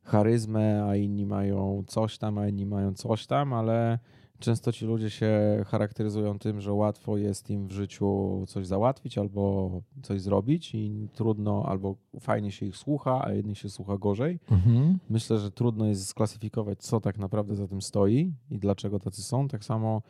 charyzmę, 0.03 0.85
a 0.85 0.97
inni 0.97 1.26
mają 1.26 1.85
coś 1.87 2.18
tam, 2.18 2.39
a 2.39 2.49
inni 2.49 2.66
mają 2.66 2.95
coś 2.95 3.26
tam, 3.26 3.53
ale 3.53 3.99
często 4.41 4.72
ci 4.72 4.86
ludzie 4.86 5.11
się 5.11 5.30
charakteryzują 5.66 6.38
tym, 6.38 6.61
że 6.61 6.72
łatwo 6.72 7.16
jest 7.16 7.51
im 7.51 7.68
w 7.68 7.72
życiu 7.72 8.45
coś 8.49 8.66
załatwić 8.66 9.18
albo 9.18 9.70
coś 10.03 10.20
zrobić 10.20 10.74
i 10.74 11.09
trudno, 11.12 11.64
albo 11.66 11.97
fajnie 12.20 12.53
się 12.53 12.66
ich 12.66 12.76
słucha, 12.76 13.24
a 13.24 13.32
jednych 13.32 13.59
się 13.59 13.68
słucha 13.68 13.99
gorzej. 13.99 14.38
Mhm. 14.51 14.99
Myślę, 15.11 15.38
że 15.38 15.51
trudno 15.51 15.86
jest 15.86 16.07
sklasyfikować, 16.07 16.78
co 16.78 17.01
tak 17.01 17.18
naprawdę 17.18 17.55
za 17.55 17.68
tym 17.68 17.82
stoi 17.82 18.32
i 18.51 18.59
dlaczego 18.59 18.99
tacy 18.99 19.22
są. 19.22 19.49
Tak 19.49 19.64
samo 19.64 20.03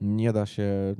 nie 0.00 0.32
da 0.32 0.46
się 0.46 0.94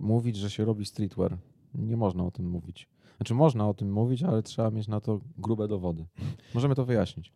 mówić, 0.00 0.36
że 0.36 0.50
się 0.50 0.64
robi 0.64 0.84
streetwear. 0.84 1.38
Nie 1.74 1.96
można 1.96 2.24
o 2.24 2.30
tym 2.30 2.50
mówić. 2.50 2.88
Znaczy 3.16 3.34
można 3.34 3.68
o 3.68 3.74
tym 3.74 3.92
mówić, 3.92 4.22
ale 4.22 4.42
trzeba 4.42 4.70
mieć 4.70 4.88
na 4.88 5.00
to 5.00 5.20
grube 5.38 5.68
dowody. 5.68 6.06
Możemy 6.54 6.74
to 6.74 6.84
wyjaśnić. 6.84 7.32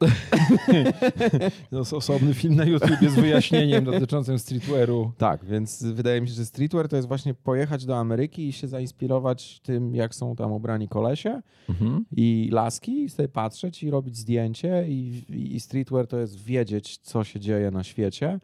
Jest 1.72 1.92
osobny 1.92 2.34
film 2.34 2.54
na 2.56 2.64
YouTube 2.64 3.10
z 3.10 3.14
wyjaśnieniem 3.14 3.84
dotyczącym 3.84 4.38
streetwearu. 4.38 5.12
Tak, 5.18 5.44
więc 5.44 5.82
wydaje 5.84 6.20
mi 6.20 6.28
się, 6.28 6.34
że 6.34 6.46
streetwear 6.46 6.88
to 6.88 6.96
jest 6.96 7.08
właśnie 7.08 7.34
pojechać 7.34 7.86
do 7.86 7.96
Ameryki 7.96 8.48
i 8.48 8.52
się 8.52 8.68
zainspirować 8.68 9.60
tym, 9.60 9.94
jak 9.94 10.14
są 10.14 10.36
tam 10.36 10.52
ubrani 10.52 10.88
kolesie 10.88 11.42
Mhm. 11.68 12.04
i 12.16 12.48
laski, 12.52 13.04
i 13.04 13.08
sobie 13.10 13.28
patrzeć 13.28 13.82
i 13.82 13.90
robić 13.90 14.16
zdjęcie. 14.16 14.84
I, 14.88 15.24
I 15.56 15.60
streetwear 15.60 16.06
to 16.06 16.18
jest 16.18 16.44
wiedzieć, 16.44 16.98
co 16.98 17.24
się 17.24 17.40
dzieje 17.40 17.70
na 17.70 17.84
świecie. 17.84 18.40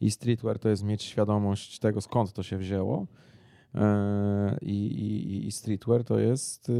I 0.00 0.10
streetwear 0.10 0.58
to 0.58 0.68
jest 0.68 0.84
mieć 0.84 1.02
świadomość 1.02 1.78
tego, 1.78 2.00
skąd 2.00 2.32
to 2.32 2.42
się 2.42 2.58
wzięło. 2.58 3.06
Eee, 3.74 3.82
I, 4.62 4.86
i, 4.86 5.46
i 5.46 5.52
streetwear 5.52 6.04
to 6.04 6.18
jest. 6.18 6.72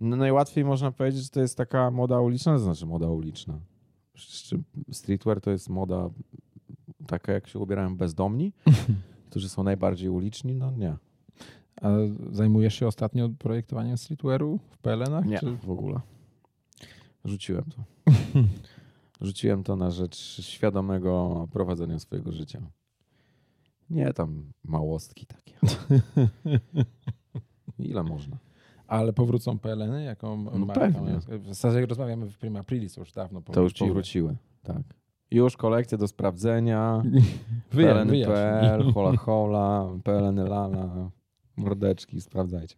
No 0.00 0.16
najłatwiej 0.16 0.64
można 0.64 0.92
powiedzieć, 0.92 1.22
że 1.22 1.28
to 1.28 1.40
jest 1.40 1.56
taka 1.56 1.90
moda 1.90 2.20
uliczna, 2.20 2.52
to 2.52 2.58
znaczy 2.58 2.86
moda 2.86 3.08
uliczna. 3.08 3.60
Przecież 4.12 4.60
streetwear 4.92 5.40
to 5.40 5.50
jest 5.50 5.68
moda 5.68 6.10
taka, 7.06 7.32
jak 7.32 7.48
się 7.48 7.58
ubierają 7.58 7.96
bezdomni, 7.96 8.52
którzy 9.30 9.48
są 9.48 9.62
najbardziej 9.62 10.08
uliczni? 10.08 10.54
No 10.54 10.70
nie. 10.70 10.96
A 11.82 11.88
zajmujesz 12.32 12.74
się 12.74 12.86
ostatnio 12.86 13.28
projektowaniem 13.28 13.98
streetwearu 13.98 14.58
w 14.70 14.78
PLN-ach? 14.78 15.24
Nie, 15.24 15.38
Czy... 15.38 15.56
w 15.56 15.70
ogóle. 15.70 16.00
Rzuciłem 17.24 17.64
to. 17.64 17.84
Rzuciłem 19.26 19.64
to 19.64 19.76
na 19.76 19.90
rzecz 19.90 20.16
świadomego 20.40 21.48
prowadzenia 21.52 21.98
swojego 21.98 22.32
życia. 22.32 22.62
Nie 23.90 24.12
tam 24.12 24.52
małostki 24.64 25.26
takie. 25.26 25.58
Ile 27.78 28.02
można? 28.02 28.36
Ale 28.90 29.12
powrócą 29.12 29.58
PLN-y 29.58 30.02
jako 30.04 30.36
No 30.36 30.66
pewnie. 30.66 31.18
W 31.28 31.46
zasadzie 31.46 31.86
rozmawiamy 31.86 32.30
w 32.30 32.38
Prima 32.38 32.58
Aprilis, 32.60 32.96
już 32.96 33.12
dawno 33.12 33.40
To 33.40 33.46
już 33.48 33.54
powróciły. 33.54 33.88
powróciły. 33.88 34.36
Tak. 34.62 34.82
Już 35.30 35.56
kolekcje 35.56 35.98
do 35.98 36.08
sprawdzenia. 36.08 37.02
PLN.pl, 37.70 38.92
hola 38.92 39.16
hola, 39.16 39.88
PLN 40.04 40.36
lala, 40.36 41.10
mordeczki, 41.56 42.20
sprawdzajcie. 42.20 42.76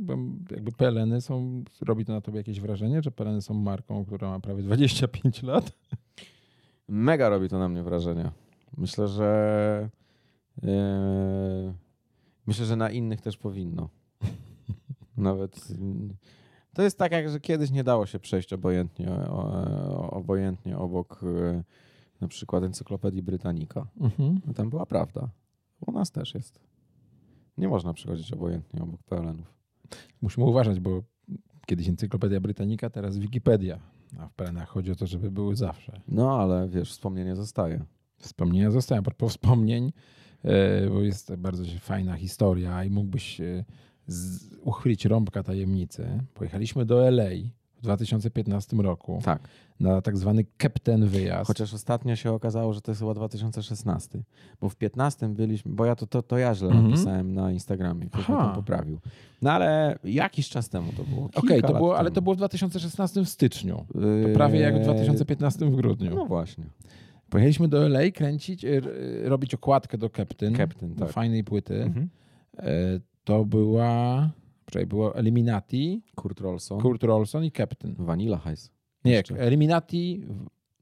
Bo 0.00 0.16
jakby 0.50 0.72
PLN-y 0.72 1.20
są, 1.20 1.64
robi 1.80 2.04
to 2.04 2.12
na 2.12 2.20
tobie 2.20 2.36
jakieś 2.38 2.60
wrażenie, 2.60 3.02
że 3.02 3.10
PLN 3.10 3.42
są 3.42 3.54
marką, 3.54 4.04
która 4.04 4.30
ma 4.30 4.40
prawie 4.40 4.62
25 4.62 5.42
lat? 5.42 5.72
Mega 6.88 7.28
robi 7.28 7.48
to 7.48 7.58
na 7.58 7.68
mnie 7.68 7.82
wrażenie. 7.82 8.30
Myślę, 8.76 9.08
że 9.08 9.88
e, 10.62 11.74
myślę, 12.46 12.66
że 12.66 12.76
na 12.76 12.90
innych 12.90 13.20
też 13.20 13.36
powinno. 13.36 13.88
Nawet 15.16 15.68
to 16.74 16.82
jest 16.82 16.98
tak, 16.98 17.12
jak 17.12 17.28
że 17.28 17.40
kiedyś 17.40 17.70
nie 17.70 17.84
dało 17.84 18.06
się 18.06 18.18
przejść 18.18 18.52
obojętnie, 18.52 19.10
obojętnie 20.10 20.78
obok 20.78 21.20
e, 21.22 21.64
na 22.20 22.28
przykład 22.28 22.64
Encyklopedii 22.64 23.22
Britannica. 23.22 23.86
Mhm. 24.00 24.40
No 24.46 24.54
tam 24.54 24.70
była 24.70 24.86
prawda. 24.86 25.30
U 25.86 25.92
nas 25.92 26.10
też 26.10 26.34
jest. 26.34 26.60
Nie 27.58 27.68
można 27.68 27.94
przechodzić 27.94 28.32
obojętnie 28.32 28.82
obok 28.82 29.02
PLN-ów. 29.02 29.54
Musimy 30.22 30.46
uważać, 30.46 30.80
bo 30.80 31.02
kiedyś 31.66 31.88
Encyklopedia 31.88 32.40
Britannica, 32.40 32.90
teraz 32.90 33.18
Wikipedia. 33.18 33.80
A 34.18 34.28
w 34.28 34.34
PLN-ach 34.34 34.68
chodzi 34.68 34.92
o 34.92 34.94
to, 34.94 35.06
żeby 35.06 35.30
były 35.30 35.56
zawsze. 35.56 36.00
No 36.08 36.40
ale 36.40 36.68
wiesz, 36.68 36.90
wspomnienie 36.90 37.36
zostaje. 37.36 37.84
Wspomnienia 38.18 38.70
zostają. 38.70 39.02
Propos 39.02 39.32
wspomnień, 39.32 39.92
e, 40.44 40.88
bo 40.88 41.00
jest 41.00 41.34
bardzo 41.34 41.64
fajna 41.80 42.16
historia 42.16 42.84
i 42.84 42.90
mógłbyś 42.90 43.40
e, 43.40 43.64
z, 44.06 44.40
uchylić 44.62 45.04
rąbka 45.04 45.42
tajemnicy. 45.42 46.06
Pojechaliśmy 46.34 46.84
do 46.86 47.08
LA 47.08 47.24
w 47.78 47.82
w 47.82 47.84
2015 47.84 48.76
roku 48.76 49.20
Tak. 49.24 49.48
na 49.80 50.00
tak 50.00 50.16
zwany 50.18 50.44
Captain 50.62 51.06
wyjazd. 51.06 51.46
Chociaż 51.46 51.74
ostatnio 51.74 52.16
się 52.16 52.32
okazało, 52.32 52.72
że 52.72 52.80
to 52.80 52.90
jest 52.90 53.00
chyba 53.00 53.14
2016. 53.14 54.22
Bo 54.60 54.68
w 54.68 54.76
15 54.76 55.28
byliśmy, 55.28 55.72
bo 55.74 55.84
ja 55.86 55.96
to, 55.96 56.06
to, 56.06 56.22
to 56.22 56.38
ja 56.38 56.54
źle 56.54 56.68
Mhm. 56.68 56.90
napisałem 56.90 57.34
na 57.34 57.52
Instagramie, 57.52 58.06
ktoś 58.06 58.28
mnie 58.28 58.36
Aha. 58.38 58.46
tam 58.46 58.54
poprawił. 58.54 58.98
No 59.42 59.52
ale 59.52 59.98
jakiś 60.04 60.48
czas 60.48 60.68
temu 60.68 60.92
to 60.96 61.04
było. 61.04 61.24
Okej, 61.34 61.48
kilka 61.48 61.68
to 61.68 61.74
było, 61.74 61.98
ale 61.98 62.10
to 62.10 62.22
było 62.22 62.34
w 62.34 62.38
2016 62.38 63.24
w 63.24 63.28
styczniu. 63.28 63.84
To 63.92 64.00
Yy, 64.00 64.32
prawie 64.34 64.60
jak 64.60 64.78
w 64.80 64.82
2015 64.82 65.66
w 65.66 65.76
grudniu. 65.76 66.14
No 66.14 66.26
właśnie. 66.26 66.64
Pojechaliśmy 67.30 67.68
do 67.68 67.86
LA 67.86 68.10
kręcić, 68.14 68.66
robić 69.24 69.54
okładkę 69.54 69.98
do 69.98 70.08
Captain. 70.08 70.56
Captain, 70.56 70.94
do 70.94 71.04
tak. 71.04 71.14
fajnej 71.14 71.44
płyty. 71.44 71.82
Mhm. 71.82 72.08
To 73.24 73.44
była. 73.44 74.30
Czekaj, 74.66 74.86
było 74.86 75.16
Eliminati, 75.16 76.02
Kurt 76.14 76.40
Rolson. 76.40 76.80
Kurt 76.80 77.02
Rolson 77.04 77.44
i 77.44 77.52
Captain. 77.52 77.94
Vanilla 77.98 78.38
Heist. 78.38 78.72
Nie, 79.04 79.12
Jeszcze. 79.12 79.34
Eliminati, 79.38 80.26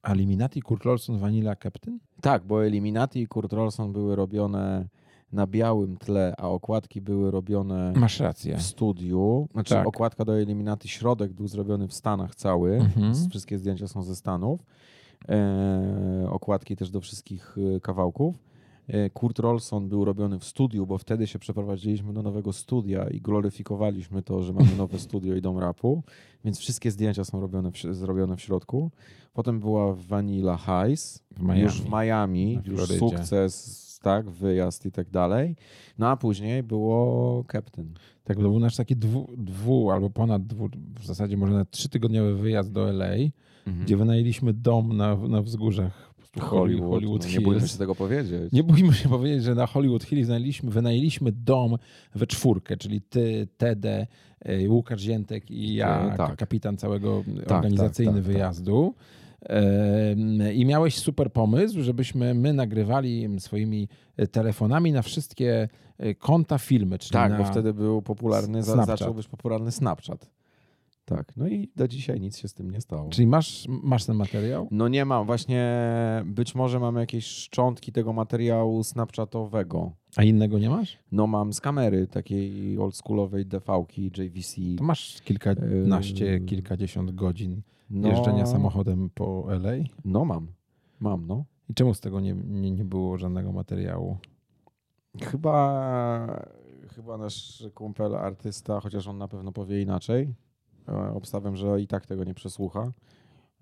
Eliminati, 0.03 0.63
Kurt 0.63 0.85
Rolson, 0.85 1.19
Vanilla 1.19 1.57
Captain? 1.57 1.99
Tak, 2.21 2.45
bo 2.45 2.65
Eliminati 2.67 3.21
i 3.21 3.27
Kurt 3.27 3.53
Rolson 3.53 3.93
były 3.93 4.17
robione 4.17 4.89
na 5.33 5.47
białym 5.47 5.97
tle, 5.97 6.35
a 6.39 6.49
okładki 6.49 7.01
były 7.01 7.31
robione 7.31 7.93
Masz 7.97 8.21
rację. 8.21 8.57
w 8.57 8.63
studiu. 8.63 9.49
Znaczy 9.53 9.75
Tak. 9.75 9.87
okładka 9.87 10.25
do 10.25 10.39
Eliminati, 10.41 10.89
środek 10.89 11.33
był 11.33 11.49
zrobiony 11.49 11.89
w 11.89 11.95
Stanach 11.95 12.35
cały. 12.35 12.77
Mhm. 12.77 13.15
Wszystkie 13.31 13.59
zdjęcia 13.59 13.89
są 13.89 14.03
ze 14.03 14.17
Stanów. 14.17 14.61
E, 15.29 16.27
okładki 16.31 16.77
też 16.77 16.91
do 16.91 17.01
wszystkich 17.01 17.57
e, 17.77 17.81
kawałków. 17.81 18.35
E, 18.93 19.11
Kurt 19.11 19.39
Rolson 19.39 19.89
był 19.89 20.05
robiony 20.05 20.39
w 20.39 20.45
studiu, 20.45 20.87
bo 20.87 20.99
wtedy 20.99 21.27
się 21.27 21.39
przeprowadziliśmy 21.39 22.13
do 22.13 22.23
nowego 22.23 22.53
studia 22.53 23.09
i 23.09 23.21
gloryfikowaliśmy 23.21 24.23
to, 24.23 24.43
że 24.43 24.53
mamy 24.53 24.77
nowe 24.79 24.99
studio 24.99 25.35
i 25.35 25.41
dom 25.41 25.59
rapu, 25.59 26.03
więc 26.45 26.59
wszystkie 26.59 26.91
zdjęcia 26.91 27.25
są 27.25 27.41
robione 27.41 27.71
w, 27.71 27.79
zrobione 27.95 28.37
w 28.37 28.41
środku. 28.41 28.91
Potem 29.33 29.61
była 29.61 29.95
Vanilla 29.95 30.57
Heist, 30.57 31.25
W 31.31 31.57
już 31.57 31.83
w 31.83 31.91
Miami, 31.91 32.57
Na 32.57 32.73
już 32.73 32.89
sukces, 32.89 33.99
tak, 34.03 34.31
wyjazd 34.31 34.87
i 34.87 34.93
tak 34.93 35.11
dalej. 35.11 35.57
No 35.99 36.09
a 36.09 36.17
później 36.17 36.63
było 36.63 37.45
Captain. 37.53 37.95
Tak, 38.25 38.37
to 38.37 38.43
był 38.43 38.59
nasz 38.59 38.77
taki 38.77 38.97
dwu, 38.97 39.29
dwu 39.37 39.91
albo 39.91 40.11
ponad 40.11 40.47
dwu, 40.47 40.69
w 40.99 41.07
zasadzie 41.07 41.37
może 41.37 41.53
nawet 41.53 41.71
trzytygodniowy 41.71 42.35
wyjazd 42.35 42.73
do 42.73 42.89
LA, 42.89 43.15
gdzie 43.83 43.97
wynajęliśmy 43.97 44.53
dom 44.53 44.97
na, 44.97 45.17
na 45.17 45.43
wzgórzach 45.43 46.10
prostu 46.31 46.51
Hollywood, 46.51 46.91
Hollywood 46.91 47.25
no, 47.25 47.31
nie 47.31 47.41
bójmy 47.41 47.69
się 47.69 47.79
tego 47.79 47.95
powiedzieć. 47.95 48.53
Nie 48.53 48.63
bójmy 48.63 48.93
się 48.95 49.09
powiedzieć, 49.09 49.43
że 49.45 49.55
na 49.55 49.67
Hollywood 49.67 50.05
Hills 50.05 50.27
wynajęliśmy, 50.27 50.71
wynajęliśmy 50.71 51.33
dom 51.33 51.77
we 52.15 52.27
czwórkę, 52.27 52.77
czyli 52.77 53.01
ty, 53.03 53.49
Tede, 53.57 54.07
e, 54.41 54.69
Łukasz 54.69 55.01
Ziętek 55.01 55.51
i 55.51 55.75
ja, 55.75 56.15
E, 56.15 56.17
tak. 56.17 56.37
kapitan 56.37 56.77
całego 56.77 57.25
tak, 57.47 57.57
organizacyjny 57.57 58.13
tak, 58.13 58.23
tak. 58.23 58.33
wyjazdu. 58.33 58.95
I 60.55 60.65
miałeś 60.67 60.99
super 60.99 61.33
pomysł, 61.33 61.83
żebyśmy 61.83 62.35
my 62.35 62.53
nagrywali 62.53 63.41
swoimi 63.41 63.89
e, 64.17 64.27
telefonami 64.27 64.93
na 64.93 65.03
wszystkie 65.03 65.69
konta 66.19 66.59
filmy, 66.59 66.99
czyli 66.99 67.13
Tak, 67.13 67.33
na... 67.33 67.39
bo 67.39 67.45
wtedy 67.45 67.75
był 67.75 68.03
popularny, 68.03 68.63
Snapchat. 68.63 68.87
zaczął 68.87 69.15
być 69.15 69.29
popularny 69.29 69.73
Snapchat. 69.73 70.31
Tak, 71.17 71.37
no 71.37 71.49
i 71.49 71.71
do 71.77 71.89
dzisiaj 71.89 72.21
nic 72.21 72.39
się 72.39 72.49
z 72.49 72.55
tym 72.55 72.71
nie 72.71 72.81
stało. 72.81 73.09
Czyli 73.09 73.27
masz, 73.27 73.67
masz 73.69 74.05
ten 74.05 74.17
materiał? 74.17 74.69
No 74.71 74.89
nie 74.89 75.05
mam, 75.05 75.27
właśnie 75.27 75.73
być 76.25 76.55
może 76.55 76.81
mamy 76.81 77.01
jakieś 77.01 77.27
szczątki 77.27 77.93
tego 77.93 78.13
materiału 78.13 78.85
Snapchatowego. 78.85 79.93
A 80.17 80.23
innego 80.25 80.59
nie 80.59 80.71
masz? 80.71 80.99
No 81.13 81.27
mam 81.27 81.53
z 81.53 81.61
kamery 81.61 82.07
takiej 82.07 82.79
oldschoolowej 82.79 83.47
DV-ki 83.47 84.11
JVC. 84.19 84.61
To 84.79 84.85
masz 84.85 85.21
kilkanaście, 85.23 86.25
Yy. 86.25 86.41
kilkadziesiąt 86.41 87.11
godzin 87.11 87.63
No, 87.91 88.09
jeżdżenia 88.09 88.47
samochodem 88.47 89.11
po 89.15 89.47
LA. 89.55 89.73
No 90.05 90.25
mam, 90.25 90.47
mam 91.01 91.27
no. 91.27 91.45
I 91.69 91.75
czemu 91.75 91.95
z 91.95 92.01
tego 92.01 92.21
nie, 92.21 92.35
nie, 92.35 92.71
nie 92.71 92.85
było 92.85 93.19
żadnego 93.19 93.53
materiału? 93.53 94.17
Chyba, 95.23 96.47
chyba 96.95 97.19
nasz 97.19 97.65
kumpel 97.75 98.15
artysta, 98.17 98.81
chociaż 98.81 99.07
on 99.09 99.19
na 99.19 99.29
pewno 99.29 99.53
powie 99.53 99.83
inaczej, 99.83 100.35
obstawiam, 101.15 101.57
że 101.57 101.81
i 101.81 101.87
tak 101.87 102.07
tego 102.07 102.25
nie 102.25 102.35
przesłucha. 102.35 102.93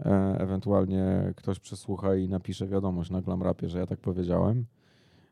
E, 0.01 0.37
Ewentualnie 0.41 1.33
ktoś 1.37 1.59
przesłucha 1.61 2.17
i 2.17 2.29
napisze 2.29 2.67
wiadomość 2.67 3.11
na 3.11 3.23
Glamrapie, 3.23 3.69
że 3.69 3.79
ja 3.79 3.87
tak 3.87 3.99
powiedziałem. 4.01 4.67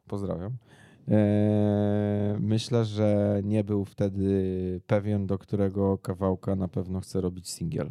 Pozdrawiam. 0.07 0.53
E, 1.09 2.37
Myślę, 2.41 2.85
że 2.85 3.41
nie 3.45 3.65
był 3.65 3.85
wtedy 3.85 4.81
pewien, 4.87 5.27
do 5.27 5.39
którego 5.39 5.99
kawałka 5.99 6.57
na 6.57 6.69
pewno 6.69 7.01
chce 7.01 7.21
robić 7.21 7.49
singiel. 7.49 7.91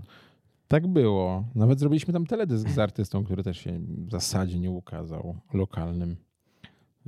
Tak 0.68 0.88
było. 0.88 1.44
Nawet 1.56 1.80
zrobiliśmy 1.80 2.14
tam 2.14 2.26
teledysk 2.26 2.70
z 2.70 2.80
artystą, 2.80 3.24
który 3.24 3.44
też 3.44 3.58
się 3.58 3.80
w 4.08 4.12
zasadzie 4.12 4.60
nie 4.60 4.72
ukazał, 4.72 5.36
lokalnym. 5.54 6.16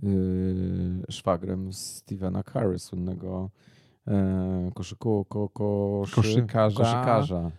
Yy, 0.03 0.09
szwagrem 1.09 1.73
Stevena 1.73 2.43
Curry, 2.43 2.79
słynnego 2.79 3.49
e, 3.53 3.76
koszyku, 4.73 5.25
ko, 5.29 5.49
koszy, 5.49 6.15
Koszykarza. 6.15 6.77
koszykarza. 6.83 7.51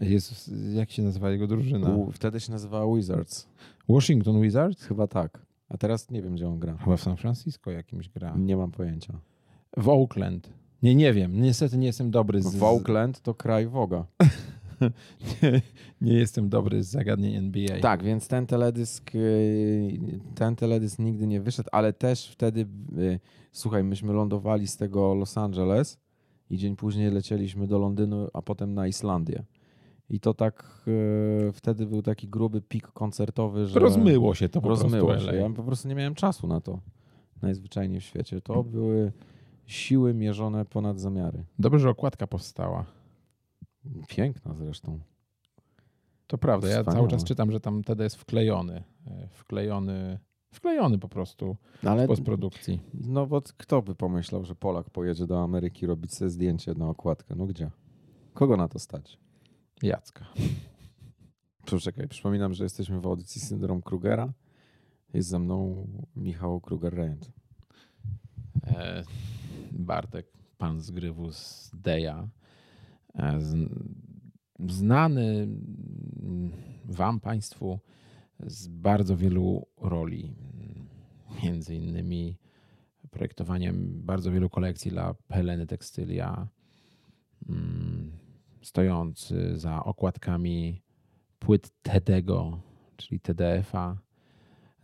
Jezus, 0.00 0.50
jak 0.74 0.90
się 0.90 1.02
nazywa 1.02 1.30
jego 1.30 1.46
drużyna? 1.46 1.90
U, 1.90 2.12
wtedy 2.12 2.40
się 2.40 2.52
nazywała 2.52 2.96
Wizards. 2.96 3.48
Washington 3.88 4.40
Wizards? 4.40 4.84
Chyba 4.84 5.06
tak. 5.06 5.42
A 5.68 5.76
teraz 5.78 6.10
nie 6.10 6.22
wiem, 6.22 6.34
gdzie 6.34 6.48
on 6.48 6.58
gra. 6.58 6.76
Chyba 6.76 6.96
w 6.96 7.00
San 7.02 7.16
Francisco 7.16 7.70
jakimś 7.70 8.08
gra. 8.08 8.34
Nie 8.36 8.56
mam 8.56 8.70
pojęcia. 8.70 9.20
W 9.76 9.88
Oakland. 9.88 10.50
Nie, 10.82 10.94
nie 10.94 11.12
wiem. 11.12 11.40
Niestety 11.40 11.78
nie 11.78 11.86
jestem 11.86 12.10
dobry 12.10 12.42
z... 12.42 12.56
W 12.56 12.62
Oakland 12.62 13.20
to 13.20 13.34
kraj 13.34 13.66
Woga. 13.66 14.04
nie, 15.42 15.62
nie 16.00 16.12
jestem 16.12 16.48
dobry 16.48 16.82
z 16.82 16.90
zagadnień 16.90 17.34
NBA. 17.34 17.80
Tak, 17.80 18.02
więc 18.02 18.28
ten 18.28 18.46
teledysk, 18.46 19.14
yy, 19.14 19.98
ten 20.34 20.56
teledysk 20.56 20.98
nigdy 20.98 21.26
nie 21.26 21.40
wyszedł, 21.40 21.68
ale 21.72 21.92
też 21.92 22.28
wtedy, 22.28 22.66
yy, 22.96 23.20
słuchaj, 23.52 23.84
myśmy 23.84 24.12
lądowali 24.12 24.66
z 24.66 24.76
tego 24.76 25.14
Los 25.14 25.38
Angeles 25.38 25.98
i 26.50 26.58
dzień 26.58 26.76
później 26.76 27.10
lecieliśmy 27.10 27.66
do 27.66 27.78
Londynu, 27.78 28.28
a 28.32 28.42
potem 28.42 28.74
na 28.74 28.86
Islandię. 28.86 29.44
I 30.10 30.20
to 30.20 30.34
tak, 30.34 30.84
yy, 30.86 31.52
wtedy 31.52 31.86
był 31.86 32.02
taki 32.02 32.28
gruby 32.28 32.60
pik 32.62 32.86
koncertowy, 32.86 33.66
że... 33.66 33.80
Rozmyło 33.80 34.34
się 34.34 34.48
to 34.48 34.60
po 34.60 34.68
rozmyło 34.68 35.08
prostu 35.08 35.30
się. 35.30 35.36
Ja 35.36 35.50
po 35.50 35.62
prostu 35.62 35.88
nie 35.88 35.94
miałem 35.94 36.14
czasu 36.14 36.46
na 36.46 36.60
to. 36.60 36.80
Najzwyczajniej 37.42 38.00
w 38.00 38.04
świecie. 38.04 38.40
To 38.40 38.64
były 38.64 39.12
siły 39.66 40.14
mierzone 40.14 40.64
ponad 40.64 41.00
zamiary. 41.00 41.44
Dobrze, 41.58 41.78
że 41.78 41.90
okładka 41.90 42.26
powstała. 42.26 42.97
Piękna 44.08 44.54
zresztą. 44.54 45.00
To 46.26 46.38
prawda. 46.38 46.68
Ja 46.68 46.84
cały 46.84 47.08
czas 47.08 47.24
czytam, 47.24 47.52
że 47.52 47.60
tam 47.60 47.82
TD 47.84 48.04
jest 48.04 48.16
wklejony. 48.16 48.84
E, 49.06 49.28
Wklejony, 49.28 50.18
wklejony 50.52 50.98
po 50.98 51.08
prostu 51.08 51.56
Ale 51.84 52.04
w 52.04 52.06
postprodukcji. 52.08 52.80
no 52.94 53.26
bo 53.26 53.42
kto 53.56 53.82
by 53.82 53.94
pomyślał, 53.94 54.44
że 54.44 54.54
Polak 54.54 54.90
pojedzie 54.90 55.26
do 55.26 55.42
Ameryki 55.42 55.86
robić 55.86 56.14
sobie 56.14 56.30
zdjęcie 56.30 56.74
na 56.74 56.88
okładkę? 56.88 57.34
No 57.34 57.46
gdzie? 57.46 57.70
Kogo 58.34 58.56
na 58.56 58.68
to 58.68 58.78
stać? 58.78 59.18
Jacka. 59.82 60.26
Poczekaj, 61.66 62.08
przypominam, 62.08 62.54
że 62.54 62.64
jesteśmy 62.64 63.00
w 63.00 63.06
audycji 63.06 63.40
Syndrom 63.40 63.82
Krugera. 63.82 64.32
Jest 65.14 65.28
ze 65.28 65.38
mną 65.38 65.86
Michał 66.16 66.58
Kruger-Rejent. 66.58 67.30
E, 68.66 69.02
Bartek, 69.72 70.26
pan 70.58 70.80
z 70.80 70.90
grywu 70.90 71.32
z 71.32 71.70
Deja. 71.74 72.28
E, 73.18 73.40
znany 74.68 75.48
mm, 76.22 76.52
wam, 76.84 77.20
państwu 77.20 77.78
z 78.46 78.68
bardzo 78.68 79.16
wielu 79.16 79.66
roli. 79.76 80.34
Między 81.42 81.74
innymi 81.74 82.38
projektowaniem 83.10 84.02
bardzo 84.02 84.32
wielu 84.32 84.50
kolekcji 84.50 84.90
dla 84.90 85.14
Heleny 85.30 85.66
Tekstylia, 85.66 86.48
mm, 87.48 88.12
stojący 88.62 89.58
za 89.58 89.84
okładkami 89.84 90.82
płyt 91.38 91.70
Tedego, 91.82 92.60
czyli 92.96 93.20
TDF-a, 93.20 93.96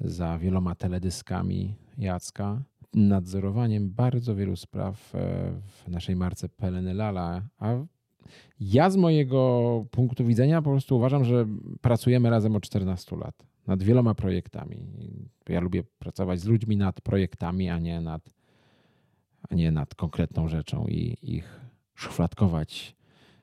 za 0.00 0.38
wieloma 0.38 0.74
teledyskami 0.74 1.74
Jacka, 1.98 2.62
nadzorowaniem 2.94 3.90
bardzo 3.90 4.34
wielu 4.34 4.56
spraw 4.56 5.14
e, 5.14 5.18
w 5.66 5.88
naszej 5.88 6.16
marce 6.16 6.48
Peleny 6.48 6.94
Lala, 6.94 7.42
a 7.58 7.74
ja 8.60 8.90
z 8.90 8.96
mojego 8.96 9.84
punktu 9.90 10.24
widzenia 10.24 10.62
po 10.62 10.70
prostu 10.70 10.96
uważam, 10.96 11.24
że 11.24 11.46
pracujemy 11.80 12.30
razem 12.30 12.56
od 12.56 12.62
14 12.62 13.16
lat 13.16 13.46
nad 13.66 13.82
wieloma 13.82 14.14
projektami. 14.14 14.76
Ja 15.48 15.60
lubię 15.60 15.82
pracować 15.98 16.40
z 16.40 16.44
ludźmi 16.44 16.76
nad 16.76 17.00
projektami, 17.00 17.70
a 17.70 17.78
nie 17.78 18.00
nad, 18.00 18.34
a 19.50 19.54
nie 19.54 19.70
nad 19.70 19.94
konkretną 19.94 20.48
rzeczą 20.48 20.86
i 20.86 21.16
ich 21.22 21.60
szufladkować, 21.94 22.96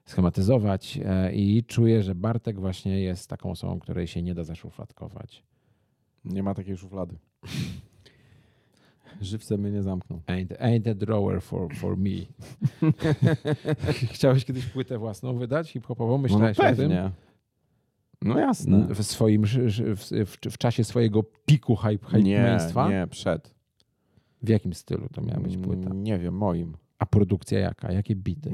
schematyzować 0.05 0.99
e, 1.05 1.33
i 1.33 1.63
czuję, 1.63 2.03
że 2.03 2.15
Bartek 2.15 2.59
właśnie 2.59 3.01
jest 3.01 3.29
taką 3.29 3.51
osobą, 3.51 3.79
której 3.79 4.07
się 4.07 4.21
nie 4.21 4.35
da 4.35 4.43
zaszufladkować. 4.43 5.43
Nie 6.25 6.43
ma 6.43 6.53
takiej 6.53 6.77
szuflady. 6.77 7.17
Żywce 9.21 9.57
mnie 9.57 9.71
nie 9.71 9.83
zamknął. 9.83 10.19
Ain't, 10.27 10.57
ain't 10.57 10.91
a 10.91 10.93
drawer 10.93 11.41
for, 11.41 11.75
for 11.75 11.97
me. 11.97 12.09
Chciałeś 14.13 14.45
kiedyś 14.45 14.65
płytę 14.65 14.97
własną 14.97 15.37
wydać 15.37 15.71
hip-hopową? 15.71 16.11
No, 16.11 16.17
no 16.17 16.23
Myślałeś 16.39 16.59
o 16.59 16.75
tym? 16.75 16.91
No 18.21 18.39
jasne. 18.39 18.87
W, 18.95 19.03
swoim, 19.03 19.43
w, 19.45 19.47
w, 20.25 20.37
w 20.51 20.57
czasie 20.57 20.83
swojego 20.83 21.23
piku 21.23 21.75
hype, 21.75 22.21
Nie, 22.21 22.57
hype 22.67 22.89
nie, 22.89 23.07
przed. 23.07 23.53
W 24.43 24.49
jakim 24.49 24.73
stylu 24.73 25.07
to 25.13 25.21
miała 25.21 25.39
być 25.39 25.57
płyta? 25.57 25.89
Mm, 25.89 26.03
Nie 26.03 26.19
wiem, 26.19 26.37
moim. 26.37 26.77
A 26.99 27.05
produkcja 27.05 27.59
jaka? 27.59 27.91
Jakie 27.91 28.15
bity? 28.15 28.51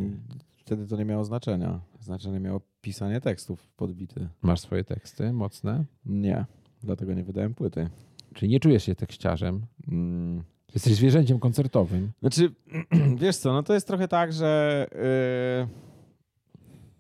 Wtedy 0.58 0.88
to 0.88 0.97
nie 0.97 1.05
miało 1.05 1.26
znaczenia. 1.26 1.80
Znaczenie 1.99 2.39
miało 2.39 2.62
pisanie 2.82 3.22
tekstów 3.22 3.68
podbity. 3.78 4.28
Masz 4.41 4.60
swoje 4.60 4.84
teksty 4.84 5.34
mocne? 5.34 5.86
Nie, 6.05 6.45
dlatego 6.84 7.14
nie 7.14 7.24
wydałem 7.24 7.53
płyty. 7.53 7.89
Czyli 8.38 8.51
nie 8.51 8.59
czujesz 8.59 8.83
się 8.83 8.95
tekściarzem? 8.95 9.65
Mm. 9.88 10.43
Jesteś 10.73 10.95
zwierzęciem 10.95 11.39
koncertowym. 11.39 12.11
Znaczy, 12.19 12.51
wiesz 13.21 13.38
co, 13.38 13.53
no 13.53 13.63
to 13.63 13.73
jest 13.73 13.88
trochę 13.88 14.07
tak, 14.07 14.33
że 14.33 14.88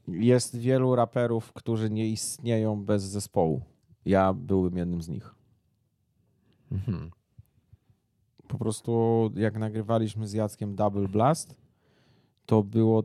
yy, 0.07 0.25
jest 0.25 0.57
wielu 0.57 0.95
raperów, 0.95 1.53
którzy 1.53 1.89
nie 1.89 2.07
istnieją 2.07 2.85
bez 2.85 3.03
zespołu. 3.03 3.61
Ja 4.05 4.33
byłbym 4.33 4.77
jednym 4.77 5.01
z 5.01 5.09
nich. 5.09 5.35
Mhm. 6.71 7.11
Po 8.47 8.57
prostu 8.57 9.31
jak 9.35 9.59
nagrywaliśmy 9.59 10.27
z 10.27 10.33
Jackiem 10.33 10.75
Double 10.75 11.07
Blast, 11.07 11.55
to 12.45 12.63
było 12.63 13.03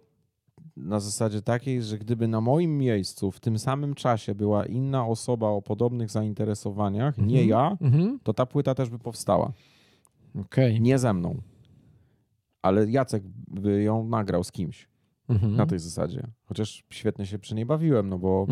na 0.77 1.01
zasadzie 1.01 1.43
takiej, 1.43 1.83
że 1.83 1.99
gdyby 1.99 2.29
na 2.29 2.41
moim 2.41 2.79
miejscu 2.79 3.31
w 3.31 3.41
tym 3.41 3.59
samym 3.59 3.95
czasie 3.95 4.35
była 4.35 4.67
inna 4.67 5.07
osoba 5.07 5.49
o 5.49 5.63
podobnych 5.63 6.11
zainteresowaniach, 6.11 7.19
nie 7.19 7.41
Mhm. 7.43 7.49
ja, 7.49 7.77
Mhm. 7.81 8.19
to 8.23 8.35
ta 8.35 8.47
płyta 8.47 8.75
też 8.75 8.91
by 8.91 8.99
powstała. 8.99 9.53
Okej. 10.41 10.81
Nie 10.81 10.99
ze 10.99 11.15
mną. 11.15 11.41
Ale 12.63 12.91
Jacek 12.91 13.23
by 13.49 13.83
ją 13.83 14.09
nagrał 14.09 14.45
z 14.45 14.53
kimś 14.53 14.89
Mhm. 15.29 15.57
na 15.57 15.67
tej 15.67 15.79
zasadzie. 15.79 16.27
Chociaż 16.45 16.85
świetnie 16.91 17.27
się 17.27 17.39
przy 17.39 17.55
niej 17.55 17.67
bawiłem, 17.67 18.09
no 18.09 18.19
bo 18.19 18.47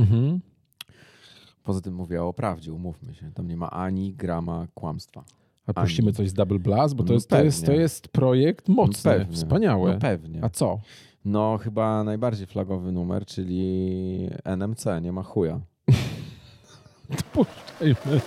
poza 1.62 1.80
tym 1.80 1.94
mówię 1.94 2.22
o 2.24 2.32
prawdzie, 2.32 2.72
umówmy 2.72 3.14
się. 3.14 3.32
Tam 3.34 3.46
nie 3.48 3.56
ma 3.56 3.70
ani 3.70 4.14
grama 4.14 4.66
kłamstwa. 4.74 5.24
A 5.66 5.72
puścimy 5.74 6.08
Ani. 6.08 6.14
coś 6.16 6.28
z 6.28 6.32
Double 6.34 6.58
Blast, 6.58 6.94
bo 6.94 7.02
to 7.04 7.08
No 7.08 7.14
jest, 7.14 7.28
to 7.28 7.42
jest, 7.44 7.66
to 7.66 7.72
jest 7.72 8.08
projekt 8.08 8.68
mocny, 8.68 9.10
pewnie. 9.12 9.36
wspaniałe. 9.36 9.92
No 9.92 9.98
pewnie. 9.98 10.44
A 10.44 10.48
co? 10.48 10.80
No 11.24 11.58
chyba 11.58 12.04
najbardziej 12.04 12.46
flagowy 12.46 12.92
numer, 12.92 13.26
czyli 13.26 14.30
NMC, 14.44 14.84
nie 15.02 15.12
ma 15.12 15.22
chuja. 15.22 15.60
Puszczajmy. 17.32 18.20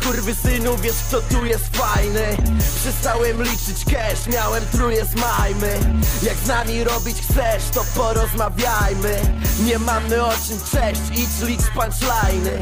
Skurwysynu, 0.00 0.76
wiesz 0.76 0.96
kto 1.08 1.20
tu 1.20 1.44
jest 1.46 1.76
fajny 1.76 2.36
Przestałem 2.80 3.42
liczyć 3.42 3.84
cash, 3.84 4.26
miałem 4.32 4.64
truje 4.72 5.04
z 5.04 5.14
majmy. 5.14 5.80
Jak 6.22 6.36
z 6.36 6.46
nami 6.46 6.84
robić 6.84 7.16
chcesz, 7.22 7.62
to 7.74 7.84
porozmawiajmy. 7.94 9.20
Nie 9.64 9.78
mamy 9.78 10.24
o 10.24 10.30
czym 10.30 10.58
cześć, 10.72 11.00
idź 11.12 11.48
licz 11.48 11.60
punchline'y. 11.60 12.58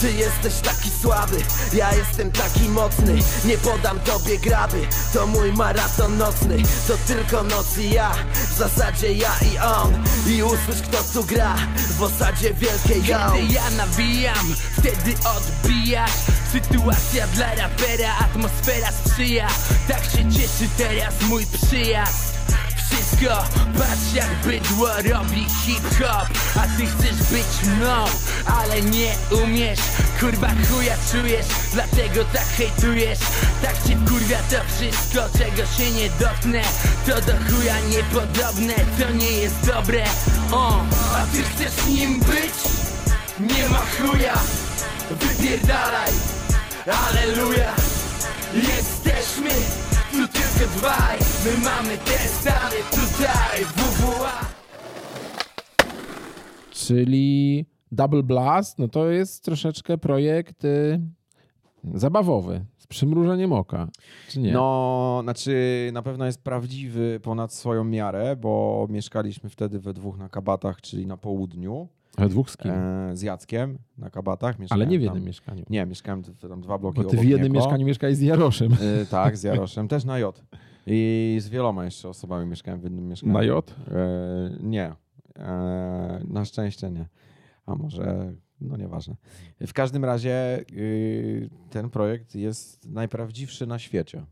Ty 0.00 0.12
jesteś 0.12 0.54
taki 0.54 0.90
słaby, 1.02 1.36
ja 1.72 1.94
jestem 1.94 2.32
taki 2.32 2.68
mocny. 2.68 3.18
Nie 3.44 3.58
podam 3.58 4.00
tobie 4.00 4.38
graby, 4.38 4.86
to 5.12 5.26
mój 5.26 5.52
maraton 5.52 6.18
nocny. 6.18 6.56
To 6.88 6.94
tylko 7.06 7.42
noc 7.42 7.78
i 7.78 7.90
ja, 7.90 8.12
w 8.54 8.58
zasadzie 8.58 9.12
ja 9.12 9.32
i 9.54 9.58
on. 9.58 10.04
I 10.26 10.42
usłysz 10.42 10.82
kto 10.82 10.98
tu 11.12 11.24
gra, 11.24 11.56
w 11.98 12.02
osadzie 12.02 12.54
wielkiej 12.54 13.04
yo 13.04 13.18
Kiedy 13.32 13.52
ja 13.52 13.70
nawijam, 13.70 14.54
wtedy 14.78 15.14
odbijasz 15.36 16.39
Sytuacja 16.52 17.26
dla 17.26 17.54
rapera, 17.54 18.14
atmosfera 18.20 18.88
sprzyja. 19.04 19.48
Tak 19.88 20.04
się 20.04 20.32
cieszy 20.32 20.68
teraz 20.76 21.14
mój 21.28 21.46
przyjazd. 21.46 22.34
Wszystko, 22.76 23.44
patrz 23.78 24.14
jak 24.14 24.28
bydło 24.44 24.88
robi 24.88 25.46
hip-hop. 25.64 26.28
A 26.56 26.76
ty 26.76 26.86
chcesz 26.86 27.30
być 27.30 27.76
mną, 27.76 28.04
ale 28.46 28.82
nie 28.82 29.14
umiesz. 29.44 29.80
Kurwa 30.20 30.48
chuja 30.48 30.94
czujesz, 31.12 31.46
dlatego 31.72 32.24
tak 32.32 32.46
hejtujesz. 32.46 33.18
Tak 33.62 33.74
cię 33.86 33.96
wkurwia 33.96 34.38
to 34.38 34.56
wszystko, 34.74 35.38
czego 35.38 35.68
się 35.76 35.90
nie 35.90 36.10
dotknę 36.10 36.62
To 37.06 37.20
do 37.20 37.32
chuja 37.32 37.74
niepodobne, 37.80 38.74
to 38.98 39.10
nie 39.12 39.32
jest 39.32 39.66
dobre. 39.66 40.04
A 41.14 41.26
ty 41.32 41.42
chcesz 41.42 41.86
nim 41.86 42.20
być? 42.20 42.54
Nie 43.40 43.68
ma 43.68 43.78
chuja, 43.78 44.34
wypierdalaj, 45.10 45.99
aleluja 46.86 47.74
Jesteśmy 48.54 49.50
tu 50.10 50.28
tylko 50.28 50.72
dwaj, 50.78 51.18
my 51.44 51.64
mamy 51.64 51.98
te 51.98 52.18
stany 52.18 52.76
tutaj 52.90 53.64
WWA 53.64 54.40
Czyli 56.70 57.66
Double 57.92 58.22
Blast, 58.22 58.78
no 58.78 58.88
to 58.88 59.10
jest 59.10 59.44
troszeczkę 59.44 59.98
projekt 59.98 60.64
y, 60.64 61.00
zabawowy, 61.94 62.64
z 62.78 62.86
przymrużeniem 62.86 63.52
oka, 63.52 63.88
czy 64.28 64.40
nie? 64.40 64.52
No, 64.52 65.20
znaczy 65.22 65.90
na 65.92 66.02
pewno 66.02 66.26
jest 66.26 66.42
prawdziwy 66.42 67.20
ponad 67.22 67.54
swoją 67.54 67.84
miarę, 67.84 68.36
bo 68.36 68.86
mieszkaliśmy 68.90 69.50
wtedy 69.50 69.80
we 69.80 69.92
dwóch 69.92 70.18
na 70.18 70.28
kabatach, 70.28 70.80
czyli 70.80 71.06
na 71.06 71.16
południu 71.16 71.88
We 72.20 72.28
dwóch 72.28 72.50
z 72.50 72.56
kim? 72.56 72.70
e, 72.70 73.10
z 73.16 73.22
Jackiem 73.22 73.78
na 73.98 74.10
kabatach. 74.10 74.56
Ale 74.70 74.86
nie 74.86 74.98
w 74.98 75.00
tam- 75.00 75.04
jednym 75.04 75.24
mieszkaniu. 75.24 75.64
Nie, 75.70 75.86
mieszkałem 75.86 76.22
tam 76.22 76.60
dwa 76.60 76.78
bloki 76.78 76.96
Bo 77.02 77.04
ty 77.04 77.16
w 77.16 77.24
jednym 77.24 77.52
niego. 77.52 77.64
mieszkaniu 77.64 77.86
mieszkałeś 77.86 78.16
z 78.16 78.20
Jaroszem. 78.20 78.72
E, 79.02 79.06
tak, 79.06 79.36
z 79.36 79.42
Jaroszem, 79.50 79.88
też 79.88 80.04
na 80.04 80.18
J. 80.18 80.44
I 80.86 81.38
z 81.40 81.48
wieloma 81.48 81.84
jeszcze 81.84 82.08
osobami 82.08 82.46
mieszkałem 82.50 82.80
w 82.80 82.84
jednym 82.84 83.08
mieszkaniu. 83.08 83.32
Na 83.32 83.42
J? 83.42 83.70
E, 83.88 84.50
nie. 84.62 84.92
Na 86.28 86.44
szczęście 86.44 86.90
nie. 86.90 87.08
A 87.66 87.74
może, 87.74 88.32
no 88.60 88.76
nieważne. 88.76 89.16
W 89.66 89.72
każdym 89.72 90.04
razie 90.04 90.64
y, 90.72 91.50
ten 91.70 91.90
projekt 91.90 92.34
jest 92.34 92.88
najprawdziwszy 92.90 93.66
na 93.66 93.78
świecie. 93.78 94.24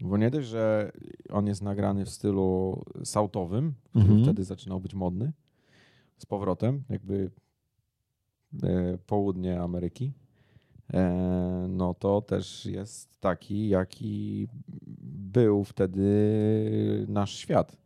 Bo 0.00 0.16
nie 0.16 0.30
dość, 0.30 0.48
że 0.48 0.92
on 1.30 1.46
jest 1.46 1.62
nagrany 1.62 2.04
w 2.04 2.10
stylu 2.10 2.82
sautowym, 3.04 3.74
który 3.90 4.04
Mhm. 4.04 4.22
wtedy 4.24 4.44
zaczynał 4.44 4.80
być 4.80 4.94
modny, 4.94 5.32
z 6.22 6.26
powrotem, 6.26 6.82
jakby 6.88 7.30
e, 8.62 8.98
południe 9.06 9.60
Ameryki, 9.60 10.12
e, 10.94 11.66
no 11.68 11.94
to 11.94 12.20
też 12.20 12.66
jest 12.66 13.20
taki, 13.20 13.68
jaki 13.68 14.48
był 15.32 15.64
wtedy 15.64 16.06
nasz 17.08 17.34
świat. 17.36 17.76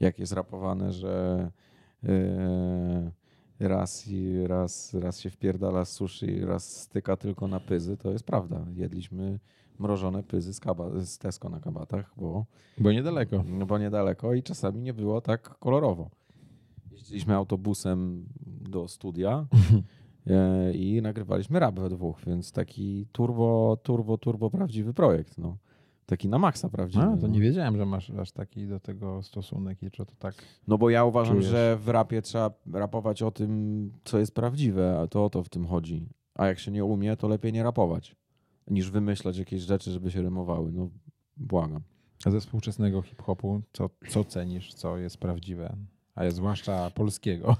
Jak 0.00 0.18
jest 0.18 0.32
rapowane, 0.32 0.92
że 0.92 1.50
e, 2.04 3.10
raz, 3.60 4.08
raz, 4.46 4.94
raz 4.94 5.20
się 5.20 5.30
wpierdala 5.30 5.84
z 5.84 5.92
sushi, 5.92 6.40
raz 6.44 6.80
styka 6.82 7.16
tylko 7.16 7.48
na 7.48 7.60
pyzy, 7.60 7.96
to 7.96 8.10
jest 8.12 8.24
prawda. 8.24 8.66
Jedliśmy 8.74 9.38
mrożone 9.78 10.22
pyzy 10.22 10.54
z, 10.54 10.60
kaba- 10.60 11.00
z 11.00 11.18
Tesco 11.18 11.48
na 11.48 11.60
kabatach, 11.60 12.12
bo 12.16 12.44
Bo 12.78 12.92
niedaleko. 12.92 13.44
no 13.48 13.66
bo 13.66 13.78
niedaleko 13.78 14.34
i 14.34 14.42
czasami 14.42 14.80
nie 14.82 14.94
było 14.94 15.20
tak 15.20 15.42
kolorowo. 15.58 16.10
Jeździliśmy 17.06 17.34
autobusem 17.34 18.26
do 18.46 18.88
studia 18.88 19.46
e, 20.26 20.72
i 20.72 21.02
nagrywaliśmy 21.02 21.60
rap 21.60 21.80
we 21.80 21.88
dwóch, 21.88 22.20
więc 22.26 22.52
taki 22.52 23.06
turbo, 23.12 23.78
turbo, 23.82 24.18
turbo 24.18 24.50
prawdziwy 24.50 24.94
projekt. 24.94 25.38
No. 25.38 25.56
Taki 26.06 26.28
na 26.28 26.38
maksa 26.38 26.68
prawdziwy. 26.68 27.04
A, 27.04 27.16
to 27.16 27.22
no. 27.22 27.28
nie 27.28 27.40
wiedziałem, 27.40 27.76
że 27.76 27.86
masz 27.86 28.10
aż 28.10 28.32
taki 28.32 28.66
do 28.66 28.80
tego 28.80 29.22
stosunek 29.22 29.82
i 29.82 29.90
że 29.96 30.06
to 30.06 30.14
tak... 30.18 30.34
no 30.68 30.78
bo 30.78 30.90
ja 30.90 31.04
uważam, 31.04 31.34
czujesz. 31.34 31.50
że 31.50 31.76
w 31.76 31.88
rapie 31.88 32.22
trzeba 32.22 32.50
rapować 32.72 33.22
o 33.22 33.30
tym, 33.30 33.90
co 34.04 34.18
jest 34.18 34.34
prawdziwe, 34.34 34.98
a 35.00 35.06
to 35.06 35.24
o 35.24 35.30
to 35.30 35.42
w 35.42 35.48
tym 35.48 35.66
chodzi. 35.66 36.08
A 36.34 36.46
jak 36.46 36.58
się 36.58 36.70
nie 36.70 36.84
umie, 36.84 37.16
to 37.16 37.28
lepiej 37.28 37.52
nie 37.52 37.62
rapować, 37.62 38.16
niż 38.70 38.90
wymyślać 38.90 39.38
jakieś 39.38 39.62
rzeczy, 39.62 39.90
żeby 39.90 40.10
się 40.10 40.22
rymowały. 40.22 40.72
No, 40.72 40.90
błagam. 41.36 41.82
A 42.24 42.30
ze 42.30 42.40
współczesnego 42.40 43.02
hip-hopu, 43.02 43.62
co, 43.72 43.90
co 44.08 44.24
cenisz, 44.24 44.74
co 44.74 44.98
jest 44.98 45.18
prawdziwe? 45.18 45.76
A 46.16 46.30
zwłaszcza 46.30 46.90
polskiego. 46.90 47.56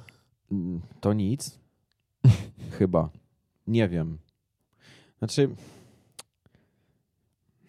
Mm, 0.53 0.81
To 1.01 1.13
nic. 1.13 1.59
Chyba. 2.79 3.11
Nie 3.67 3.89
wiem. 3.89 4.19
Znaczy. 5.19 5.49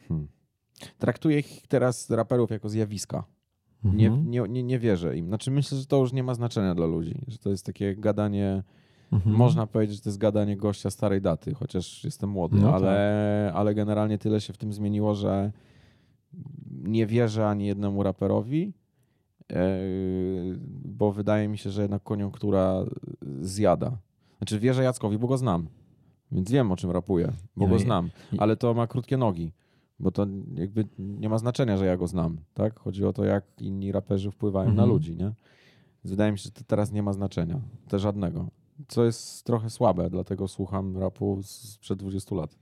Hmm. 0.08 0.28
Traktuję 1.00 1.40
ich 1.40 1.68
teraz 1.68 2.10
raperów 2.10 2.52
jako 2.52 2.70
zjawiska. 2.70 3.24
Nie, 3.84 4.08
Mhm. 4.08 4.32
nie, 4.32 4.42
nie, 4.50 4.64
nie 4.64 4.80
wierzę 4.80 5.18
im. 5.18 5.28
Znaczy 5.28 5.52
myślę, 5.52 5.78
że 5.78 5.86
to 5.86 5.98
już 5.98 6.14
nie 6.14 6.24
ma 6.24 6.34
znaczenia 6.34 6.76
dla 6.76 6.86
ludzi. 6.86 7.22
Że 7.28 7.38
to 7.38 7.50
jest 7.50 7.66
takie 7.66 7.96
gadanie. 7.96 8.64
Mhm. 9.12 9.36
Można 9.36 9.68
powiedzieć, 9.68 9.96
że 9.98 10.02
to 10.04 10.10
jest 10.10 10.20
gadanie 10.20 10.58
gościa 10.58 10.90
starej 10.92 11.22
daty, 11.22 11.54
chociaż 11.54 12.04
jestem 12.04 12.30
młody, 12.30 12.58
No 12.58 12.74
ale, 12.76 13.52
ale 13.56 13.76
generalnie 13.76 14.18
tyle 14.18 14.42
się 14.42 14.54
w 14.54 14.58
tym 14.58 14.74
zmieniło, 14.74 15.16
że 15.16 15.52
nie 16.72 17.06
wierzę 17.08 17.48
ani 17.50 17.66
jednemu 17.66 18.04
raperowi, 18.04 18.74
bo 20.86 21.12
wydaje 21.12 21.48
mi 21.48 21.58
się, 21.58 21.70
że 21.70 21.82
jednak 21.82 22.04
koniunktura 22.04 22.76
zjada. 23.41 23.98
Znaczy 24.38 24.60
wierzę 24.60 24.84
Jackowi, 24.84 25.18
bo 25.18 25.28
go 25.28 25.38
znam. 25.38 25.68
Więc 26.32 26.52
wiem, 26.52 26.72
o 26.72 26.76
czym 26.76 26.91
rapuję, 26.91 27.28
bo 27.56 27.66
No 27.66 27.70
go 27.70 27.76
i- 27.76 27.80
znam. 27.82 28.10
Ale 28.38 28.58
to 28.58 28.74
ma 28.74 28.88
krótkie 28.88 29.18
nogi. 29.18 29.52
Bo 30.00 30.12
to 30.12 30.28
jakby 30.54 30.88
nie 31.00 31.30
ma 31.30 31.38
znaczenia, 31.38 31.78
że 31.78 31.86
ja 31.86 31.98
go 31.98 32.08
znam, 32.08 32.38
tak? 32.54 32.80
Chodzi 32.80 33.06
o 33.06 33.14
to, 33.14 33.24
jak 33.24 33.43
inni 33.62 33.91
raperzy 33.91 34.32
wpływają 34.32 34.66
na 34.66 34.72
Mhm. 34.72 34.89
ludzi, 34.89 35.12
nie? 35.16 35.24
Więc 36.04 36.12
wydaje 36.12 36.32
mi 36.32 36.38
się, 36.38 36.43
że 36.43 36.52
to 36.52 36.62
teraz 36.68 36.91
nie 36.91 37.04
ma 37.04 37.14
znaczenia. 37.14 37.60
Też 37.88 38.02
żadnego. 38.02 38.48
Co 38.88 39.04
jest 39.06 39.43
trochę 39.45 39.70
słabe, 39.70 40.10
dlatego 40.10 40.48
słucham 40.48 40.98
rapu 40.98 41.39
sprzed 41.43 42.00
20 42.00 42.36
lat. 42.36 42.56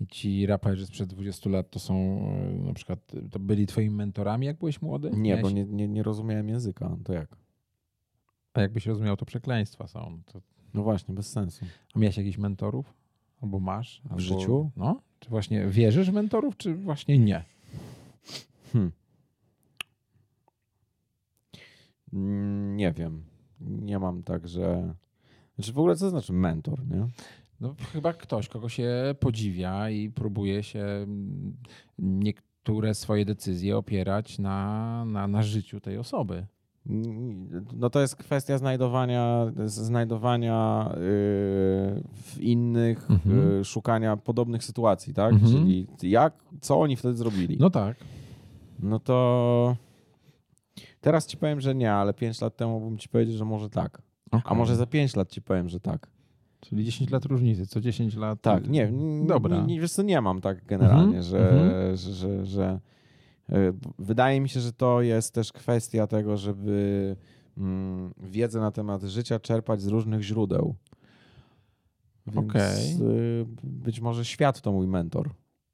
I 0.00 0.06
ci 0.06 0.46
raperzy 0.46 0.86
sprzed 0.86 1.08
20 1.08 1.50
lat 1.50 1.70
to 1.70 1.78
są 1.78 1.94
e, 1.94 2.52
na 2.66 2.72
przykład, 2.72 3.12
to 3.30 3.38
byli 3.38 3.66
twoimi 3.66 3.96
mentorami, 3.96 4.46
jak 4.46 4.58
byłeś 4.58 4.82
młody? 4.82 5.10
Nie, 5.10 5.16
Miałeś- 5.16 5.42
bo 5.42 5.50
nie, 5.50 5.64
nie, 5.64 5.88
nie 5.88 6.02
rozumiałem 6.02 6.48
języka. 6.48 6.96
To 7.04 7.12
jak? 7.12 7.36
A 8.54 8.60
jakbyś 8.60 8.86
rozumiał, 8.86 9.16
to 9.16 9.26
przekleństwa 9.26 9.86
są. 9.86 10.20
To... 10.26 10.40
No 10.74 10.82
właśnie, 10.82 11.14
bez 11.14 11.30
sensu. 11.32 11.64
A 11.94 11.98
miałeś 11.98 12.16
jakichś 12.16 12.38
mentorów? 12.38 12.94
Albo 13.42 13.60
masz? 13.60 14.02
Albo... 14.04 14.20
życiu? 14.20 14.70
No? 14.76 15.00
Czy 15.20 15.30
właśnie 15.30 15.66
wierzysz 15.66 16.10
w 16.10 16.14
mentorów, 16.14 16.56
czy 16.56 16.74
właśnie 16.74 17.18
nie? 17.18 17.44
Hmm. 18.72 18.92
Mm, 22.12 22.76
Nie 22.76 22.92
wiem. 22.92 23.24
Nie 23.60 23.98
mam 23.98 24.22
tak, 24.22 24.48
że... 24.48 24.94
Znaczy 25.54 25.72
w 25.72 25.78
ogóle 25.78 25.96
co 25.96 26.10
znaczy 26.10 26.32
mentor, 26.32 26.86
nie? 26.88 27.06
No 27.60 27.74
chyba 27.92 28.12
ktoś, 28.12 28.48
kogo 28.48 28.68
się 28.68 28.92
podziwia 29.20 29.90
i 29.90 30.10
próbuje 30.10 30.62
się 30.62 30.80
mm, 30.84 31.56
niektóre 31.98 32.94
swoje 32.94 33.24
decyzje 33.24 33.76
opierać 33.76 34.38
na, 34.38 35.04
na, 35.04 35.28
na 35.28 35.42
życiu 35.42 35.80
tej 35.80 35.98
osoby. 35.98 36.46
No 37.76 37.90
to 37.90 38.00
jest 38.00 38.16
kwestia 38.16 38.58
znajdowania, 38.58 39.52
znajdowania 39.66 40.88
yy, 40.90 40.98
w 42.12 42.36
innych, 42.40 43.10
Mhm. 43.10 43.36
yy, 43.58 43.64
szukania 43.64 44.16
podobnych 44.16 44.64
sytuacji, 44.64 45.14
tak? 45.14 45.32
Mhm. 45.32 45.52
Czyli 45.52 45.86
jak, 46.02 46.34
co 46.60 46.80
oni 46.80 46.96
wtedy 46.96 47.14
zrobili? 47.16 47.56
No 47.60 47.70
tak. 47.70 47.96
No 48.78 48.98
to 49.00 49.76
teraz 51.00 51.26
ci 51.26 51.36
powiem, 51.36 51.60
że 51.60 51.74
nie, 51.74 51.92
ale 51.92 52.14
5 52.14 52.40
lat 52.40 52.56
temu 52.56 52.80
bym 52.80 52.98
ci 52.98 53.08
powiedział, 53.08 53.36
że 53.36 53.44
może 53.44 53.70
tak. 53.70 54.02
A 54.44 54.54
może 54.54 54.76
za 54.76 54.86
5 54.86 55.16
lat 55.16 55.30
ci 55.30 55.42
powiem, 55.42 55.68
że 55.68 55.80
tak. 55.80 56.10
Czyli 56.68 56.84
10 56.84 57.10
lat 57.10 57.24
różnicy, 57.24 57.66
co 57.66 57.80
10 57.80 58.14
lat. 58.14 58.40
Tak, 58.40 58.68
nie, 58.68 58.92
Dobra. 59.26 59.64
Nie, 59.66 59.80
wiesz 59.80 59.92
co, 59.92 60.02
nie 60.02 60.20
mam 60.20 60.40
tak 60.40 60.64
generalnie, 60.64 61.18
Mhm, 61.18 61.22
że, 61.22 61.50
mhm. 61.50 61.96
że, 61.96 62.12
że, 62.12 62.46
że 62.46 62.80
y, 63.50 63.54
wydaje 63.98 64.40
mi 64.40 64.48
się, 64.48 64.60
że 64.60 64.72
to 64.72 65.02
jest 65.02 65.34
też 65.34 65.52
kwestia 65.52 66.06
tego, 66.06 66.36
żeby 66.36 67.16
mm, 67.58 68.14
wiedzę 68.18 68.60
na 68.60 68.70
temat 68.70 69.02
życia 69.02 69.40
czerpać 69.40 69.82
z 69.82 69.86
różnych 69.86 70.22
źródeł. 70.22 70.74
Więc 72.26 72.50
Okej. 72.50 72.96
y, 73.42 73.46
być 73.62 74.00
może 74.00 74.24
świat 74.24 74.60
to 74.60 74.72
mój 74.72 74.86
mentor. 74.86 75.30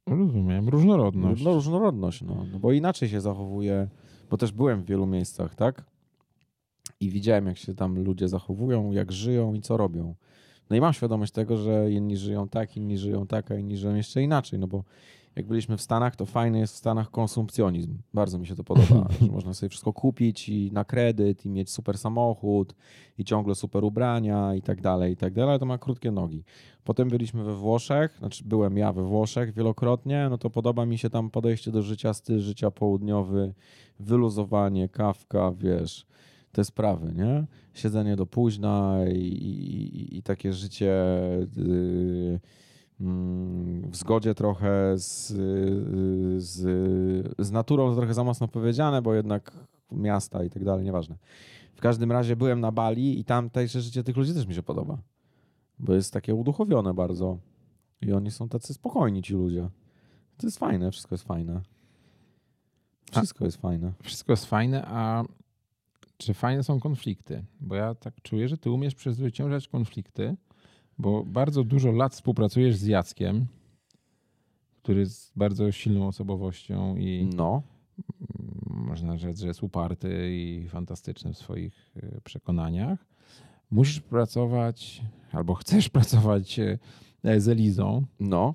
Rozumiem, 0.07 0.69
różnorodność. 0.69 1.45
No, 1.45 1.55
różnorodność, 1.55 2.23
no, 2.23 2.47
no 2.53 2.59
bo 2.59 2.73
inaczej 2.73 3.09
się 3.09 3.21
zachowuje, 3.21 3.89
bo 4.31 4.37
też 4.37 4.53
byłem 4.53 4.83
w 4.83 4.87
wielu 4.87 5.07
miejscach, 5.07 5.55
tak? 5.55 5.85
I 7.01 7.11
widziałem, 7.11 7.47
jak 7.47 7.59
się 7.59 7.75
tam 7.75 7.99
ludzie 7.99 8.29
zachowują, 8.29 8.93
jak 8.93 9.13
żyją 9.13 9.55
i 9.55 9.61
co 9.61 9.77
robią. 9.77 10.15
No 10.73 10.77
i 10.77 10.81
mam 10.81 10.93
świadomość 10.93 11.33
tego, 11.33 11.57
że 11.57 11.91
inni 11.91 12.17
żyją 12.17 12.49
tak, 12.49 12.77
inni 12.77 12.99
żyją 12.99 13.27
tak, 13.27 13.51
a 13.51 13.55
inni 13.55 13.77
żyją 13.77 13.95
jeszcze 13.95 14.23
inaczej, 14.23 14.59
no 14.59 14.67
bo 14.67 14.85
jak 15.37 15.47
byliśmy 15.47 15.77
w 15.77 15.83
Stanach, 15.83 16.17
to 16.17 16.27
fajny 16.27 16.59
jest 16.59 16.75
w 16.75 16.77
Stanach 16.77 17.11
konsumpcjonizm. 17.11 17.99
Bardzo 18.15 18.39
mi 18.39 18.47
się 18.47 18.55
to 18.55 18.65
podoba, 18.65 19.09
że 19.21 19.27
można 19.33 19.55
sobie 19.55 19.71
wszystko 19.71 19.93
kupić 19.93 20.49
i 20.49 20.71
na 20.73 20.85
kredyt 20.85 21.47
i 21.47 21.51
mieć 21.51 21.71
super 21.71 21.99
samochód 21.99 22.75
i 23.19 23.25
ciągle 23.25 23.55
super 23.55 23.85
ubrania 23.85 24.55
i 24.55 24.63
tak 24.63 24.81
dalej, 24.81 25.13
i 25.13 25.17
tak 25.17 25.33
dalej, 25.33 25.51
ale 25.51 25.59
to 25.59 25.67
ma 25.67 25.79
krótkie 25.79 26.11
nogi. 26.11 26.45
Potem 26.85 27.09
byliśmy 27.09 27.45
we 27.45 27.55
Włoszech, 27.55 28.17
znaczy 28.19 28.45
byłem 28.45 28.77
ja 28.77 28.93
we 28.93 29.03
Włoszech 29.03 29.55
wielokrotnie, 29.55 30.27
no 30.31 30.39
to 30.39 30.51
podoba 30.51 30.87
mi 30.87 30.99
się 30.99 31.11
tam 31.11 31.31
podejście 31.31 31.71
do 31.71 31.83
życia, 31.83 32.15
styl 32.15 32.41
życia 32.41 32.71
południowy, 32.71 33.55
wyluzowanie, 34.01 34.89
kawka, 34.89 35.53
wiesz, 35.53 36.07
te 36.53 36.65
sprawy, 36.65 37.13
nie? 37.15 37.47
Siedzenie 37.75 38.17
do 38.17 38.27
późna 38.27 38.99
i, 39.13 39.19
i, 39.19 40.17
i 40.17 40.23
takie 40.23 40.53
życie 40.53 40.95
yy, 41.57 42.41
mm, 43.01 43.91
w 43.91 43.97
zgodzie 43.97 44.35
trochę 44.35 44.99
z, 44.99 45.31
yy, 45.31 46.41
z, 46.41 46.61
z 47.39 47.51
naturą, 47.51 47.91
to 47.91 47.97
trochę 47.97 48.15
za 48.15 48.25
mocno 48.25 48.49
powiedziane, 48.49 49.03
bo 49.03 49.15
jednak 49.15 49.53
miasta 49.93 50.45
i 50.45 50.51
tak 50.51 50.65
dalej, 50.65 50.85
nieważne. 50.85 51.17
W 51.75 51.81
każdym 51.81 52.13
razie 52.13 52.37
byłem 52.37 52.61
na 52.61 52.73
Bali 52.73 53.21
i 53.21 53.25
tam 53.25 53.51
też 53.51 53.73
życie 53.73 54.05
tych 54.05 54.17
ludzi 54.17 54.35
też 54.35 54.47
mi 54.47 54.55
się 54.55 54.63
podoba 54.63 54.99
bo 55.83 55.95
jest 55.95 56.13
takie 56.13 56.35
uduchowione 56.35 56.95
bardzo. 56.95 57.39
I 58.01 58.13
oni 58.13 58.31
są 58.31 58.49
tacy 58.49 58.75
spokojni, 58.75 59.23
ci 59.23 59.35
ludzie. 59.35 59.69
To 60.37 60.47
jest 60.47 60.59
fajne, 60.59 60.91
wszystko 60.91 61.15
jest 61.15 61.25
fajne. 61.25 61.61
Wszystko 63.11 63.45
jest 63.45 63.57
fajne. 63.57 63.93
Wszystko 64.03 64.33
jest 64.33 64.47
fajne, 64.47 64.85
a 64.87 65.25
czy 66.17 66.35
fajne 66.35 66.63
są 66.63 66.81
konflikty? 66.81 67.45
Bo 67.61 67.75
ja 67.75 67.95
tak 67.95 68.15
czuję, 68.23 68.49
że 68.49 68.59
ty 68.59 68.71
umiesz 68.71 68.95
przezwyciężać 68.95 69.69
konflikty, 69.69 70.37
bo 70.99 71.25
bardzo 71.25 71.65
dużo 71.65 71.93
lat 71.93 72.13
współpracujesz 72.13 72.77
z 72.77 72.87
Jackiem, 72.87 73.47
który 74.83 75.01
jest 75.01 75.33
bardzo 75.37 75.73
silną 75.73 76.07
osobowością 76.07 76.97
i 76.97 77.31
No, 77.37 77.63
można 78.67 79.19
rzec, 79.19 79.41
że 79.41 79.47
jest 79.47 79.63
uparty 79.63 80.29
i 80.33 80.69
fantastyczny 80.69 81.33
w 81.33 81.39
swoich 81.39 81.93
e, 81.97 82.21
przekonaniach. 82.21 83.07
Musisz 83.71 84.01
pracować, 84.01 85.03
albo 85.33 85.55
chcesz 85.55 85.89
pracować 85.89 86.59
e, 86.59 86.79
z 87.41 87.49
Elizą. 87.49 88.03
no. 88.21 88.55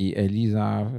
I 0.00 0.16
Eliza, 0.16 0.80
e, 0.80 0.90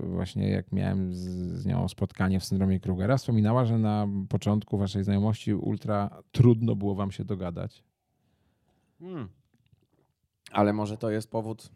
właśnie 0.00 0.48
jak 0.48 0.72
miałem 0.72 1.14
z, 1.14 1.66
nią 1.66 1.88
spotkanie 1.88 2.40
w 2.40 2.44
syndromie 2.44 2.80
Krugera, 2.80 3.16
wspominała, 3.16 3.64
że 3.64 3.78
na 3.78 4.08
początku 4.28 4.78
waszej 4.78 5.04
znajomości 5.04 5.54
ultra 5.54 6.22
trudno 6.32 6.76
było 6.76 6.94
wam 6.94 7.10
się 7.10 7.24
dogadać. 7.24 7.84
Hmm. 8.98 9.28
Ale 10.52 10.72
może 10.72 10.96
to 10.96 11.10
jest 11.10 11.30
powód, 11.30 11.70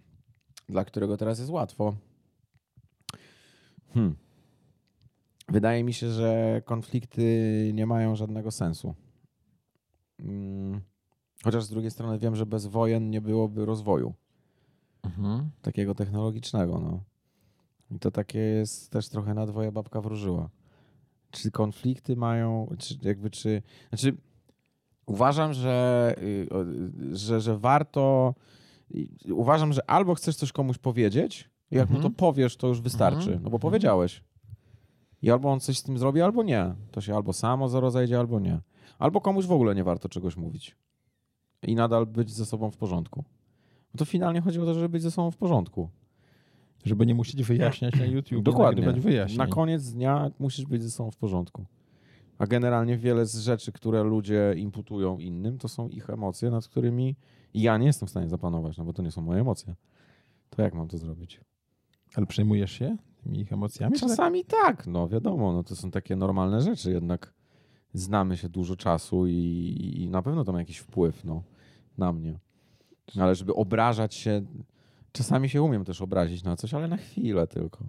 dla 0.68 0.84
którego 0.84 1.16
teraz 1.16 1.38
jest 1.38 1.50
łatwo. 1.50 1.94
Hmm. 3.94 4.16
Wydaje 5.48 5.84
mi 5.84 5.92
się, 5.92 6.10
że 6.10 6.62
konflikty 6.64 7.70
nie 7.74 7.86
mają 7.86 8.16
żadnego 8.16 8.50
sensu. 8.50 8.94
Mm. 10.18 10.80
Chociaż 11.44 11.64
z 11.64 11.70
drugiej 11.70 11.90
strony 11.90 12.18
wiem, 12.18 12.36
że 12.36 12.46
bez 12.46 12.66
wojen 12.66 13.10
nie 13.10 13.20
byłoby 13.20 13.64
rozwoju. 13.64 14.14
Takiego 15.62 15.94
technologicznego. 15.94 16.78
No. 16.80 17.00
I 17.90 17.98
to 17.98 18.10
takie 18.10 18.38
jest 18.38 18.90
też 18.90 19.08
trochę 19.08 19.34
na 19.34 19.46
dwoje 19.46 19.72
babka 19.72 20.00
wróżyła. 20.00 20.48
Czy 21.30 21.50
konflikty 21.50 22.16
mają, 22.16 22.74
czy 22.78 22.98
jakby, 23.02 23.30
czy, 23.30 23.62
znaczy 23.88 24.16
uważam, 25.06 25.52
że, 25.52 26.14
y, 26.22 26.48
że, 27.16 27.40
że 27.40 27.58
warto, 27.58 28.34
uważam, 29.30 29.72
że 29.72 29.90
albo 29.90 30.14
chcesz 30.14 30.36
coś 30.36 30.52
komuś 30.52 30.78
powiedzieć, 30.78 31.50
i 31.70 31.76
jak 31.76 31.90
mu 31.90 31.96
Mhm. 31.96 32.12
to 32.14 32.18
powiesz, 32.18 32.56
to 32.56 32.66
już 32.68 32.80
wystarczy, 32.80 33.18
Mhm. 33.18 33.34
no 33.42 33.50
bo 33.50 33.56
Mhm. 33.56 33.60
powiedziałeś. 33.60 34.22
I 35.22 35.30
albo 35.30 35.52
on 35.52 35.60
coś 35.60 35.78
z 35.78 35.82
tym 35.82 35.98
zrobi, 35.98 36.20
albo 36.22 36.42
nie. 36.42 36.74
To 36.90 37.00
się 37.00 37.14
albo 37.14 37.32
samo 37.32 37.80
rozejdzie, 37.80 38.18
albo 38.18 38.40
nie. 38.40 38.60
Albo 38.98 39.20
komuś 39.20 39.46
w 39.46 39.52
ogóle 39.52 39.74
nie 39.74 39.84
warto 39.84 40.08
czegoś 40.08 40.36
mówić. 40.36 40.76
I 41.62 41.74
nadal 41.74 42.06
być 42.06 42.30
ze 42.30 42.46
sobą 42.46 42.70
w 42.70 42.76
porządku. 42.76 43.24
No 43.94 43.98
to 43.98 44.04
finalnie 44.04 44.40
chodzi 44.40 44.60
o 44.60 44.64
to, 44.64 44.74
żeby 44.74 44.88
być 44.88 45.02
ze 45.02 45.10
sobą 45.10 45.30
w 45.30 45.36
porządku. 45.36 45.88
Żeby 46.84 47.06
nie 47.06 47.14
musieć 47.14 47.42
wyjaśniać 47.42 47.94
na 47.94 48.04
YouTube. 48.16 48.42
Dokładnie. 48.42 48.92
Wyjaśnień. 48.92 49.38
Na 49.38 49.46
koniec 49.46 49.92
dnia 49.92 50.30
musisz 50.38 50.66
być 50.66 50.82
ze 50.82 50.90
sobą 50.90 51.10
w 51.10 51.16
porządku. 51.16 51.64
A 52.38 52.46
generalnie 52.46 52.96
wiele 52.96 53.26
z 53.26 53.38
rzeczy, 53.38 53.72
które 53.72 54.02
ludzie 54.04 54.54
imputują 54.56 55.18
innym, 55.18 55.58
to 55.58 55.68
są 55.68 55.88
ich 55.88 56.10
emocje, 56.10 56.50
nad 56.50 56.68
którymi 56.68 57.16
ja 57.54 57.78
nie 57.78 57.86
jestem 57.86 58.06
w 58.06 58.10
stanie 58.10 58.28
zapanować, 58.28 58.78
no 58.78 58.84
bo 58.84 58.92
to 58.92 59.02
nie 59.02 59.10
są 59.10 59.22
moje 59.22 59.40
emocje. 59.40 59.74
To 60.50 60.62
jak 60.62 60.74
mam 60.74 60.88
to 60.88 60.98
zrobić? 60.98 61.40
Ale 62.14 62.26
przejmujesz 62.26 62.72
się 62.72 62.96
tymi 63.22 63.40
ich 63.40 63.52
emocjami? 63.52 63.92
tak? 63.92 64.00
Czasami 64.00 64.44
tak, 64.44 64.86
no 64.86 65.08
wiadomo, 65.08 65.52
no 65.52 65.62
to 65.62 65.76
są 65.76 65.90
takie 65.90 66.16
normalne 66.16 66.60
rzeczy, 66.60 66.90
jednak 66.90 67.34
znamy 67.94 68.36
się 68.36 68.48
dużo 68.48 68.76
czasu 68.76 69.26
i, 69.26 69.98
i 70.00 70.08
na 70.08 70.22
pewno 70.22 70.44
to 70.44 70.52
ma 70.52 70.58
jakiś 70.58 70.78
wpływ 70.78 71.24
no, 71.24 71.42
na 71.98 72.12
mnie. 72.12 72.38
Ale 73.20 73.34
żeby 73.34 73.54
obrażać 73.54 74.14
się, 74.14 74.42
czasami 75.12 75.48
się 75.48 75.62
umiem 75.62 75.84
też 75.84 76.02
obrazić 76.02 76.44
na 76.44 76.56
coś, 76.56 76.74
ale 76.74 76.88
na 76.88 76.96
chwilę 76.96 77.46
tylko. 77.46 77.84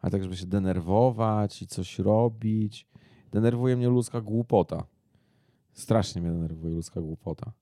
A 0.00 0.10
tak, 0.10 0.22
żeby 0.22 0.36
się 0.36 0.46
denerwować 0.46 1.62
i 1.62 1.66
coś 1.66 1.98
robić. 1.98 2.86
Denerwuje 3.32 3.76
mnie 3.76 3.88
ludzka 3.88 4.20
głupota. 4.20 4.84
Strasznie 5.72 6.22
mnie 6.22 6.30
denerwuje 6.30 6.74
ludzka 6.74 7.00
głupota. 7.00 7.52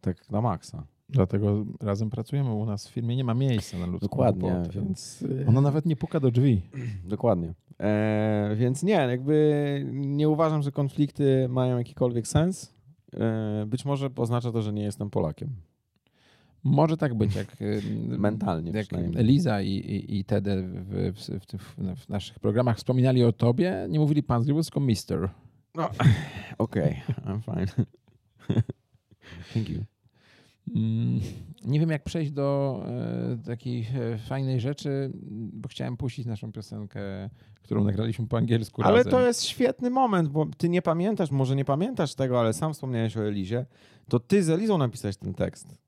Tak 0.00 0.30
na 0.30 0.40
maksa. 0.40 0.86
Dlatego 1.08 1.66
razem 1.80 2.10
pracujemy. 2.10 2.52
U 2.52 2.64
nas 2.66 2.88
w 2.88 2.90
firmie 2.92 3.16
nie 3.16 3.24
ma 3.24 3.34
miejsca 3.34 3.78
na 3.78 3.86
ludzką 3.86 4.08
Dokładnie, 4.08 4.50
głupotę. 4.50 4.80
więc... 4.80 5.22
y, 5.22 5.44
Ona 5.48 5.60
nawet 5.60 5.86
nie 5.86 5.96
puka 5.96 6.20
do 6.20 6.30
drzwi. 6.30 6.62
Dokładnie. 7.04 7.54
E, 7.80 8.54
więc 8.56 8.82
nie, 8.82 8.92
jakby 8.92 9.86
nie 9.92 10.28
uważam, 10.28 10.62
że 10.62 10.72
konflikty 10.72 11.46
mają 11.48 11.78
jakikolwiek 11.78 12.28
sens. 12.28 12.74
E, 13.14 13.64
być 13.66 13.84
może 13.84 14.10
oznacza 14.16 14.52
to, 14.52 14.62
że 14.62 14.72
nie 14.72 14.82
jestem 14.82 15.10
Polakiem. 15.10 15.48
Może 16.64 16.96
tak 16.96 17.14
być, 17.14 17.34
jak 17.34 17.62
y, 17.62 17.82
Mentalnie 18.18 18.70
jak. 18.70 18.86
Eliza 19.16 19.62
i, 19.62 19.70
i, 19.70 20.18
i 20.18 20.24
Tede 20.24 20.62
w, 20.62 21.12
w, 21.14 21.18
w, 21.18 21.62
w, 21.62 22.00
w 22.04 22.08
naszych 22.08 22.38
programach 22.38 22.76
wspominali 22.76 23.24
o 23.24 23.32
tobie, 23.32 23.86
nie 23.88 23.98
mówili 23.98 24.22
pan 24.22 24.42
z 24.42 24.46
Grybus, 24.46 24.66
tylko 24.66 24.80
mister. 24.80 25.28
Okej, 26.58 27.02
I'm 27.26 27.40
fine. 27.42 27.84
Thank 29.54 29.68
you. 29.68 29.84
Mm, 30.76 31.20
Nie 31.64 31.80
wiem, 31.80 31.90
jak 31.90 32.04
przejść 32.04 32.32
do 32.32 32.80
e, 32.86 33.38
takiej 33.46 33.86
e, 34.14 34.18
fajnej 34.18 34.60
rzeczy, 34.60 35.10
bo 35.52 35.68
chciałem 35.68 35.96
puścić 35.96 36.26
naszą 36.26 36.52
piosenkę, 36.52 37.00
którą 37.62 37.84
nagraliśmy 37.84 38.26
po 38.26 38.36
angielsku 38.36 38.82
Ale 38.82 38.96
razem. 38.96 39.10
to 39.10 39.26
jest 39.26 39.44
świetny 39.44 39.90
moment, 39.90 40.28
bo 40.28 40.46
ty 40.58 40.68
nie 40.68 40.82
pamiętasz, 40.82 41.30
może 41.30 41.56
nie 41.56 41.64
pamiętasz 41.64 42.14
tego, 42.14 42.40
ale 42.40 42.52
sam 42.52 42.74
wspomniałeś 42.74 43.16
o 43.16 43.26
Elizie. 43.28 43.66
To 44.08 44.20
ty 44.20 44.42
z 44.42 44.50
Elizą 44.50 44.78
napisałeś 44.78 45.16
ten 45.16 45.34
tekst. 45.34 45.78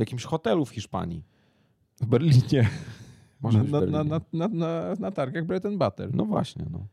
W 0.00 0.02
jakimś 0.02 0.24
hotelu 0.24 0.64
w 0.64 0.70
Hiszpanii. 0.70 1.24
w 2.00 2.06
Berlinie. 2.06 2.68
Może 3.40 3.58
być 3.58 3.70
na, 3.70 3.80
na, 3.80 3.86
Berlinie. 3.86 4.20
na, 4.32 4.48
na, 4.48 4.48
na, 4.48 4.94
na 5.00 5.10
targach 5.10 5.44
Bread 5.44 5.66
and 5.66 5.78
Butter. 5.78 6.14
No 6.14 6.24
właśnie, 6.24 6.66
no. 6.70 6.86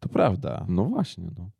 To 0.00 0.08
prawda. 0.08 0.64
No 0.68 0.84
właśnie, 0.84 1.30
no. 1.38 1.50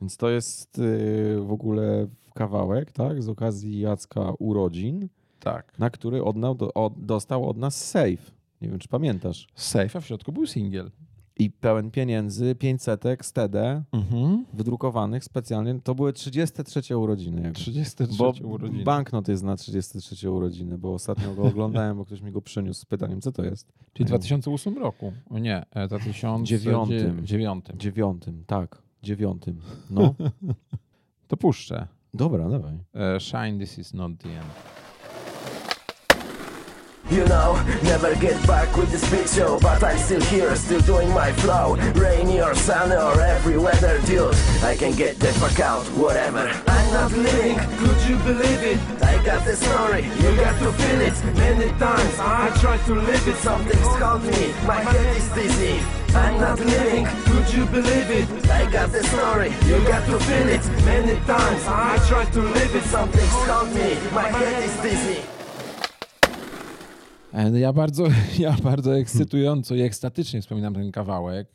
Więc 0.00 0.16
to 0.16 0.30
jest 0.30 0.78
y, 0.78 1.36
w 1.40 1.52
ogóle 1.52 2.06
kawałek, 2.34 2.92
tak, 2.92 3.22
z 3.22 3.28
okazji 3.28 3.80
Jacka 3.80 4.32
urodzin, 4.38 5.08
Tak. 5.40 5.78
na 5.78 5.90
który 5.90 6.20
do, 6.56 6.74
od, 6.74 7.04
dostał 7.06 7.48
od 7.48 7.56
nas 7.56 7.90
save. 7.90 8.30
Nie 8.60 8.68
wiem, 8.68 8.78
czy 8.78 8.88
pamiętasz. 8.88 9.48
Safe, 9.54 9.98
a 9.98 10.00
w 10.00 10.06
środku 10.06 10.32
był 10.32 10.46
singiel. 10.46 10.90
I 11.38 11.50
pełen 11.50 11.90
pieniędzy, 11.90 12.54
500 12.54 13.02
z 13.22 13.32
TD, 13.32 13.82
Mhm. 13.92 14.44
wydrukowanych 14.52 15.24
specjalnie. 15.24 15.80
To 15.84 15.94
były 15.94 16.12
33 16.12 16.96
urodziny. 16.98 17.42
Jakby. 17.42 17.58
33 17.60 18.18
Bo 18.18 18.32
urodziny. 18.44 18.84
banknot 18.84 19.28
jest 19.28 19.42
na 19.42 19.56
33 19.56 20.30
urodziny, 20.30 20.78
bo 20.78 20.94
ostatnio 20.94 21.34
go 21.34 21.42
oglądałem, 21.42 21.96
bo 21.96 22.04
ktoś 22.04 22.20
mi 22.20 22.32
go 22.32 22.42
przyniósł 22.42 22.80
z 22.80 22.84
pytaniem, 22.84 23.20
co 23.20 23.32
to 23.32 23.44
jest. 23.44 23.72
Czyli 23.92 24.04
w 24.04 24.08
2008 24.08 24.78
roku. 24.78 25.12
O 25.30 25.38
nie, 25.38 25.64
e, 25.70 25.88
2009. 25.88 26.48
Dziewiątym. 26.48 27.26
Dziewiątym. 27.26 27.78
Dziewiątym, 27.78 28.44
tak, 28.46 28.82
dziewiątym. 29.02 29.60
No, 29.90 30.14
To 31.28 31.36
puszczę. 31.36 31.86
dobra, 32.14 32.48
dawaj. 32.48 32.78
E, 32.94 33.20
Shine, 33.20 33.58
this 33.58 33.78
is 33.78 33.94
not 33.94 34.12
the 34.18 34.28
end. 34.28 34.46
You 37.10 37.24
know, 37.26 37.62
never 37.82 38.14
get 38.16 38.34
back 38.46 38.74
with 38.76 38.90
this 38.90 39.08
big 39.10 39.28
show, 39.28 39.60
but 39.60 39.84
I'm 39.84 39.98
still 39.98 40.22
here, 40.22 40.56
still 40.56 40.80
doing 40.80 41.10
my 41.10 41.32
flow. 41.32 41.76
Rainy 41.94 42.40
or 42.40 42.54
sunny 42.54 42.96
or 42.96 43.20
every 43.20 43.58
weather, 43.58 44.00
dude. 44.06 44.34
I 44.62 44.74
can 44.74 44.96
get 44.96 45.20
the 45.20 45.28
fuck 45.34 45.60
out, 45.60 45.84
whatever. 45.98 46.50
I'm 46.66 46.92
not 46.92 47.12
living, 47.12 47.58
could 47.76 48.08
you 48.08 48.16
believe 48.24 48.62
it? 48.62 48.78
I 49.02 49.22
got 49.22 49.44
the 49.44 49.54
story, 49.54 50.04
you 50.04 50.36
got 50.36 50.58
to 50.60 50.72
feel 50.72 51.00
it. 51.02 51.36
Many 51.36 51.68
times 51.78 52.18
I 52.18 52.56
tried 52.60 52.84
to 52.86 52.94
live 52.94 53.28
it, 53.28 53.36
something's 53.36 53.96
called 54.00 54.22
me, 54.22 54.54
my 54.66 54.80
head 54.80 55.16
is 55.16 55.28
dizzy. 55.34 55.80
I'm 56.14 56.40
not 56.40 56.58
living, 56.58 57.06
could 57.26 57.52
you 57.52 57.66
believe 57.66 58.10
it? 58.10 58.50
I 58.50 58.70
got 58.70 58.90
the 58.92 59.02
story, 59.04 59.52
you 59.66 59.78
got 59.86 60.06
to 60.06 60.18
feel 60.20 60.48
it. 60.48 60.66
Many 60.86 61.20
times 61.26 61.62
I 61.66 62.02
tried 62.08 62.32
to 62.32 62.40
live 62.40 62.74
it, 62.74 62.84
something's 62.84 63.30
called 63.46 63.68
me, 63.74 63.94
my 64.10 64.28
head 64.30 64.64
is 64.64 64.76
dizzy. 64.80 65.33
E, 67.34 67.50
no 67.50 67.58
Ja 67.58 67.72
bardzo, 67.72 68.04
ja 68.38 68.56
bardzo 68.62 68.98
ekscytująco 68.98 69.74
i 69.74 69.80
ekstatycznie 69.80 70.40
wspominam 70.40 70.74
ten 70.74 70.92
kawałek. 70.92 71.48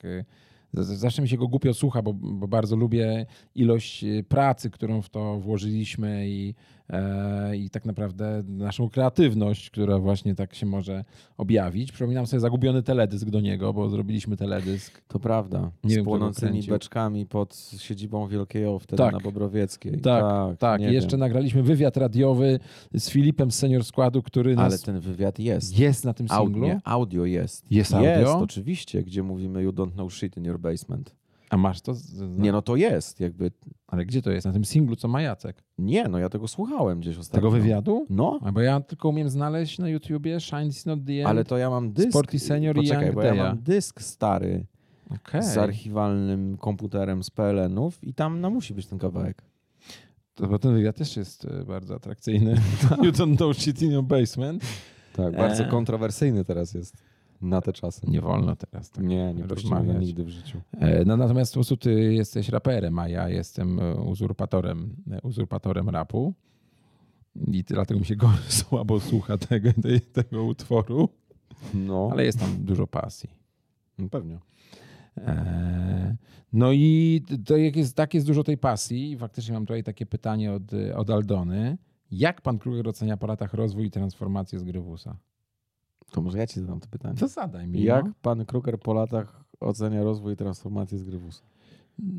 Zawsze 0.73 1.21
mi 1.21 1.29
się 1.29 1.37
go 1.37 1.47
głupio 1.47 1.73
słucha, 1.73 2.01
bo, 2.01 2.13
bo 2.13 2.47
bardzo 2.47 2.75
lubię 2.75 3.25
ilość 3.55 4.03
e, 4.03 4.23
pracy, 4.23 4.69
którą 4.69 5.01
w 5.01 5.09
to 5.09 5.39
włożyliśmy 5.39 6.29
i, 6.29 6.53
e, 6.89 7.57
i 7.57 7.69
tak 7.69 7.85
naprawdę 7.85 8.43
naszą 8.47 8.89
kreatywność, 8.89 9.69
która 9.69 9.99
właśnie 9.99 10.35
tak 10.35 10.55
się 10.55 10.65
może 10.65 11.03
objawić. 11.37 11.91
Przypominam 11.91 12.27
sobie 12.27 12.39
zagubiony 12.39 12.83
teledysk 12.83 13.29
do 13.29 13.39
niego, 13.39 13.73
bo 13.73 13.89
zrobiliśmy 13.89 14.37
teledysk. 14.37 15.01
To 15.07 15.19
prawda. 15.19 15.71
Nie 15.83 15.95
z 16.01 16.03
płonącymi 16.03 16.63
beczkami 16.63 17.25
pod 17.25 17.55
siedzibą 17.77 18.27
Wielkiego 18.27 18.79
wtedy 18.79 18.97
Tak. 18.97 19.13
na 19.13 19.19
Bobrowieckiej. 19.19 20.01
Tak, 20.01 20.57
tak. 20.57 20.81
I 20.81 20.83
jeszcze 20.83 21.11
wiem. 21.11 21.19
nagraliśmy 21.19 21.63
wywiad 21.63 21.97
radiowy 21.97 22.59
z 22.93 23.09
Filipem 23.09 23.51
z 23.51 23.55
senior 23.55 23.83
składu, 23.83 24.23
który 24.23 24.55
Ale 24.57 24.69
nas 24.69 24.81
ten 24.81 24.99
wywiad 24.99 25.39
jest. 25.39 25.79
jest 25.79 26.05
na 26.05 26.13
tym 26.13 26.27
singlu. 26.27 26.63
Audio, 26.65 26.79
audio 26.83 27.25
jest. 27.25 27.71
Jest 27.71 27.93
audio? 27.93 28.09
Jest, 28.09 28.31
oczywiście, 28.31 29.03
gdzie 29.03 29.23
mówimy 29.23 29.63
you 29.63 29.71
don't 29.71 29.91
know 29.91 30.13
shit 30.13 30.37
in 30.37 30.45
your 30.45 30.58
basement. 30.59 31.15
A 31.49 31.57
masz 31.57 31.81
to? 31.81 31.93
Nie, 32.37 32.51
no 32.51 32.61
to 32.61 32.75
jest, 32.75 33.19
jakby... 33.19 33.51
Ale 33.87 34.05
gdzie 34.05 34.21
to 34.21 34.31
jest? 34.31 34.47
Na 34.47 34.53
tym 34.53 34.65
singlu, 34.65 34.95
co 34.95 35.07
ma 35.07 35.21
Jacek? 35.21 35.63
Nie, 35.77 36.07
no 36.07 36.19
ja 36.19 36.29
tego 36.29 36.47
słuchałem 36.47 36.99
gdzieś 36.99 37.17
ostatnio. 37.17 37.37
Tego 37.37 37.51
wywiadu? 37.51 38.05
No, 38.09 38.39
A 38.43 38.51
bo 38.51 38.61
ja 38.61 38.79
tylko 38.79 39.09
umiem 39.09 39.29
znaleźć 39.29 39.79
na 39.79 39.89
YouTubie 39.89 40.39
Shine 40.39 40.67
is 40.67 40.85
not 40.85 40.99
the 41.05 41.13
end. 41.13 41.27
ale 41.27 41.45
to 41.45 41.57
ja 41.57 41.69
mam 41.69 41.91
dysk... 41.91 42.09
Sporty 42.09 42.39
Senior 42.39 42.77
i 42.77 42.87
Young 42.87 43.13
bo 43.13 43.23
ja 43.23 43.35
mam 43.35 43.57
dysk 43.57 44.01
stary 44.01 44.65
Okej. 45.15 45.43
z 45.43 45.57
archiwalnym 45.57 46.57
komputerem 46.57 47.23
z 47.23 47.29
PLN-ów 47.29 48.03
i 48.03 48.13
tam 48.13 48.41
no, 48.41 48.49
musi 48.49 48.73
być 48.73 48.85
ten 48.85 48.99
kawałek. 48.99 49.41
To, 50.35 50.47
bo 50.47 50.59
ten 50.59 50.73
wywiad 50.73 50.95
też 50.95 51.17
jest 51.17 51.45
e, 51.45 51.65
bardzo 51.65 51.95
atrakcyjny. 51.95 52.51
you 53.03 53.11
don't 53.11 53.37
know 53.37 53.57
shit 53.57 53.81
in 53.81 53.91
your 53.91 54.03
basement. 54.03 54.63
Tak, 55.13 55.35
bardzo 55.35 55.63
Eee. 55.63 55.69
kontrowersyjny 55.69 56.45
teraz 56.45 56.73
jest 56.73 56.97
na 57.41 57.61
te 57.61 57.73
czasy. 57.73 58.01
Nie 58.07 58.21
wolno 58.21 58.55
teraz 58.55 58.91
tak 58.91 59.03
nie, 59.05 59.33
nie 59.33 59.43
rozmawiać. 59.47 60.05
nigdy 60.05 60.23
w 60.23 60.29
życiu. 60.29 60.61
E, 60.71 61.05
No, 61.05 61.17
natomiast 61.17 61.51
po 61.53 61.57
prostu 61.57 61.77
ty 61.77 62.13
jesteś 62.13 62.49
raperem, 62.49 62.99
a 62.99 63.07
ja 63.09 63.29
jestem 63.29 63.79
e, 63.79 63.95
uzurpatorem, 63.95 64.95
e, 65.11 65.21
uzurpatorem 65.21 65.89
rapu. 65.89 66.33
I 67.47 67.63
dlatego 67.63 67.99
mi 67.99 68.05
się 68.05 68.15
go 68.15 68.29
słabo 68.47 68.99
słucha 68.99 69.37
tego, 69.37 69.69
tego 70.13 70.43
utworu. 70.43 71.09
No, 71.73 72.09
Ale 72.11 72.25
jest 72.25 72.39
tam 72.39 72.65
dużo 72.65 72.87
pasji. 72.87 73.29
no 73.97 74.09
pewnie. 74.09 74.39
No 76.53 76.71
i 76.71 77.21
to 77.45 77.57
jak 77.57 77.75
jest, 77.75 77.95
tak 77.95 78.13
jest 78.13 78.27
dużo 78.27 78.43
tej 78.43 78.57
pasji. 78.57 79.17
Faktycznie 79.17 79.53
mam 79.53 79.65
tutaj 79.65 79.83
takie 79.83 80.05
pytanie 80.05 80.53
od, 80.53 80.63
od 80.95 81.09
Aldony. 81.09 81.77
Jak 82.11 82.41
pan 82.41 82.59
Kruger 82.59 82.87
ocenia 82.87 83.17
po 83.17 83.27
latach 83.27 83.53
rozwój 83.53 83.85
i 83.85 83.91
transformację 83.91 84.59
z 84.59 84.63
Grywusa? 84.63 85.17
To 86.11 86.21
może 86.21 86.37
ja 86.37 86.47
ci 86.47 86.59
zadam 86.59 86.79
to 86.79 86.87
pytanie. 86.87 87.15
To 87.17 87.27
zadaj 87.27 87.67
mi. 87.67 87.83
Jak 87.83 88.05
No. 88.05 88.11
pan 88.21 88.45
Kruger 88.45 88.79
po 88.79 88.93
latach 88.93 89.43
ocenia 89.59 90.03
rozwój 90.03 90.33
i 90.33 90.37
transformację 90.37 90.97
z 90.97 91.03
Grywusa? 91.03 91.41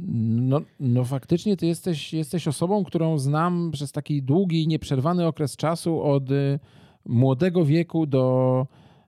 No, 0.08 0.60
no 0.80 1.04
faktycznie 1.04 1.56
ty 1.56 1.66
jesteś, 1.66 2.12
jesteś 2.12 2.48
osobą, 2.48 2.84
którą 2.84 3.18
znam 3.18 3.70
przez 3.70 3.92
taki 3.92 4.22
długi, 4.22 4.68
nieprzerwany 4.68 5.26
okres 5.26 5.56
czasu 5.56 6.02
od 6.02 6.30
y, 6.30 6.58
młodego 7.06 7.64
wieku 7.64 8.06
do, 8.06 8.66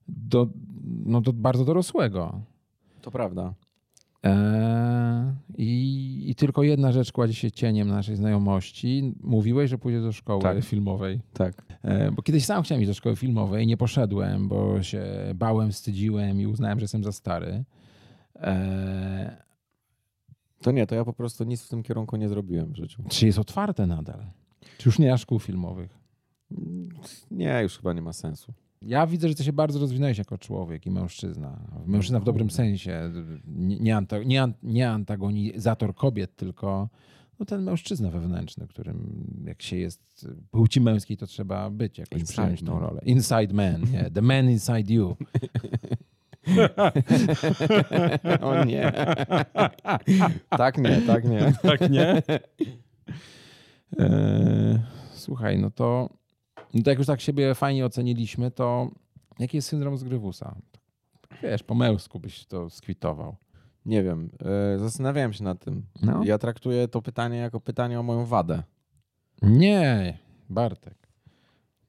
do, 0.08 0.48
no, 1.04 1.20
do 1.20 1.32
bardzo 1.32 1.64
dorosłego. 1.64 2.40
To 3.02 3.10
prawda. 3.10 3.54
E, 4.24 5.34
i, 5.58 6.24
I 6.30 6.34
tylko 6.34 6.62
jedna 6.62 6.92
rzecz 6.92 7.12
kładzie 7.12 7.34
się 7.34 7.50
cieniem 7.50 7.88
naszej 7.88 8.16
znajomości. 8.16 9.14
Mówiłeś, 9.20 9.70
że 9.70 9.78
pójdziesz 9.78 10.02
do 10.02 10.12
szkoły 10.12 10.42
Tak. 10.42 10.64
filmowej. 10.64 11.20
Tak. 11.32 11.62
E, 11.82 12.10
Bo 12.10 12.22
kiedyś 12.22 12.44
sam 12.44 12.62
chciałem 12.62 12.82
iść 12.82 12.88
do 12.90 12.94
szkoły 12.94 13.16
filmowej, 13.16 13.66
nie 13.66 13.76
poszedłem, 13.76 14.48
bo 14.48 14.82
się 14.82 15.04
bałem, 15.34 15.70
wstydziłem 15.72 16.40
i 16.40 16.46
uznałem, 16.46 16.78
że 16.78 16.84
jestem 16.84 17.04
za 17.04 17.12
stary. 17.12 17.64
E, 18.36 19.42
To 20.62 20.70
nie, 20.72 20.86
to 20.86 20.94
ja 20.94 21.04
po 21.04 21.12
prostu 21.12 21.44
nic 21.44 21.62
w 21.62 21.68
tym 21.68 21.82
kierunku 21.82 22.16
nie 22.16 22.28
zrobiłem 22.28 22.72
w 22.72 22.76
życiu. 22.76 23.02
Czy 23.08 23.26
jest 23.26 23.38
otwarte 23.38 23.86
nadal? 23.86 24.26
Czy 24.78 24.88
już 24.88 24.98
nie 24.98 25.10
ma 25.10 25.16
szkół 25.16 25.38
filmowych? 25.38 25.98
Nie, 27.30 27.60
już 27.62 27.76
chyba 27.76 27.92
nie 27.92 28.02
ma 28.02 28.12
sensu. 28.12 28.52
Ja 28.84 29.06
widzę, 29.06 29.28
że 29.28 29.34
ty 29.34 29.44
się 29.44 29.52
bardzo 29.52 29.78
rozwinąłeś 29.78 30.18
jako 30.18 30.38
człowiek 30.38 30.86
i 30.86 30.90
mężczyzna. 30.90 31.58
Mężczyzna 31.86 32.20
w 32.20 32.24
dobrym 32.24 32.50
sensie. 32.50 33.12
Nie, 33.46 33.78
nie, 33.80 33.96
anta, 33.96 34.18
nie, 34.22 34.42
an- 34.42 34.54
nie 34.62 34.90
antagonizator 34.90 35.94
kobiet, 35.94 36.36
tylko 36.36 36.88
no 37.38 37.46
ten 37.46 37.62
mężczyzna 37.62 38.10
wewnętrzny, 38.10 38.66
którym 38.66 39.24
jak 39.46 39.62
się 39.62 39.76
jest 39.76 40.28
płci 40.50 40.80
męskiej, 40.80 41.16
to 41.16 41.26
trzeba 41.26 41.70
być 41.70 41.98
jakoś 41.98 42.20
Inside 42.20 42.32
przyjąć 42.42 42.62
tą 42.62 42.72
man. 42.72 42.82
rolę. 42.82 43.00
Inside 43.04 43.54
man, 43.54 43.82
nie. 43.92 44.10
The 44.10 44.22
man 44.22 44.50
inside 44.50 44.92
you. 44.94 45.16
O 48.40 48.64
nie. 48.64 48.92
tak 50.50 50.78
nie, 50.78 51.00
tak 51.06 51.24
nie. 51.24 51.52
Tak, 51.62 51.90
nie? 51.90 52.22
E, 53.98 54.82
słuchaj, 55.12 55.58
no 55.58 55.70
to, 55.70 56.08
no 56.74 56.82
to 56.82 56.90
jak 56.90 56.98
już 56.98 57.06
tak 57.06 57.20
siebie 57.20 57.54
fajnie 57.54 57.86
oceniliśmy, 57.86 58.50
to 58.50 58.90
jaki 59.38 59.56
jest 59.56 59.68
syndrom 59.68 59.96
Zgrywusa? 59.96 60.54
Wiesz, 61.42 61.62
po 61.62 61.74
męsku 61.74 62.20
byś 62.20 62.46
to 62.46 62.70
skwitował. 62.70 63.36
Nie 63.86 64.02
wiem. 64.02 64.30
e, 64.74 64.78
Zastanawiałem 64.78 65.32
się 65.32 65.44
nad 65.44 65.64
tym. 65.64 65.86
No. 66.02 66.24
Ja 66.24 66.38
traktuję 66.38 66.88
to 66.88 67.02
pytanie 67.02 67.36
jako 67.36 67.60
pytanie 67.60 68.00
o 68.00 68.02
moją 68.02 68.26
wadę. 68.26 68.62
Nie, 69.42 70.18
Bartek. 70.50 71.08